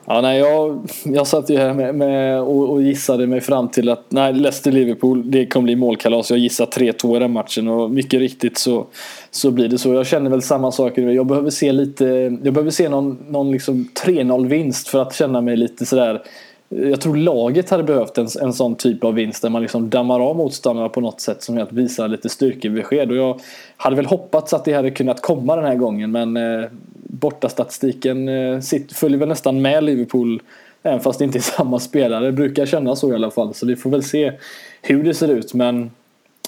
Ja, 0.05 0.21
nej, 0.21 0.39
jag, 0.39 0.89
jag 1.05 1.27
satt 1.27 1.51
ju 1.51 1.59
här 1.59 1.75
med, 1.75 1.95
med 1.95 2.41
och, 2.41 2.71
och 2.71 2.83
gissade 2.83 3.27
mig 3.27 3.41
fram 3.41 3.69
till 3.69 3.89
att 3.89 4.07
nej, 4.09 4.33
Leicester-Liverpool 4.33 5.23
det 5.31 5.47
kommer 5.47 5.65
bli 5.65 5.77
målkalas. 5.77 6.31
Jag 6.31 6.39
gissar 6.39 6.67
3-2 6.67 7.17
i 7.17 7.19
den 7.19 7.33
matchen 7.33 7.69
och 7.69 7.91
mycket 7.91 8.21
riktigt 8.21 8.59
så, 8.59 8.87
så 9.31 9.51
blir 9.51 9.69
det 9.69 9.79
så. 9.79 9.95
Jag 9.95 10.07
känner 10.07 10.31
väl 10.31 10.43
samma 10.43 10.73
sak. 10.73 10.99
Jag 10.99 11.27
behöver 11.27 11.51
se 11.51 11.73
lite, 11.73 12.05
jag 12.43 12.55
behöver 12.55 12.71
se 12.71 12.89
någon, 12.89 13.19
någon 13.29 13.51
liksom 13.51 13.89
3-0 14.05 14.49
vinst 14.49 14.89
för 14.89 15.03
att 15.03 15.15
känna 15.15 15.41
mig 15.41 15.57
lite 15.57 15.87
sådär 15.87 16.23
jag 16.77 17.01
tror 17.01 17.17
laget 17.17 17.71
hade 17.71 17.83
behövt 17.83 18.19
en, 18.19 18.29
en 18.41 18.53
sån 18.53 18.75
typ 18.75 19.05
av 19.05 19.15
vinst 19.15 19.43
där 19.43 19.51
man 19.51 19.63
liksom 19.63 19.91
dammar 19.91 20.21
av 20.21 20.37
motståndarna 20.37 20.89
på 20.89 21.01
något 21.01 21.21
sätt 21.21 21.43
som 21.43 21.57
gör 21.57 21.63
att 21.63 21.73
visa 21.73 22.07
lite 22.07 22.29
styrkebesked. 22.29 23.11
Och 23.11 23.17
jag 23.17 23.41
hade 23.77 23.97
väl 23.97 24.07
hoppats 24.07 24.53
att 24.53 24.65
det 24.65 24.73
hade 24.73 24.91
kunnat 24.91 25.23
komma 25.23 25.57
den 25.57 25.65
här 25.65 25.75
gången 25.75 26.11
men 26.11 26.37
eh, 26.37 26.65
bortastatistiken 26.95 28.29
eh, 28.29 28.61
följer 28.95 29.19
väl 29.19 29.29
nästan 29.29 29.63
med 29.63 29.85
Liverpool 29.85 30.43
även 30.83 31.01
fast 31.01 31.19
det 31.19 31.25
inte 31.25 31.39
är 31.39 31.41
samma 31.57 31.79
spelare. 31.79 32.25
Det 32.25 32.33
brukar 32.33 32.67
kännas 32.67 33.01
så 33.01 33.13
i 33.13 33.15
alla 33.15 33.31
fall. 33.31 33.55
Så 33.55 33.67
vi 33.67 33.77
får 33.77 33.91
väl 33.91 34.03
se 34.03 34.33
hur 34.83 35.05
det 35.05 35.15
ser 35.15 35.29
ut 35.29 35.55
men 35.55 35.91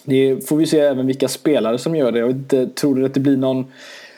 det 0.04 0.48
får 0.48 0.56
vi 0.56 0.66
se 0.66 0.80
även 0.80 1.06
vilka 1.06 1.28
spelare 1.28 1.78
som 1.78 1.96
gör 1.96 2.12
det. 2.12 2.18
Jag 2.18 2.30
inte, 2.30 2.66
tror 2.66 2.94
du 2.94 3.04
att 3.04 3.14
det 3.14 3.20
blir 3.20 3.36
någon 3.36 3.66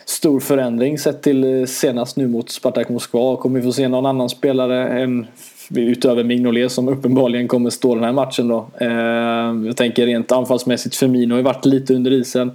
stor 0.04 0.40
förändring 0.40 0.98
sett 0.98 1.22
till 1.22 1.60
eh, 1.60 1.66
senast 1.66 2.16
nu 2.16 2.26
mot 2.26 2.50
Spartak 2.50 2.88
Moskva? 2.88 3.36
Kommer 3.36 3.60
vi 3.60 3.66
få 3.66 3.72
se 3.72 3.88
någon 3.88 4.06
annan 4.06 4.28
spelare 4.28 4.88
än 4.88 5.26
utöver 5.74 6.24
Mignolet 6.24 6.72
som 6.72 6.88
uppenbarligen 6.88 7.48
kommer 7.48 7.70
stå 7.70 7.94
den 7.94 8.04
här 8.04 8.12
matchen 8.12 8.48
då. 8.48 8.66
Eh, 8.78 8.88
jag 9.66 9.76
tänker 9.76 10.06
rent 10.06 10.32
anfallsmässigt, 10.32 10.96
Firmino 10.96 11.32
har 11.32 11.36
ju 11.36 11.44
varit 11.44 11.64
lite 11.64 11.94
under 11.94 12.10
isen. 12.10 12.52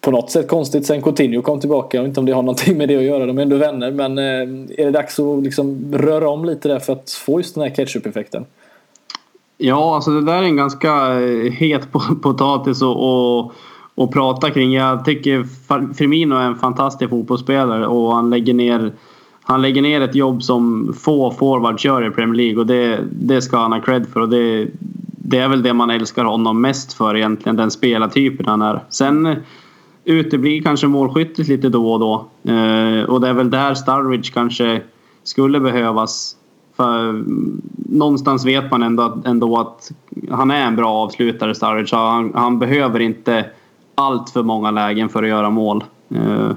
På 0.00 0.10
något 0.10 0.30
sätt 0.30 0.48
konstigt 0.48 0.86
sen 0.86 1.02
Coutinho 1.02 1.42
kom 1.42 1.60
tillbaka. 1.60 1.96
Jag 1.96 2.02
vet 2.02 2.08
inte 2.08 2.20
om 2.20 2.26
det 2.26 2.32
har 2.32 2.42
någonting 2.42 2.78
med 2.78 2.88
det 2.88 2.96
att 2.96 3.02
göra. 3.02 3.26
De 3.26 3.38
är 3.38 3.42
ändå 3.42 3.56
vänner. 3.56 3.90
Men 3.90 4.18
eh, 4.18 4.80
är 4.80 4.84
det 4.84 4.90
dags 4.90 5.20
att 5.20 5.42
liksom 5.42 5.94
röra 5.94 6.28
om 6.28 6.44
lite 6.44 6.68
där 6.68 6.78
för 6.78 6.92
att 6.92 7.10
få 7.10 7.40
just 7.40 7.54
den 7.54 7.62
här 7.62 7.70
ketchup-effekten? 7.70 8.44
Ja, 9.58 9.94
alltså 9.94 10.10
det 10.10 10.24
där 10.24 10.38
är 10.38 10.42
en 10.42 10.56
ganska 10.56 11.20
eh, 11.20 11.52
het 11.52 11.92
potatis 12.22 12.82
att 12.82 12.96
och, 12.96 13.52
och 13.94 14.12
prata 14.12 14.50
kring. 14.50 14.72
Jag 14.72 15.04
tycker 15.04 15.44
Firmino 15.94 16.34
är 16.34 16.46
en 16.46 16.56
fantastisk 16.56 17.10
fotbollsspelare 17.10 17.86
och 17.86 18.14
han 18.14 18.30
lägger 18.30 18.54
ner 18.54 18.92
han 19.46 19.62
lägger 19.62 19.82
ner 19.82 20.00
ett 20.00 20.14
jobb 20.14 20.42
som 20.42 20.94
få 21.00 21.30
forwards 21.30 21.84
gör 21.84 22.06
i 22.06 22.10
Premier 22.10 22.36
League 22.36 22.60
och 22.60 22.66
det, 22.66 23.00
det 23.12 23.42
ska 23.42 23.56
han 23.58 23.72
ha 23.72 23.80
cred 23.80 24.06
för. 24.12 24.20
Och 24.20 24.28
det, 24.28 24.68
det 25.18 25.38
är 25.38 25.48
väl 25.48 25.62
det 25.62 25.72
man 25.72 25.90
älskar 25.90 26.24
honom 26.24 26.60
mest 26.60 26.92
för 26.92 27.16
egentligen, 27.16 27.56
den 27.56 27.70
spelartypen 27.70 28.46
han 28.46 28.62
är. 28.62 28.84
Sen 28.88 29.36
uteblir 30.04 30.62
kanske 30.62 30.86
målskyttet 30.86 31.48
lite 31.48 31.68
då 31.68 31.92
och 31.92 32.00
då. 32.00 32.14
Eh, 32.52 33.02
och 33.02 33.20
det 33.20 33.28
är 33.28 33.32
väl 33.32 33.50
där 33.50 33.74
Sturridge 33.74 34.32
kanske 34.32 34.82
skulle 35.22 35.60
behövas. 35.60 36.36
För 36.76 37.08
mm, 37.08 37.62
någonstans 37.76 38.46
vet 38.46 38.70
man 38.70 38.82
ändå 38.82 39.02
att, 39.02 39.26
ändå 39.26 39.58
att 39.58 39.92
han 40.30 40.50
är 40.50 40.66
en 40.66 40.76
bra 40.76 40.90
avslutare 40.90 41.54
Sturridge. 41.54 41.96
Han, 41.96 42.32
han 42.34 42.58
behöver 42.58 43.00
inte 43.00 43.46
allt 43.94 44.30
för 44.30 44.42
många 44.42 44.70
lägen 44.70 45.08
för 45.08 45.22
att 45.22 45.28
göra 45.28 45.50
mål. 45.50 45.84
Eh, 46.14 46.50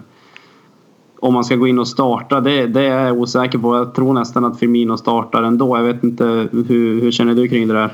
om 1.20 1.34
man 1.34 1.44
ska 1.44 1.56
gå 1.56 1.68
in 1.68 1.80
och 1.80 1.88
starta, 1.88 2.40
det, 2.40 2.68
det 2.68 2.82
är 2.82 3.06
jag 3.06 3.18
osäker 3.18 3.58
på. 3.58 3.76
Jag 3.76 3.96
tror 3.96 4.14
nästan 4.14 4.46
att 4.46 4.60
Firmino 4.60 4.98
startar 4.98 5.44
ändå. 5.44 5.78
Jag 5.78 5.84
vet 5.84 6.04
inte, 6.04 6.24
hur, 6.52 7.02
hur 7.02 7.12
känner 7.12 7.34
du 7.34 7.48
kring 7.48 7.68
det 7.68 7.74
där? 7.74 7.90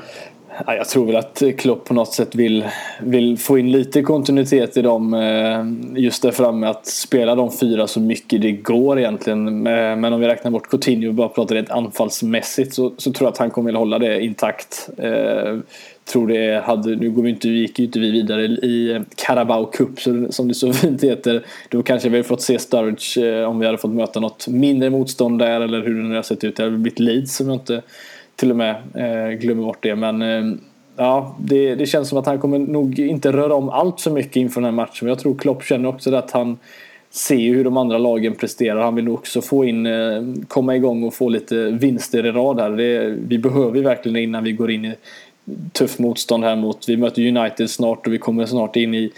Jag 0.66 0.88
tror 0.88 1.06
väl 1.06 1.16
att 1.16 1.42
Klopp 1.58 1.84
på 1.84 1.94
något 1.94 2.12
sätt 2.12 2.34
vill, 2.34 2.64
vill 3.00 3.38
få 3.38 3.58
in 3.58 3.72
lite 3.72 4.02
kontinuitet 4.02 4.76
i 4.76 4.82
dem. 4.82 5.14
Eh, 5.14 6.00
just 6.02 6.22
där 6.22 6.30
framme 6.30 6.66
att 6.66 6.86
spela 6.86 7.34
de 7.34 7.52
fyra 7.52 7.86
så 7.86 8.00
mycket 8.00 8.42
det 8.42 8.52
går 8.52 8.98
egentligen. 8.98 9.66
Eh, 9.66 9.96
men 9.96 10.12
om 10.12 10.20
vi 10.20 10.26
räknar 10.26 10.50
bort 10.50 10.70
Coutinho 10.70 11.08
och 11.08 11.14
bara 11.14 11.28
pratar 11.28 11.54
rent 11.54 11.70
anfallsmässigt 11.70 12.74
så, 12.74 12.92
så 12.96 13.12
tror 13.12 13.26
jag 13.26 13.32
att 13.32 13.38
han 13.38 13.50
kommer 13.50 13.72
att 13.72 13.78
hålla 13.78 13.98
det 13.98 14.20
intakt. 14.20 14.88
Eh, 14.98 15.58
Tror 16.04 16.28
det 16.28 16.62
hade, 16.64 16.96
nu 16.96 17.10
går 17.10 17.22
vi 17.22 17.30
inte, 17.30 17.48
gick 17.48 17.78
ju 17.78 17.84
inte 17.84 17.98
vi 17.98 18.10
vidare 18.10 18.44
i 18.44 18.92
eh, 18.92 19.02
Carabao 19.16 19.66
Cup 19.66 20.00
som 20.30 20.48
det 20.48 20.54
så 20.54 20.72
fint 20.72 21.04
heter. 21.04 21.44
Då 21.68 21.82
kanske 21.82 22.08
vi 22.08 22.16
hade 22.16 22.28
fått 22.28 22.42
se 22.42 22.58
Sturridge 22.58 23.40
eh, 23.40 23.48
om 23.48 23.58
vi 23.58 23.66
hade 23.66 23.78
fått 23.78 23.90
möta 23.90 24.20
något 24.20 24.48
mindre 24.48 24.90
motstånd 24.90 25.38
där 25.38 25.60
eller 25.60 25.82
hur 25.82 25.94
det 25.94 26.08
nu 26.08 26.14
har 26.14 26.22
sett 26.22 26.44
ut. 26.44 26.56
Det 26.56 26.62
hade 26.62 26.76
blivit 26.76 26.98
Leeds 26.98 27.40
om 27.40 27.46
jag 27.48 27.56
inte 27.56 27.82
till 28.36 28.50
och 28.50 28.56
med 28.56 28.76
eh, 28.94 29.38
glömmer 29.38 29.62
bort 29.62 29.82
det. 29.82 29.96
Men 29.96 30.60
ja, 30.96 31.36
det, 31.40 31.74
det 31.74 31.86
känns 31.86 32.08
som 32.08 32.18
att 32.18 32.26
han 32.26 32.38
kommer 32.38 32.58
nog 32.58 32.98
inte 32.98 33.32
röra 33.32 33.54
om 33.54 33.68
allt 33.68 34.00
för 34.00 34.10
mycket 34.10 34.36
inför 34.36 34.60
den 34.60 34.64
här 34.64 34.72
matchen. 34.72 34.98
Men 35.00 35.08
jag 35.08 35.18
tror 35.18 35.34
Klopp 35.34 35.64
känner 35.64 35.88
också 35.88 36.10
det 36.10 36.18
att 36.18 36.30
han 36.30 36.58
ser 37.10 37.36
ju 37.36 37.56
hur 37.56 37.64
de 37.64 37.76
andra 37.76 37.98
lagen 37.98 38.34
presterar. 38.34 38.80
Han 38.80 38.94
vill 38.94 39.04
nog 39.04 39.14
också 39.14 39.40
få 39.40 39.64
in, 39.64 39.88
komma 40.48 40.76
igång 40.76 41.02
och 41.02 41.14
få 41.14 41.28
lite 41.28 41.70
vinster 41.70 42.26
i 42.26 42.32
rad 42.32 42.60
här. 42.60 42.70
Det, 42.70 43.16
vi 43.28 43.38
behöver 43.38 43.76
ju 43.76 43.82
verkligen 43.82 44.14
det 44.14 44.22
innan 44.22 44.44
vi 44.44 44.52
går 44.52 44.70
in 44.70 44.84
i 44.84 44.94
tufft 45.72 45.98
motstånd 45.98 46.44
här 46.44 46.56
mot, 46.56 46.88
vi 46.88 46.96
möter 46.96 47.36
United 47.36 47.70
snart 47.70 48.06
och 48.06 48.12
vi 48.12 48.18
kommer 48.18 48.46
snart 48.46 48.76
in 48.76 48.94
i 48.94 49.12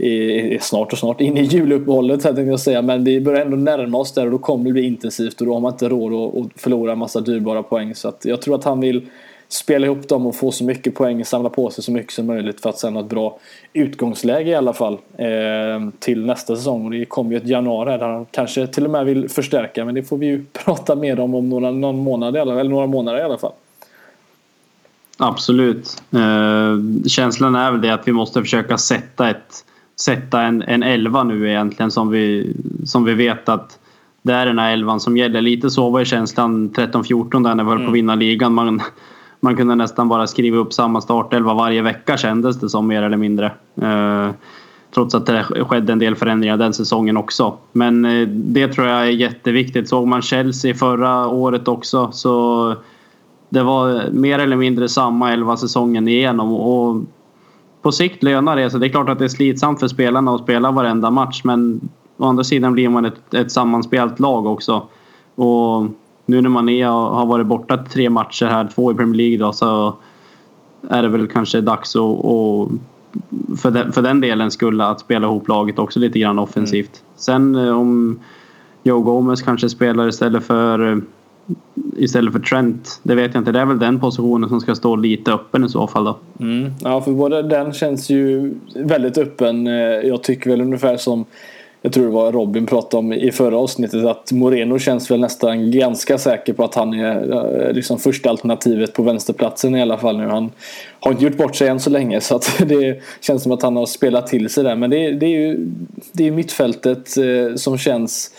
i 0.00 0.58
snart 0.60 0.92
och 0.92 0.98
snart 0.98 1.20
in 1.20 1.36
i 1.36 1.42
juluppehållet 1.42 2.20
tänkte 2.20 2.42
jag 2.42 2.60
säga. 2.60 2.82
Men 2.82 3.04
vi 3.04 3.20
börjar 3.20 3.40
ändå 3.40 3.56
närma 3.56 3.98
oss 3.98 4.12
där 4.12 4.24
och 4.24 4.30
då 4.30 4.38
kommer 4.38 4.64
det 4.64 4.72
bli 4.72 4.82
intensivt 4.82 5.40
och 5.40 5.46
då 5.46 5.52
har 5.52 5.60
man 5.60 5.72
inte 5.72 5.88
råd 5.88 6.36
att 6.44 6.60
förlora 6.60 6.92
en 6.92 6.98
massa 6.98 7.20
dyrbara 7.20 7.62
poäng. 7.62 7.94
Så 7.94 8.08
att 8.08 8.24
jag 8.24 8.42
tror 8.42 8.54
att 8.54 8.64
han 8.64 8.80
vill 8.80 9.06
spela 9.48 9.86
ihop 9.86 10.08
dem 10.08 10.26
och 10.26 10.34
få 10.34 10.50
så 10.50 10.64
mycket 10.64 10.94
poäng, 10.94 11.24
samla 11.24 11.48
på 11.48 11.70
sig 11.70 11.84
så 11.84 11.92
mycket 11.92 12.12
som 12.12 12.26
möjligt 12.26 12.60
för 12.60 12.70
att 12.70 12.78
sen 12.78 12.94
ha 12.94 13.02
ett 13.02 13.08
bra 13.08 13.38
utgångsläge 13.72 14.50
i 14.50 14.54
alla 14.54 14.72
fall 14.72 14.98
eh, 15.16 15.90
till 15.98 16.26
nästa 16.26 16.56
säsong. 16.56 16.84
Och 16.84 16.90
det 16.90 17.04
kommer 17.04 17.30
ju 17.30 17.36
ett 17.36 17.48
januari 17.48 17.98
där 17.98 18.08
han 18.08 18.26
kanske 18.30 18.66
till 18.66 18.84
och 18.84 18.90
med 18.90 19.04
vill 19.04 19.28
förstärka 19.28 19.84
men 19.84 19.94
det 19.94 20.02
får 20.02 20.16
vi 20.16 20.26
ju 20.26 20.44
prata 20.52 20.94
mer 20.94 21.20
om 21.20 21.34
om 21.34 21.48
några, 21.48 21.70
någon 21.70 21.98
månad, 21.98 22.36
eller 22.36 22.64
några 22.64 22.86
månader 22.86 23.18
i 23.18 23.22
alla 23.22 23.38
fall. 23.38 23.52
Absolut. 25.22 26.02
Eh, 26.10 27.06
känslan 27.06 27.54
är 27.54 27.72
väl 27.72 27.80
det 27.80 27.90
att 27.90 28.08
vi 28.08 28.12
måste 28.12 28.40
försöka 28.40 28.78
sätta 28.78 29.30
ett 29.30 29.64
sätta 30.00 30.42
en, 30.42 30.62
en 30.62 30.82
elva 30.82 31.24
nu 31.24 31.48
egentligen 31.48 31.90
som 31.90 32.10
vi, 32.10 32.56
som 32.84 33.04
vi 33.04 33.14
vet 33.14 33.48
att 33.48 33.78
det 34.22 34.32
är 34.32 34.46
den 34.46 34.58
här 34.58 34.72
elvan 34.72 35.00
som 35.00 35.16
gäller. 35.16 35.40
Lite 35.40 35.70
så 35.70 35.90
var 35.90 36.04
känslan 36.04 36.70
13-14 36.70 37.44
där 37.44 37.54
när 37.54 37.64
vi 37.64 37.70
höll 37.70 37.78
på 37.78 37.82
att 37.82 37.88
mm. 37.88 37.92
vinna 37.92 38.14
ligan. 38.14 38.54
Man, 38.54 38.82
man 39.40 39.56
kunde 39.56 39.74
nästan 39.74 40.08
bara 40.08 40.26
skriva 40.26 40.56
upp 40.56 40.72
samma 40.72 41.00
startelva 41.00 41.54
varje 41.54 41.82
vecka 41.82 42.16
kändes 42.16 42.60
det 42.60 42.68
som 42.68 42.86
mer 42.86 43.02
eller 43.02 43.16
mindre. 43.16 43.52
Eh, 43.82 44.30
trots 44.94 45.14
att 45.14 45.26
det 45.26 45.42
skedde 45.42 45.92
en 45.92 45.98
del 45.98 46.16
förändringar 46.16 46.56
den 46.56 46.74
säsongen 46.74 47.16
också. 47.16 47.56
Men 47.72 48.04
eh, 48.04 48.28
det 48.28 48.68
tror 48.68 48.86
jag 48.86 49.00
är 49.00 49.10
jätteviktigt. 49.10 49.88
Såg 49.88 50.06
man 50.06 50.22
Chelsea 50.22 50.74
förra 50.74 51.28
året 51.28 51.68
också 51.68 52.12
så 52.12 52.74
det 53.50 53.62
var 53.62 54.10
mer 54.12 54.38
eller 54.38 54.56
mindre 54.56 54.88
samma 54.88 55.32
elva 55.32 55.56
säsongen 55.56 56.08
igenom. 56.08 56.52
Och 56.52 57.02
på 57.82 57.92
sikt 57.92 58.22
lönar 58.22 58.56
det 58.56 58.70
sig. 58.70 58.80
Det 58.80 58.86
är 58.86 58.90
klart 58.90 59.08
att 59.08 59.18
det 59.18 59.24
är 59.24 59.28
slitsamt 59.28 59.80
för 59.80 59.88
spelarna 59.88 60.34
att 60.34 60.40
spela 60.40 60.70
varenda 60.70 61.10
match 61.10 61.40
men 61.44 61.80
å 62.16 62.24
andra 62.24 62.44
sidan 62.44 62.72
blir 62.72 62.88
man 62.88 63.04
ett, 63.04 63.34
ett 63.34 63.52
sammanspelt 63.52 64.20
lag 64.20 64.46
också. 64.46 64.82
Och 65.34 65.86
nu 66.26 66.40
när 66.40 66.50
man 66.50 66.68
är, 66.68 66.86
har 66.86 67.26
varit 67.26 67.46
borta 67.46 67.76
tre 67.76 68.10
matcher 68.10 68.46
här, 68.46 68.68
två 68.74 68.92
i 68.92 68.94
Premier 68.94 69.16
League 69.16 69.38
då, 69.38 69.52
så 69.52 69.94
är 70.88 71.02
det 71.02 71.08
väl 71.08 71.28
kanske 71.28 71.60
dags 71.60 71.96
att, 71.96 72.02
att 72.02 72.68
för, 73.60 73.70
den, 73.70 73.92
för 73.92 74.02
den 74.02 74.20
delen 74.20 74.50
skulle 74.50 74.84
att 74.84 75.00
spela 75.00 75.26
ihop 75.26 75.48
laget 75.48 75.78
också 75.78 76.00
lite 76.00 76.18
grann 76.18 76.38
offensivt. 76.38 77.02
Mm. 77.02 77.12
Sen 77.16 77.54
eh, 77.54 77.78
om 77.78 78.20
Joe 78.82 79.00
Gomez 79.00 79.42
kanske 79.42 79.68
spelar 79.68 80.08
istället 80.08 80.44
för 80.44 81.02
istället 81.96 82.32
för 82.32 82.40
Trent. 82.40 83.00
Det 83.02 83.14
vet 83.14 83.34
jag 83.34 83.40
inte. 83.40 83.52
Det 83.52 83.60
är 83.60 83.66
väl 83.66 83.78
den 83.78 84.00
positionen 84.00 84.48
som 84.48 84.60
ska 84.60 84.74
stå 84.74 84.96
lite 84.96 85.32
öppen 85.32 85.64
i 85.64 85.68
så 85.68 85.86
fall 85.86 86.04
då. 86.04 86.18
Mm. 86.40 86.72
Ja, 86.84 87.00
för 87.00 87.12
både 87.12 87.42
den 87.42 87.72
känns 87.72 88.10
ju 88.10 88.54
väldigt 88.74 89.18
öppen. 89.18 89.66
Eh, 89.66 89.72
jag 89.82 90.22
tycker 90.22 90.50
väl 90.50 90.60
ungefär 90.60 90.96
som 90.96 91.24
jag 91.82 91.92
tror 91.92 92.04
det 92.04 92.10
var 92.10 92.32
Robin 92.32 92.66
pratade 92.66 92.96
om 92.96 93.12
i 93.12 93.32
förra 93.32 93.56
avsnittet 93.56 94.04
att 94.04 94.32
Moreno 94.32 94.78
känns 94.78 95.10
väl 95.10 95.20
nästan 95.20 95.70
ganska 95.70 96.18
säker 96.18 96.52
på 96.52 96.64
att 96.64 96.74
han 96.74 96.94
är 96.94 97.32
eh, 97.32 97.72
liksom 97.72 97.98
första 97.98 98.30
alternativet 98.30 98.92
på 98.92 99.02
vänsterplatsen 99.02 99.74
i 99.74 99.82
alla 99.82 99.98
fall 99.98 100.18
nu. 100.18 100.26
Han 100.26 100.50
har 101.00 101.10
inte 101.12 101.24
gjort 101.24 101.36
bort 101.36 101.56
sig 101.56 101.68
än 101.68 101.80
så 101.80 101.90
länge 101.90 102.20
så 102.20 102.36
att 102.36 102.58
det 102.68 103.02
känns 103.20 103.42
som 103.42 103.52
att 103.52 103.62
han 103.62 103.76
har 103.76 103.86
spelat 103.86 104.26
till 104.26 104.48
sig 104.48 104.64
där. 104.64 104.76
Men 104.76 104.90
det, 104.90 105.12
det 105.12 105.26
är 105.26 105.40
ju 105.40 105.70
det 106.12 106.26
är 106.26 106.30
mittfältet 106.30 107.16
eh, 107.16 107.56
som 107.56 107.78
känns 107.78 108.30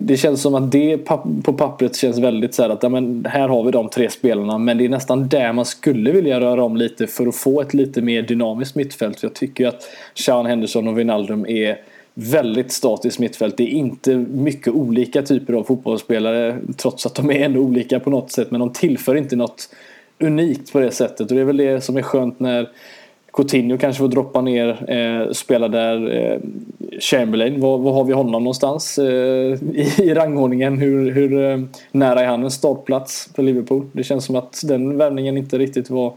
det 0.00 0.16
känns 0.16 0.42
som 0.42 0.54
att 0.54 0.72
det 0.72 0.96
på 1.42 1.52
pappret 1.52 1.96
känns 1.96 2.18
väldigt 2.18 2.54
så 2.54 2.62
här 2.62 2.70
att 2.70 2.82
ja, 2.82 2.88
men 2.88 3.26
här 3.28 3.48
har 3.48 3.64
vi 3.64 3.70
de 3.70 3.88
tre 3.88 4.10
spelarna 4.10 4.58
men 4.58 4.78
det 4.78 4.84
är 4.84 4.88
nästan 4.88 5.28
där 5.28 5.52
man 5.52 5.64
skulle 5.64 6.12
vilja 6.12 6.40
röra 6.40 6.64
om 6.64 6.76
lite 6.76 7.06
för 7.06 7.26
att 7.26 7.36
få 7.36 7.60
ett 7.60 7.74
lite 7.74 8.02
mer 8.02 8.22
dynamiskt 8.22 8.76
mittfält. 8.76 9.20
För 9.20 9.26
jag 9.26 9.34
tycker 9.34 9.64
ju 9.64 9.68
att 9.68 9.82
Sean 10.14 10.46
Henderson 10.46 10.88
och 10.88 10.98
Wijnaldum 10.98 11.46
är 11.46 11.78
väldigt 12.14 12.72
statiskt 12.72 13.18
mittfält. 13.18 13.56
Det 13.56 13.62
är 13.62 13.68
inte 13.68 14.16
mycket 14.16 14.74
olika 14.74 15.22
typer 15.22 15.54
av 15.54 15.62
fotbollsspelare 15.62 16.58
trots 16.76 17.06
att 17.06 17.14
de 17.14 17.30
är 17.30 17.40
ändå 17.44 17.60
olika 17.60 18.00
på 18.00 18.10
något 18.10 18.32
sätt 18.32 18.50
men 18.50 18.60
de 18.60 18.72
tillför 18.72 19.14
inte 19.14 19.36
något 19.36 19.68
unikt 20.20 20.72
på 20.72 20.80
det 20.80 20.90
sättet 20.90 21.20
och 21.20 21.36
det 21.36 21.40
är 21.40 21.44
väl 21.44 21.56
det 21.56 21.80
som 21.80 21.96
är 21.96 22.02
skönt 22.02 22.40
när 22.40 22.68
Coutinho 23.38 23.78
kanske 23.78 24.00
får 24.00 24.08
droppa 24.08 24.40
ner, 24.40 24.68
eh, 24.68 25.32
spela 25.32 25.68
där. 25.68 26.16
Eh, 26.16 26.40
Chamberlain, 27.00 27.60
var, 27.60 27.78
var 27.78 27.92
har 27.92 28.04
vi 28.04 28.12
honom 28.12 28.42
någonstans 28.42 28.98
eh, 28.98 29.04
i, 29.74 29.94
i 29.98 30.14
rangordningen? 30.14 30.78
Hur, 30.78 31.10
hur 31.10 31.50
eh, 31.50 31.60
nära 31.92 32.20
är 32.20 32.26
han 32.26 32.44
en 32.44 32.50
startplats 32.50 33.30
för 33.36 33.42
Liverpool? 33.42 33.86
Det 33.92 34.04
känns 34.04 34.24
som 34.24 34.36
att 34.36 34.60
den 34.64 34.98
värvningen 34.98 35.36
inte 35.36 35.58
riktigt 35.58 35.90
var... 35.90 36.12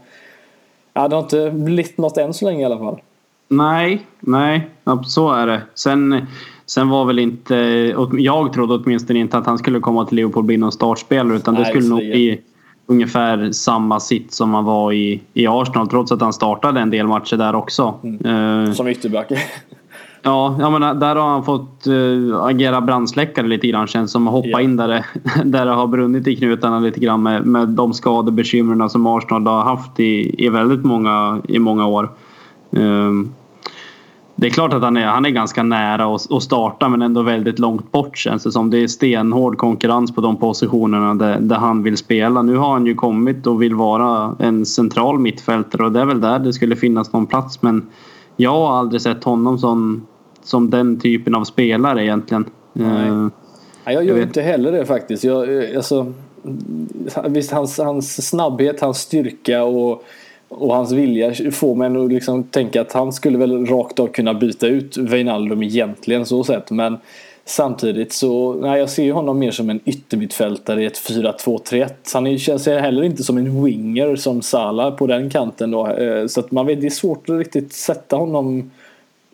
Ja, 0.94 1.08
det 1.08 1.16
har 1.16 1.22
inte 1.22 1.50
blivit 1.50 1.98
något 1.98 2.16
än 2.16 2.34
så 2.34 2.44
länge 2.44 2.62
i 2.62 2.64
alla 2.64 2.78
fall. 2.78 3.00
Nej, 3.48 4.06
nej, 4.20 4.68
så 5.06 5.32
är 5.32 5.46
det. 5.46 5.62
Sen, 5.74 6.26
sen 6.66 6.88
var 6.88 7.04
väl 7.04 7.18
inte... 7.18 7.54
Jag 8.18 8.52
trodde 8.52 8.74
åtminstone 8.74 9.18
inte 9.18 9.38
att 9.38 9.46
han 9.46 9.58
skulle 9.58 9.80
komma 9.80 10.04
till 10.04 10.16
Liverpool 10.16 10.40
och 10.40 10.44
bli 10.44 10.56
någon 10.56 10.72
startspelare 10.72 11.36
utan 11.36 11.54
nej, 11.54 11.62
det 11.62 11.68
skulle 11.68 11.88
nog 11.88 11.98
bli 11.98 12.40
ungefär 12.92 13.52
samma 13.52 14.00
sitt 14.00 14.32
som 14.32 14.54
han 14.54 14.64
var 14.64 14.92
i, 14.92 15.20
i 15.34 15.46
Arsenal 15.46 15.88
trots 15.88 16.12
att 16.12 16.20
han 16.20 16.32
startade 16.32 16.80
en 16.80 16.90
del 16.90 17.06
matcher 17.06 17.36
där 17.36 17.54
också. 17.54 17.94
Mm. 18.02 18.26
Uh, 18.26 18.72
som 18.72 18.88
ytterback. 18.88 19.32
ja, 20.22 20.56
jag 20.60 20.72
menar, 20.72 20.94
där 20.94 21.16
har 21.16 21.28
han 21.28 21.44
fått 21.44 21.86
uh, 21.86 22.42
agera 22.42 22.80
brandsläckare 22.80 23.46
lite 23.46 23.66
grann 23.66 23.86
känns 23.86 24.12
som. 24.12 24.28
Att 24.28 24.34
hoppa 24.34 24.48
ja. 24.48 24.60
in 24.60 24.76
där 24.76 24.88
det, 24.88 25.04
där 25.44 25.66
det 25.66 25.72
har 25.72 25.86
brunnit 25.86 26.26
i 26.26 26.36
knutarna 26.36 26.80
lite 26.80 27.00
grann 27.00 27.22
med, 27.22 27.46
med 27.46 27.68
de 27.68 27.94
skadebekymren 27.94 28.90
som 28.90 29.06
Arsenal 29.06 29.46
har 29.46 29.62
haft 29.62 30.00
i, 30.00 30.44
i 30.46 30.48
väldigt 30.48 30.84
många, 30.84 31.40
i 31.48 31.58
många 31.58 31.86
år. 31.86 32.10
Um, 32.70 33.32
det 34.42 34.48
är 34.48 34.50
klart 34.50 34.72
att 34.72 34.82
han 34.82 34.96
är, 34.96 35.06
han 35.06 35.24
är 35.24 35.30
ganska 35.30 35.62
nära 35.62 36.14
att, 36.14 36.42
starta 36.42 36.88
men 36.88 37.02
ändå 37.02 37.22
väldigt 37.22 37.58
långt 37.58 37.92
bort 37.92 38.16
känns 38.16 38.42
det 38.42 38.52
som. 38.52 38.70
Det 38.70 38.78
är 38.78 38.86
stenhård 38.86 39.58
konkurrens 39.58 40.14
på 40.14 40.20
de 40.20 40.36
positionerna 40.36 41.14
där, 41.14 41.38
där, 41.40 41.56
han 41.56 41.82
vill 41.82 41.96
spela. 41.96 42.42
Nu 42.42 42.56
har 42.56 42.72
han 42.72 42.86
ju 42.86 42.94
kommit 42.94 43.46
och 43.46 43.62
vill 43.62 43.74
vara 43.74 44.36
en 44.38 44.66
central 44.66 45.18
mittfältare 45.18 45.84
och 45.84 45.92
det 45.92 46.00
är 46.00 46.04
väl 46.04 46.20
där 46.20 46.38
det 46.38 46.52
skulle 46.52 46.76
finnas 46.76 47.12
någon 47.12 47.26
plats 47.26 47.62
men 47.62 47.86
jag 48.36 48.50
har 48.50 48.78
aldrig 48.78 49.02
sett 49.02 49.24
honom 49.24 49.58
som, 49.58 50.06
som 50.42 50.70
den 50.70 51.00
typen 51.00 51.34
av 51.34 51.44
spelare 51.44 52.04
egentligen. 52.04 52.44
Nej. 52.72 53.10
Uh, 53.10 53.28
jag 53.84 54.04
gör 54.04 54.16
jag 54.16 54.22
inte 54.22 54.42
heller 54.42 54.72
det 54.72 54.86
faktiskt. 54.86 55.24
Jag, 55.24 55.56
eh, 55.56 55.76
alltså, 55.76 56.12
visst, 57.24 57.52
hans, 57.52 57.78
hans 57.78 58.28
snabbhet, 58.28 58.80
hans 58.80 58.98
styrka 58.98 59.64
och 59.64 60.04
och 60.58 60.74
hans 60.74 60.92
vilja 60.92 61.34
får 61.52 61.74
mig 61.74 62.04
att 62.04 62.12
liksom 62.12 62.42
tänka 62.42 62.80
att 62.80 62.92
han 62.92 63.12
skulle 63.12 63.38
väl 63.38 63.66
rakt 63.66 64.00
av 64.00 64.06
kunna 64.06 64.34
byta 64.34 64.66
ut 64.66 64.96
Wijnaldum 64.96 65.62
egentligen 65.62 66.26
så 66.26 66.44
sett. 66.44 66.70
Men 66.70 66.98
samtidigt 67.44 68.12
så, 68.12 68.54
nej 68.54 68.78
jag 68.78 68.90
ser 68.90 69.12
honom 69.12 69.38
mer 69.38 69.50
som 69.50 69.70
en 69.70 69.80
yttermittfältare 69.84 70.82
i 70.82 70.86
ett 70.86 70.98
4-2-3-1. 70.98 71.88
Han 72.14 72.38
känns 72.38 72.66
heller 72.66 73.02
inte 73.02 73.22
som 73.22 73.36
en 73.36 73.64
winger 73.64 74.16
som 74.16 74.42
Salah 74.42 74.96
på 74.96 75.06
den 75.06 75.30
kanten 75.30 75.70
då. 75.70 75.88
Eh, 75.88 76.26
så 76.26 76.40
att 76.40 76.50
man 76.50 76.66
vet, 76.66 76.80
det 76.80 76.86
är 76.86 76.90
svårt 76.90 77.28
att 77.28 77.38
riktigt 77.38 77.72
sätta 77.72 78.16
honom 78.16 78.70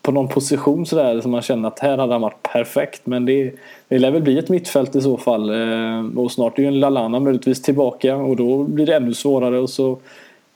på 0.02 0.12
någon 0.12 0.28
position 0.28 0.86
sådär 0.86 1.20
som 1.20 1.30
man 1.30 1.42
känner 1.42 1.68
att 1.68 1.78
här 1.78 1.98
hade 1.98 2.12
han 2.12 2.22
varit 2.22 2.42
perfekt. 2.52 3.06
Men 3.06 3.26
det, 3.26 3.52
det 3.88 3.98
lär 3.98 4.10
väl 4.10 4.22
bli 4.22 4.38
ett 4.38 4.48
mittfält 4.48 4.96
i 4.96 5.00
så 5.00 5.16
fall. 5.16 5.50
Eh, 5.50 6.18
och 6.18 6.32
snart 6.32 6.58
är 6.58 6.62
ju 6.62 6.68
en 6.68 6.80
Lalana 6.80 7.20
möjligtvis 7.20 7.62
tillbaka 7.62 8.16
och 8.16 8.36
då 8.36 8.62
blir 8.62 8.86
det 8.86 8.96
ännu 8.96 9.14
svårare. 9.14 9.58
Och 9.58 9.70
så 9.70 9.98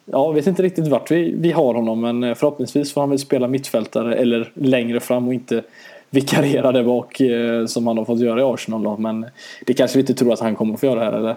Ja, 0.05 0.27
jag 0.27 0.35
vet 0.35 0.47
inte 0.47 0.63
riktigt 0.63 0.89
vart 0.89 1.11
vi, 1.11 1.35
vi 1.39 1.53
har 1.53 1.75
honom 1.75 2.01
men 2.01 2.25
eh, 2.25 2.35
förhoppningsvis 2.35 2.93
får 2.93 3.01
han 3.01 3.11
väl 3.11 3.19
spela 3.19 3.49
mittfältare 3.49 4.15
eller 4.15 4.53
längre 4.55 5.01
fram 5.01 5.29
och 5.29 5.35
inte 5.35 5.63
vikariera 6.11 6.73
där 6.73 6.85
bak 6.85 7.21
eh, 7.21 7.67
som 7.67 7.87
han 7.87 7.99
har 7.99 8.05
fått 8.05 8.21
göra 8.21 8.41
i 8.41 8.45
Arsenal 8.45 8.83
då. 8.83 8.97
Men 8.97 9.27
det 9.67 9.75
kanske 9.75 9.99
vi 9.99 10.01
inte 10.01 10.15
tror 10.15 10.33
att 10.33 10.41
han 10.41 10.57
kommer 10.57 10.75
att 10.75 10.81
få 10.81 10.87
göra 10.87 11.01
här 11.01 11.13
eller? 11.13 11.37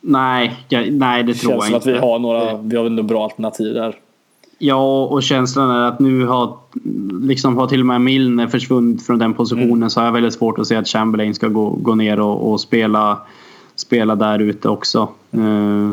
Nej, 0.00 0.56
jag, 0.68 0.92
nej 0.92 1.22
det 1.22 1.34
tror 1.34 1.52
jag 1.52 1.58
inte. 1.58 1.70
Känns 1.70 1.84
som 1.84 1.92
att 1.92 1.96
vi 1.96 2.06
har 2.06 2.18
några, 2.18 2.56
vi 2.56 2.76
har 2.76 2.84
ändå 2.84 3.02
bra 3.02 3.24
alternativ 3.24 3.74
där. 3.74 3.96
Ja, 4.58 5.04
och 5.04 5.22
känslan 5.22 5.70
är 5.70 5.88
att 5.88 6.00
nu 6.00 6.26
har, 6.26 6.56
liksom 7.22 7.56
har 7.56 7.66
till 7.66 7.80
och 7.80 7.86
med 7.86 8.00
Milner 8.00 8.46
försvunnit 8.46 9.06
från 9.06 9.18
den 9.18 9.34
positionen 9.34 9.72
mm. 9.72 9.90
så 9.90 10.00
har 10.00 10.04
jag 10.04 10.12
väldigt 10.12 10.34
svårt 10.34 10.58
att 10.58 10.66
se 10.66 10.76
att 10.76 10.88
Chamberlain 10.88 11.34
ska 11.34 11.48
gå, 11.48 11.70
gå 11.70 11.94
ner 11.94 12.20
och, 12.20 12.52
och 12.52 12.60
spela, 12.60 13.18
spela 13.76 14.14
där 14.14 14.38
ute 14.38 14.68
också. 14.68 15.08
Uh, 15.36 15.92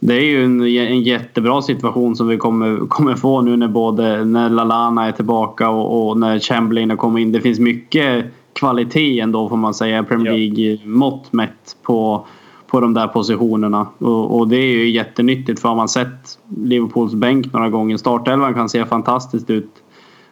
det 0.00 0.14
är 0.14 0.24
ju 0.24 0.44
en, 0.44 0.60
en 0.60 1.02
jättebra 1.02 1.62
situation 1.62 2.16
som 2.16 2.28
vi 2.28 2.36
kommer, 2.36 2.86
kommer 2.88 3.14
få 3.14 3.40
nu 3.40 3.56
när 3.56 3.68
både 3.68 4.24
när 4.24 4.50
Lalana 4.50 5.06
är 5.06 5.12
tillbaka 5.12 5.68
och, 5.68 6.08
och 6.08 6.18
när 6.18 6.38
Chamberlain 6.38 6.90
har 6.90 6.96
kommit 6.96 7.22
in. 7.22 7.32
Det 7.32 7.40
finns 7.40 7.58
mycket 7.58 8.24
kvalitet 8.52 9.20
ändå 9.20 9.48
får 9.48 9.56
man 9.56 9.74
säga, 9.74 10.02
Premier 10.02 10.32
League-mått 10.32 11.32
mätt 11.32 11.76
på, 11.82 12.26
på 12.66 12.80
de 12.80 12.94
där 12.94 13.06
positionerna. 13.06 13.86
Och, 13.98 14.38
och, 14.38 14.48
det 14.48 14.56
är 14.56 14.72
ju 14.72 14.90
jättenyttigt 14.90 15.60
för 15.60 15.68
har 15.68 15.76
man 15.76 15.88
sett 15.88 16.38
Liverpools 16.56 17.14
bänk 17.14 17.52
några 17.52 17.68
gånger. 17.68 17.96
Startelvan 17.96 18.54
kan 18.54 18.68
se 18.68 18.84
fantastiskt 18.84 19.50
ut 19.50 19.70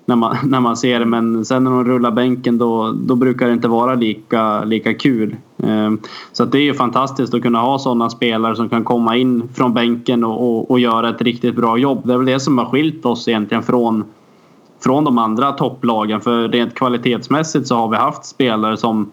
när 0.05 0.17
man, 0.17 0.37
när 0.45 0.61
man 0.61 0.77
ser 0.77 0.99
det. 1.01 1.07
Men 1.07 1.45
sen 1.45 1.65
när 1.65 1.71
de 1.71 1.85
rullar 1.85 2.11
bänken 2.11 2.59
då, 2.59 2.95
då 3.07 3.17
brukar 3.17 3.47
det 3.47 3.53
inte 3.53 3.69
vara 3.69 3.95
lika, 3.95 4.65
lika 4.65 4.95
kul. 4.95 5.37
Ehm, 5.63 6.01
så 6.33 6.45
det 6.45 6.59
är 6.59 6.63
ju 6.63 6.75
fantastiskt 6.75 7.35
att 7.35 7.43
kunna 7.43 7.61
ha 7.61 7.79
sådana 7.79 8.11
spelare 8.11 8.57
som 8.57 8.69
kan 8.69 8.85
komma 8.85 9.17
in 9.17 9.49
från 9.55 9.75
bänken 9.75 10.25
och, 10.25 10.43
och, 10.43 10.71
och, 10.71 10.81
göra 10.81 11.09
ett 11.09 11.23
riktigt 11.23 11.57
bra 11.57 11.79
jobb. 11.79 12.07
Det 12.07 12.13
är 12.13 12.17
väl 12.17 12.27
det 12.27 12.41
som 12.41 12.59
har 12.59 12.65
skilt 12.65 13.07
oss 13.07 13.29
egentligen 13.29 13.63
från 13.63 14.05
från 14.81 15.05
de 15.05 15.19
andra 15.19 15.53
topplagen. 15.53 16.21
För 16.21 16.49
rent 16.49 16.75
kvalitetsmässigt 16.75 17.67
så 17.67 17.77
har 17.77 17.89
vi 17.89 17.97
haft 17.97 18.25
spelare 18.25 18.77
som, 18.77 19.11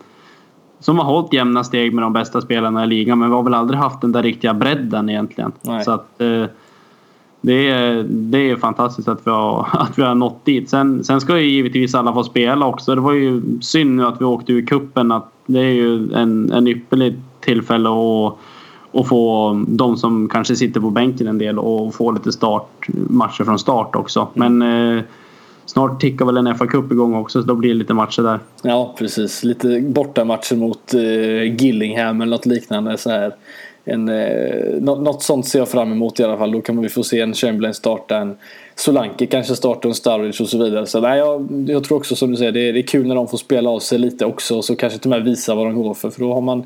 som 0.79 0.99
har 0.99 1.05
hållit 1.05 1.33
jämna 1.33 1.63
steg 1.63 1.93
med 1.93 2.03
de 2.03 2.13
bästa 2.13 2.41
spelarna 2.41 2.83
i 2.83 2.87
ligan. 2.87 3.19
Men 3.19 3.29
vi 3.29 3.35
har 3.35 3.43
väl 3.43 3.53
aldrig 3.53 3.79
haft 3.79 4.01
den 4.01 4.11
där 4.11 4.23
riktiga 4.23 4.53
bredden 4.53 5.09
egentligen. 5.09 5.51
Nej. 5.61 5.83
Så 5.83 5.91
att, 5.91 6.21
eh, 6.21 6.43
det 7.45 7.69
är, 7.69 8.03
det 8.09 8.49
är 8.49 8.55
fantastiskt 8.55 9.07
att 9.07 9.27
vi 9.27 9.31
har, 9.31 9.67
att 9.73 9.99
vi 9.99 10.03
har 10.03 10.15
nått 10.15 10.45
dit. 10.45 10.69
Sen, 10.69 11.03
sen 11.03 11.21
ska 11.21 11.39
ju 11.39 11.49
givetvis 11.49 11.95
alla 11.95 12.13
få 12.13 12.23
spela 12.23 12.67
också. 12.67 12.95
Det 12.95 13.01
var 13.01 13.13
ju 13.13 13.41
synd 13.61 13.95
nu 13.95 14.05
att 14.05 14.21
vi 14.21 14.25
åkte 14.25 14.53
ur 14.53 14.65
kuppen 14.65 15.11
att 15.11 15.31
Det 15.45 15.59
är 15.59 15.73
ju 15.73 16.13
en, 16.13 16.51
en 16.51 16.67
ypperlig 16.67 17.15
tillfälle 17.39 17.89
att, 17.89 18.37
att 18.91 19.07
få 19.07 19.53
de 19.67 19.97
som 19.97 20.29
kanske 20.29 20.55
sitter 20.55 20.79
på 20.79 20.89
bänken 20.89 21.27
en 21.27 21.37
del 21.37 21.59
och 21.59 21.95
få 21.95 22.11
lite 22.11 22.31
start, 22.31 22.87
matcher 23.09 23.43
från 23.43 23.59
start 23.59 23.95
också. 23.95 24.27
Men 24.33 24.61
eh, 24.61 25.03
snart 25.65 26.01
tickar 26.01 26.25
väl 26.25 26.37
en 26.37 26.47
FA-cup 26.47 26.91
igång 26.91 27.15
också 27.15 27.41
så 27.41 27.47
då 27.47 27.55
blir 27.55 27.69
det 27.69 27.75
lite 27.75 27.93
matcher 27.93 28.21
där. 28.21 28.39
Ja, 28.61 28.95
precis. 28.97 29.43
Lite 29.43 29.81
bortamatcher 29.81 30.55
mot 30.55 30.93
eh, 30.93 31.61
Gillingham 31.61 32.21
eller 32.21 32.31
något 32.31 32.45
liknande. 32.45 32.97
Så 32.97 33.09
här. 33.09 33.33
En, 33.86 34.09
eh, 34.09 34.81
något, 34.81 35.23
sånt 35.23 35.47
ser 35.47 35.59
jag 35.59 35.69
fram 35.69 35.91
emot 35.91 36.19
i 36.19 36.23
alla 36.23 36.38
fall. 36.38 36.51
Då 36.51 36.61
kan 36.61 36.81
vi 36.81 36.89
få 36.89 37.03
se 37.03 37.21
en 37.21 37.33
Chamberlain 37.33 37.73
starta, 37.73 38.17
en 38.17 38.38
Solanke 38.75 39.25
kanske 39.25 39.55
starta, 39.55 39.88
en 39.88 39.93
Sturridge 39.93 40.43
och 40.43 40.49
så 40.49 40.63
vidare. 40.63 40.86
Så 40.86 40.99
nej, 40.99 41.19
jag, 41.19 41.65
jag 41.67 41.83
tror 41.83 41.97
också 41.97 42.15
som 42.15 42.31
du 42.31 42.38
säger, 42.38 42.51
det 42.51 42.69
är, 42.69 42.73
det 42.73 42.79
är 42.79 42.88
kul 42.88 43.07
när 43.07 43.15
de 43.15 43.27
får 43.27 43.38
spela 43.38 43.69
av 43.69 43.79
sig 43.79 43.99
lite 43.99 44.25
också. 44.25 44.61
Så 44.61 44.75
kanske 44.75 44.99
till 44.99 45.11
och 45.11 45.17
med 45.17 45.25
visa 45.25 45.55
vad 45.55 45.65
de 45.65 45.75
går 45.75 45.93
för. 45.93 46.09
För 46.09 46.19
då 46.19 46.33
har 46.33 46.41
man 46.41 46.63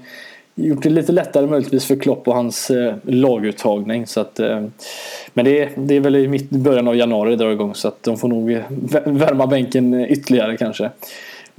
gjort 0.55 0.83
det 0.83 0.89
lite 0.89 1.11
lättare 1.11 1.47
möjligtvis 1.47 1.85
för 1.85 1.95
Klopp 1.95 2.27
och 2.27 2.35
hans 2.35 2.71
eh, 2.71 2.95
laguttagning. 3.03 4.07
Så 4.07 4.19
att, 4.19 4.39
eh, 4.39 4.65
men 5.33 5.45
det 5.45 5.61
är, 5.61 5.69
det 5.75 5.95
är 5.95 5.99
väl 5.99 6.15
i 6.15 6.27
mitt, 6.27 6.49
början 6.49 6.87
av 6.87 6.95
januari 6.95 7.29
det 7.29 7.35
drar 7.35 7.51
igång 7.51 7.75
så 7.75 7.87
att 7.87 8.03
de 8.03 8.17
får 8.17 8.27
nog 8.27 8.61
värma 9.05 9.47
bänken 9.47 10.05
ytterligare 10.05 10.57
kanske. 10.57 10.89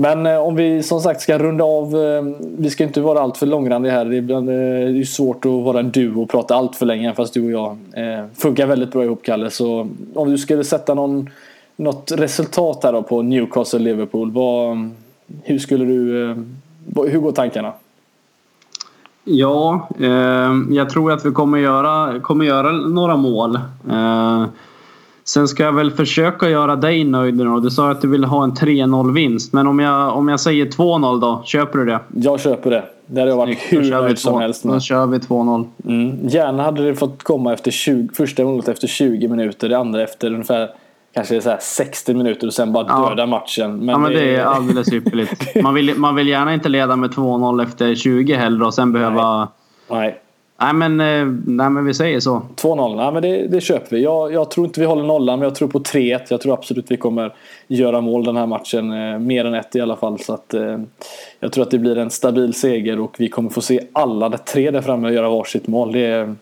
Men 0.01 0.27
eh, 0.27 0.39
om 0.39 0.55
vi 0.57 0.83
som 0.83 1.01
sagt 1.01 1.21
ska 1.21 1.39
runda 1.39 1.65
av. 1.65 1.97
Eh, 1.97 2.23
vi 2.59 2.71
ska 2.71 2.85
inte 2.85 3.01
vara 3.01 3.21
allt 3.21 3.37
för 3.37 3.47
långrandiga 3.47 3.93
här. 3.93 4.05
Det 4.05 4.17
är, 4.17 4.89
eh, 4.89 4.95
det 4.95 5.07
svårt 5.07 5.45
att 5.45 5.53
vara 5.53 5.81
en 5.81 5.91
duo 5.91 6.23
och 6.23 6.31
prata 6.31 6.55
allt 6.55 6.77
för 6.77 6.87
länge 6.87 7.15
fast 7.15 7.35
du 7.35 7.45
och 7.45 7.51
jag 7.51 7.71
eh, 8.05 8.25
funkar 8.37 8.67
väldigt 8.67 8.93
bra 8.93 9.05
ihop 9.05 9.23
Kalle. 9.23 9.51
Så 9.51 9.89
om 10.15 10.31
du 10.31 10.39
skulle 10.39 10.65
sätta 10.65 10.95
någon, 10.95 11.31
något 11.77 12.13
resultat 12.13 12.85
här 12.85 12.93
då 12.93 13.03
på 13.03 13.23
Newcastle-Liverpool. 13.23 14.33
Hur 15.43 15.59
skulle 15.59 15.85
du... 15.85 16.31
Eh, 16.31 16.37
hur 17.07 17.19
går 17.19 17.33
tankarna? 17.33 17.73
Ja, 19.25 19.89
eh, 20.01 20.53
jag 20.71 20.91
tror 20.91 21.13
att 21.13 21.27
vi 21.27 21.31
kommer 21.31 21.59
göra, 21.59 22.21
kommer 22.21 22.45
göra 22.45 22.73
några 22.73 23.17
mål. 23.17 23.57
Eh, 23.91 24.45
sen 25.25 25.49
ska 25.49 25.63
jag 25.63 25.73
väl 25.73 25.91
försöka 25.91 26.49
göra 26.51 26.77
dig 26.77 27.05
nöjd 27.05 27.37
nu 27.37 27.61
Du 27.61 27.71
sa 27.71 27.91
att 27.91 28.01
du 28.03 28.09
vill 28.09 28.25
ha 28.25 28.45
en 28.45 28.53
3-0 28.53 29.13
vinst. 29.15 29.53
Men 29.53 29.67
om 29.67 29.79
jag, 29.79 30.17
om 30.17 30.29
jag 30.29 30.41
säger 30.41 30.67
2-0 30.67 31.21
då? 31.21 31.43
Köper 31.45 31.79
du 31.79 31.85
det? 31.85 32.01
Jag 32.15 32.41
köper 32.41 32.71
det. 32.71 32.85
Det 33.07 33.21
hade 33.21 33.31
jag 33.31 33.37
varit 33.37 33.59
Då 33.71 33.77
hur 33.79 33.91
nöjd 33.91 34.19
som 34.19 34.41
helst 34.41 34.63
Då 34.63 34.69
med. 34.69 34.83
kör 34.83 35.07
vi 35.07 35.19
2-0. 35.19 35.65
Mm. 35.85 36.29
Gärna 36.29 36.63
hade 36.63 36.83
det 36.87 36.95
fått 36.95 37.23
komma 37.23 37.53
efter 37.53 37.71
20, 37.71 38.09
första 38.15 38.45
målet 38.45 38.69
efter 38.69 38.87
20 38.87 39.29
minuter. 39.29 39.69
Det 39.69 39.79
andra 39.79 40.03
efter 40.03 40.33
ungefär 40.33 40.71
kanske 41.15 41.41
så 41.41 41.51
här 41.51 41.59
60 41.61 42.15
minuter 42.15 42.47
och 42.47 42.55
sen 42.55 42.73
bara 42.73 42.87
Ja. 42.89 43.09
döda 43.09 43.27
matchen. 43.27 43.77
Men, 43.79 43.89
Ja 43.89 43.99
men 43.99 44.13
det 44.13 44.37
är 44.37 44.45
alldeles 44.45 44.93
ypperligt. 44.93 45.63
Man 45.63 45.75
vill, 45.75 45.95
man 45.97 46.15
vill 46.15 46.29
gärna 46.29 46.55
inte 46.55 46.69
leda 46.69 46.97
med 46.97 47.11
2-0 47.11 47.63
efter 47.63 47.95
20 47.95 48.35
heller 48.35 48.67
och 48.67 48.75
sen 48.75 48.93
behöva... 48.93 49.39
Nej. 49.39 49.49
Nej 50.01 50.21
men, 50.73 51.01
eh, 51.01 51.27
nej 51.47 51.71
men 51.71 51.85
vi 51.85 51.95
säger 51.95 52.21
så. 52.21 52.43
2-0, 52.57 52.97
nej, 52.97 53.13
men 53.13 53.23
det, 53.23 53.47
det 53.47 53.61
köper 53.61 53.97
vi. 53.97 54.03
Jag, 54.03 54.33
jag 54.33 54.51
tror 54.51 54.67
inte 54.67 54.81
vi 54.81 54.87
håller 54.87 55.05
nollan, 55.05 55.39
men 55.39 55.47
jag 55.49 55.55
tror 55.55 55.69
på 55.69 55.79
3-1. 55.79 56.21
Jag 56.29 56.41
tror 56.41 56.53
absolut 56.53 56.91
vi 56.91 56.97
kommer 56.97 57.35
göra 57.69 58.01
mål 58.01 58.25
den 58.25 58.37
här 58.37 58.47
matchen. 58.47 58.93
Eh, 58.93 59.19
mer 59.19 59.45
än 59.45 59.55
ett 59.55 59.77
i 59.77 59.81
alla 59.81 59.97
fall. 59.97 60.19
Så 60.19 60.33
att, 60.35 60.55
eh, 60.55 60.79
jag 61.41 61.53
tror 61.53 61.65
att 61.65 61.71
det 61.71 61.79
blir 61.79 61.99
en 61.99 62.11
stabil 62.11 62.55
seger 62.55 63.01
och 63.01 63.15
vi 63.19 63.29
kommer 63.29 63.51
få 63.51 63.61
se 63.61 63.81
alla 63.93 64.29
de 64.29 64.39
tre 64.39 64.71
där 64.71 64.81
framme 64.81 65.11
göra 65.11 65.29
varsitt 65.29 65.67
mål. 65.67 65.93
Det 65.93 66.07
är, 66.07 66.35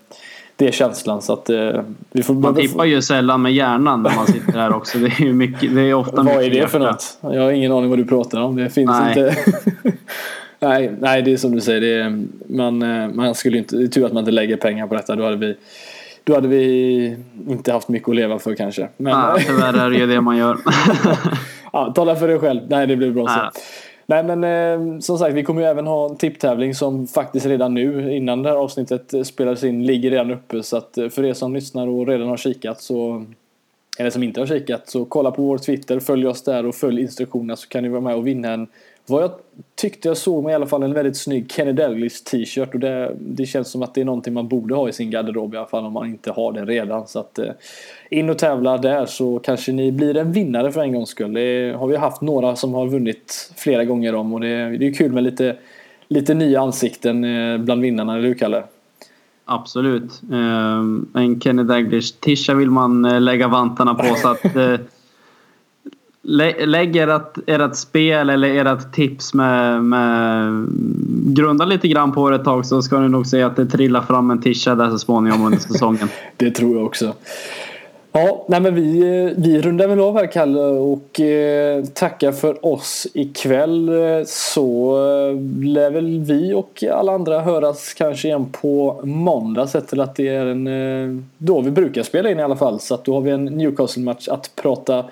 det 0.57 0.69
är 0.69 0.73
känslan. 0.73 1.23
Så 1.23 1.33
att, 1.33 1.51
eh, 1.51 1.81
vi 2.13 2.23
får, 2.23 2.35
Man 2.35 2.55
tippar 2.55 2.85
ju 2.85 3.03
sällan 3.03 3.43
med 3.43 3.53
hjärnan 3.53 4.03
när 4.03 4.17
man 4.17 4.27
sitter 4.27 4.59
här 4.59 4.75
också. 4.75 4.99
Det 4.99 5.07
är 5.07 5.21
ju 5.21 5.33
mycket, 5.33 5.75
det 5.75 5.81
är 5.81 5.95
ofta 5.95 6.23
Vad 6.23 6.43
är 6.43 6.51
det 6.51 6.69
för 6.69 6.81
hjärta. 6.81 6.93
något? 6.93 7.19
Jag 7.35 7.43
har 7.43 7.51
ingen 7.51 7.73
aning 7.73 7.91
vad 7.91 7.99
du 7.99 8.05
pratar 8.05 8.41
om. 8.41 8.57
Det 8.57 8.71
finns 8.71 8.91
Nej. 8.91 9.09
inte. 9.09 9.37
nej, 10.61 10.93
nej, 11.01 11.23
det 11.23 11.33
är 11.33 11.37
som 11.37 11.55
du 11.55 11.61
säger. 11.61 11.81
Det 11.81 11.95
är, 11.95 12.23
man, 12.47 12.83
eh, 12.83 13.09
man 13.09 13.35
skulle 13.35 13.59
inte, 13.59 13.77
det 13.77 13.85
är 13.85 13.89
tur 13.89 14.07
att 14.07 14.13
man 14.13 14.21
inte 14.21 14.33
lägger 14.33 14.57
pengar 14.57 14.87
på 14.87 14.95
detta. 14.95 15.17
Då 15.17 15.25
hade 15.25 15.37
vi, 15.37 15.57
då 16.25 16.35
hade 16.35 16.49
vi 16.49 17.17
inte 17.49 17.73
haft 17.73 17.89
mycket 17.89 18.09
att 18.09 18.17
leva 18.17 18.39
för 18.39 18.55
kanske. 18.55 18.89
Men, 18.97 19.13
Ja, 19.13 19.37
tyvärr 19.47 19.87
är 19.87 19.91
det 19.91 19.97
ju 19.97 20.07
det 20.07 20.21
man 20.21 20.37
gör. 20.37 20.59
ja, 21.73 21.93
tala 21.95 22.17
för 22.17 22.29
dig 22.29 22.39
själv. 22.39 22.61
Nej, 22.69 22.87
det 22.87 22.97
blir 22.97 23.11
bra 23.11 23.27
så. 23.27 23.37
Nej. 23.37 23.51
Nej 24.11 24.25
men 24.25 24.45
eh, 24.45 25.01
som 25.01 25.19
sagt 25.19 25.35
vi 25.35 25.43
kommer 25.43 25.63
ju 25.63 25.67
även 25.67 25.87
ha 25.87 26.11
en 26.11 26.17
tipptävling 26.17 26.75
som 26.75 27.07
faktiskt 27.07 27.47
redan 27.47 27.75
nu 27.75 28.17
innan 28.17 28.43
det 28.43 28.49
här 28.49 28.57
avsnittet 28.57 29.15
eh, 29.15 29.23
spelades 29.23 29.65
in 29.65 29.87
ligger 29.87 30.11
redan 30.11 30.31
uppe 30.31 30.63
så 30.63 30.77
att 30.77 30.99
eh, 30.99 31.09
för 31.09 31.25
er 31.25 31.35
som 31.35 31.55
lyssnar 31.55 31.87
och 31.87 32.07
redan 32.07 32.29
har 32.29 32.37
kikat 32.37 32.81
så 32.81 33.25
eller 33.99 34.11
som 34.11 34.23
inte 34.23 34.41
har 34.41 34.47
kikat 34.47 34.89
så 34.89 35.05
kolla 35.05 35.31
på 35.31 35.43
vår 35.43 35.59
Twitter, 35.59 36.01
följ 36.01 36.27
oss 36.27 36.43
där 36.43 36.67
och 36.67 36.75
följ 36.75 37.01
instruktionerna 37.01 37.57
så 37.57 37.69
kan 37.69 37.83
ni 37.83 37.89
vara 37.89 38.01
med 38.01 38.15
och 38.15 38.27
vinna 38.27 38.53
en 38.53 38.67
vad 39.09 39.23
jag 39.23 39.31
tyckte 39.75 40.09
jag 40.09 40.17
såg 40.17 40.45
med 40.45 40.53
i 40.53 40.55
alla 40.55 40.67
fall 40.67 40.83
en 40.83 40.93
väldigt 40.93 41.17
snygg 41.17 41.53
Kenny 41.53 41.73
Dalglish 41.73 42.25
t-shirt 42.25 42.75
och 42.75 42.81
det, 42.81 43.17
det 43.21 43.47
känns 43.47 43.71
som 43.71 43.83
att 43.83 43.95
det 43.95 44.01
är 44.01 44.05
någonting 44.05 44.35
man 44.35 44.49
borde 44.49 44.75
ha 44.75 44.89
i 44.89 44.93
sin 44.93 45.11
garderob 45.11 45.55
i 45.55 45.57
alla 45.57 45.67
fall 45.67 45.85
om 45.85 45.93
man 45.93 46.07
inte 46.07 46.31
har 46.31 46.53
det 46.53 46.65
redan. 46.65 47.07
Så 47.07 47.19
att 47.19 47.39
eh, 47.39 47.51
in 48.11 48.31
och 48.31 48.39
tävla 48.39 48.79
där 48.79 49.07
så 49.07 49.39
kanske 49.39 49.73
ni 49.73 49.93
blir 49.93 50.17
en 50.17 50.33
vinnare 50.33 50.73
för 50.73 50.81
en 50.81 50.93
gångs 50.93 51.09
skull. 51.09 51.33
Det 51.33 51.77
har 51.79 51.87
vi 51.87 51.97
haft 51.97 52.21
några 52.21 52.57
som 52.57 52.75
har 52.75 52.87
vunnit 52.87 53.53
flera 53.57 53.85
gånger 53.85 54.15
om 54.15 54.33
och 54.33 54.41
det, 54.41 54.79
det 54.79 54.87
är 54.87 54.95
kul 54.95 55.13
med 55.13 55.25
lite, 55.25 55.57
lite 56.09 56.35
nya 56.35 56.61
ansikten 56.61 57.25
eh, 57.25 57.59
bland 57.59 57.83
vinnarna, 57.83 58.17
eller 58.17 58.29
hur 58.29 58.35
Kalle? 58.35 58.63
Absolut. 59.45 60.23
Eh, 60.33 61.23
En 61.23 61.41
Kenny 61.41 61.63
Daglish-tisha 61.63 62.55
vill 62.55 62.71
man 62.71 63.05
eh, 63.05 63.21
lägga 63.21 63.49
vantarna 63.49 63.95
på 63.95 64.15
så 64.15 64.29
att 64.29 64.57
eh, 64.57 64.75
lä- 66.29 66.67
Lägg 66.67 66.97
ert, 66.97 67.39
ert 67.47 67.77
spel 67.77 68.31
eller 68.31 68.67
ert 68.67 68.93
tips 68.93 69.35
med, 69.35 69.85
med 69.85 70.67
Grunda 71.37 71.65
lite 71.65 71.89
grann 71.89 72.13
på 72.13 72.31
det 72.31 72.37
ett 72.37 72.45
tag 72.45 72.67
så 72.67 72.83
ska 72.83 72.99
ni 72.99 73.09
nog 73.09 73.27
se 73.27 73.43
att 73.43 73.57
det 73.57 73.67
trillar 73.67 74.03
fram 74.03 74.31
en 74.31 74.43
tisha 74.43 74.75
där 74.75 74.91
så 74.91 74.99
småningom 74.99 75.45
under 75.45 75.59
säsongen. 75.59 76.09
Det 76.37 76.51
tror 76.51 76.77
jag 76.77 76.87
också. 76.87 77.13
Ja, 78.13 78.45
nej 78.49 78.61
men 78.61 78.75
vi, 78.75 79.35
vi 79.37 79.61
rundar 79.61 79.89
väl 79.89 80.01
av 80.01 80.17
här 80.17 80.27
Kalle 80.27 80.61
och 80.61 81.21
eh, 81.21 81.85
tackar 81.85 82.33
för 82.33 82.67
oss 82.67 83.07
ikväll. 83.15 83.91
Så 84.27 84.97
eh, 84.97 85.65
lär 85.65 85.91
väl 85.91 86.19
vi 86.19 86.53
och 86.55 86.85
alla 86.93 87.13
andra 87.13 87.41
höras 87.41 87.95
kanske 87.95 88.29
igen 88.29 88.47
på 88.61 89.01
måndag 89.05 89.67
sett 89.67 89.89
till 89.89 90.01
att 90.01 90.17
det 90.17 90.29
är 90.29 90.47
en, 90.47 90.67
eh, 90.67 91.23
då 91.39 91.61
vi 91.61 91.71
brukar 91.71 92.03
spela 92.03 92.31
in 92.31 92.39
i 92.39 92.43
alla 92.43 92.57
fall. 92.57 92.81
Så 92.81 92.95
att 92.95 93.05
då 93.05 93.15
har 93.15 93.21
vi 93.21 93.31
en 93.31 93.45
Newcastle-match 93.45 94.29
att 94.29 94.51
prata 94.63 95.05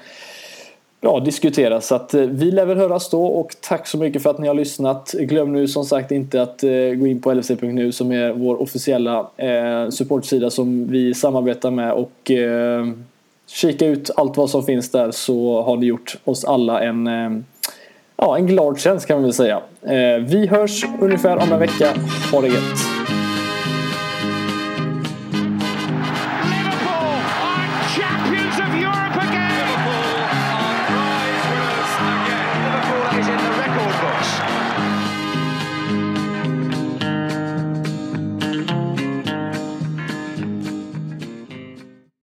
ja, 1.06 1.20
diskutera. 1.20 1.80
Så 1.80 1.94
att 1.94 2.14
eh, 2.14 2.20
vi 2.20 2.50
lär 2.50 2.66
väl 2.66 2.76
höras 2.78 3.10
då 3.10 3.26
och 3.26 3.56
tack 3.60 3.86
så 3.86 3.98
mycket 3.98 4.22
för 4.22 4.30
att 4.30 4.38
ni 4.38 4.48
har 4.48 4.54
lyssnat. 4.54 5.12
Glöm 5.12 5.52
nu 5.52 5.68
som 5.68 5.84
sagt 5.84 6.10
inte 6.10 6.42
att 6.42 6.62
eh, 6.62 6.70
gå 6.70 7.06
in 7.06 7.20
på 7.20 7.32
lfc.nu 7.32 7.92
som 7.92 8.12
är 8.12 8.32
vår 8.32 8.62
officiella 8.62 9.30
eh, 9.36 9.90
supportsida 9.90 10.50
som 10.50 10.88
vi 10.90 11.14
samarbetar 11.14 11.70
med 11.70 11.92
och 11.92 12.30
eh, 12.30 12.86
kika 13.46 13.86
ut 13.86 14.10
allt 14.16 14.36
vad 14.36 14.50
som 14.50 14.62
finns 14.62 14.90
där 14.90 15.10
så 15.10 15.62
har 15.62 15.76
ni 15.76 15.86
gjort 15.86 16.16
oss 16.24 16.44
alla 16.44 16.82
en 16.82 17.06
eh, 17.06 17.30
Ja, 18.18 18.36
en 18.36 18.46
glad 18.46 18.80
tjänst 18.80 19.06
kan 19.06 19.16
man 19.16 19.22
väl 19.22 19.32
säga. 19.32 19.60
Eh, 19.82 20.22
vi 20.26 20.46
hörs 20.46 20.84
ungefär 21.00 21.36
om 21.36 21.52
en 21.52 21.58
vecka. 21.58 21.88
Ha 22.32 22.40
det 22.40 22.48
gött! 22.48 23.25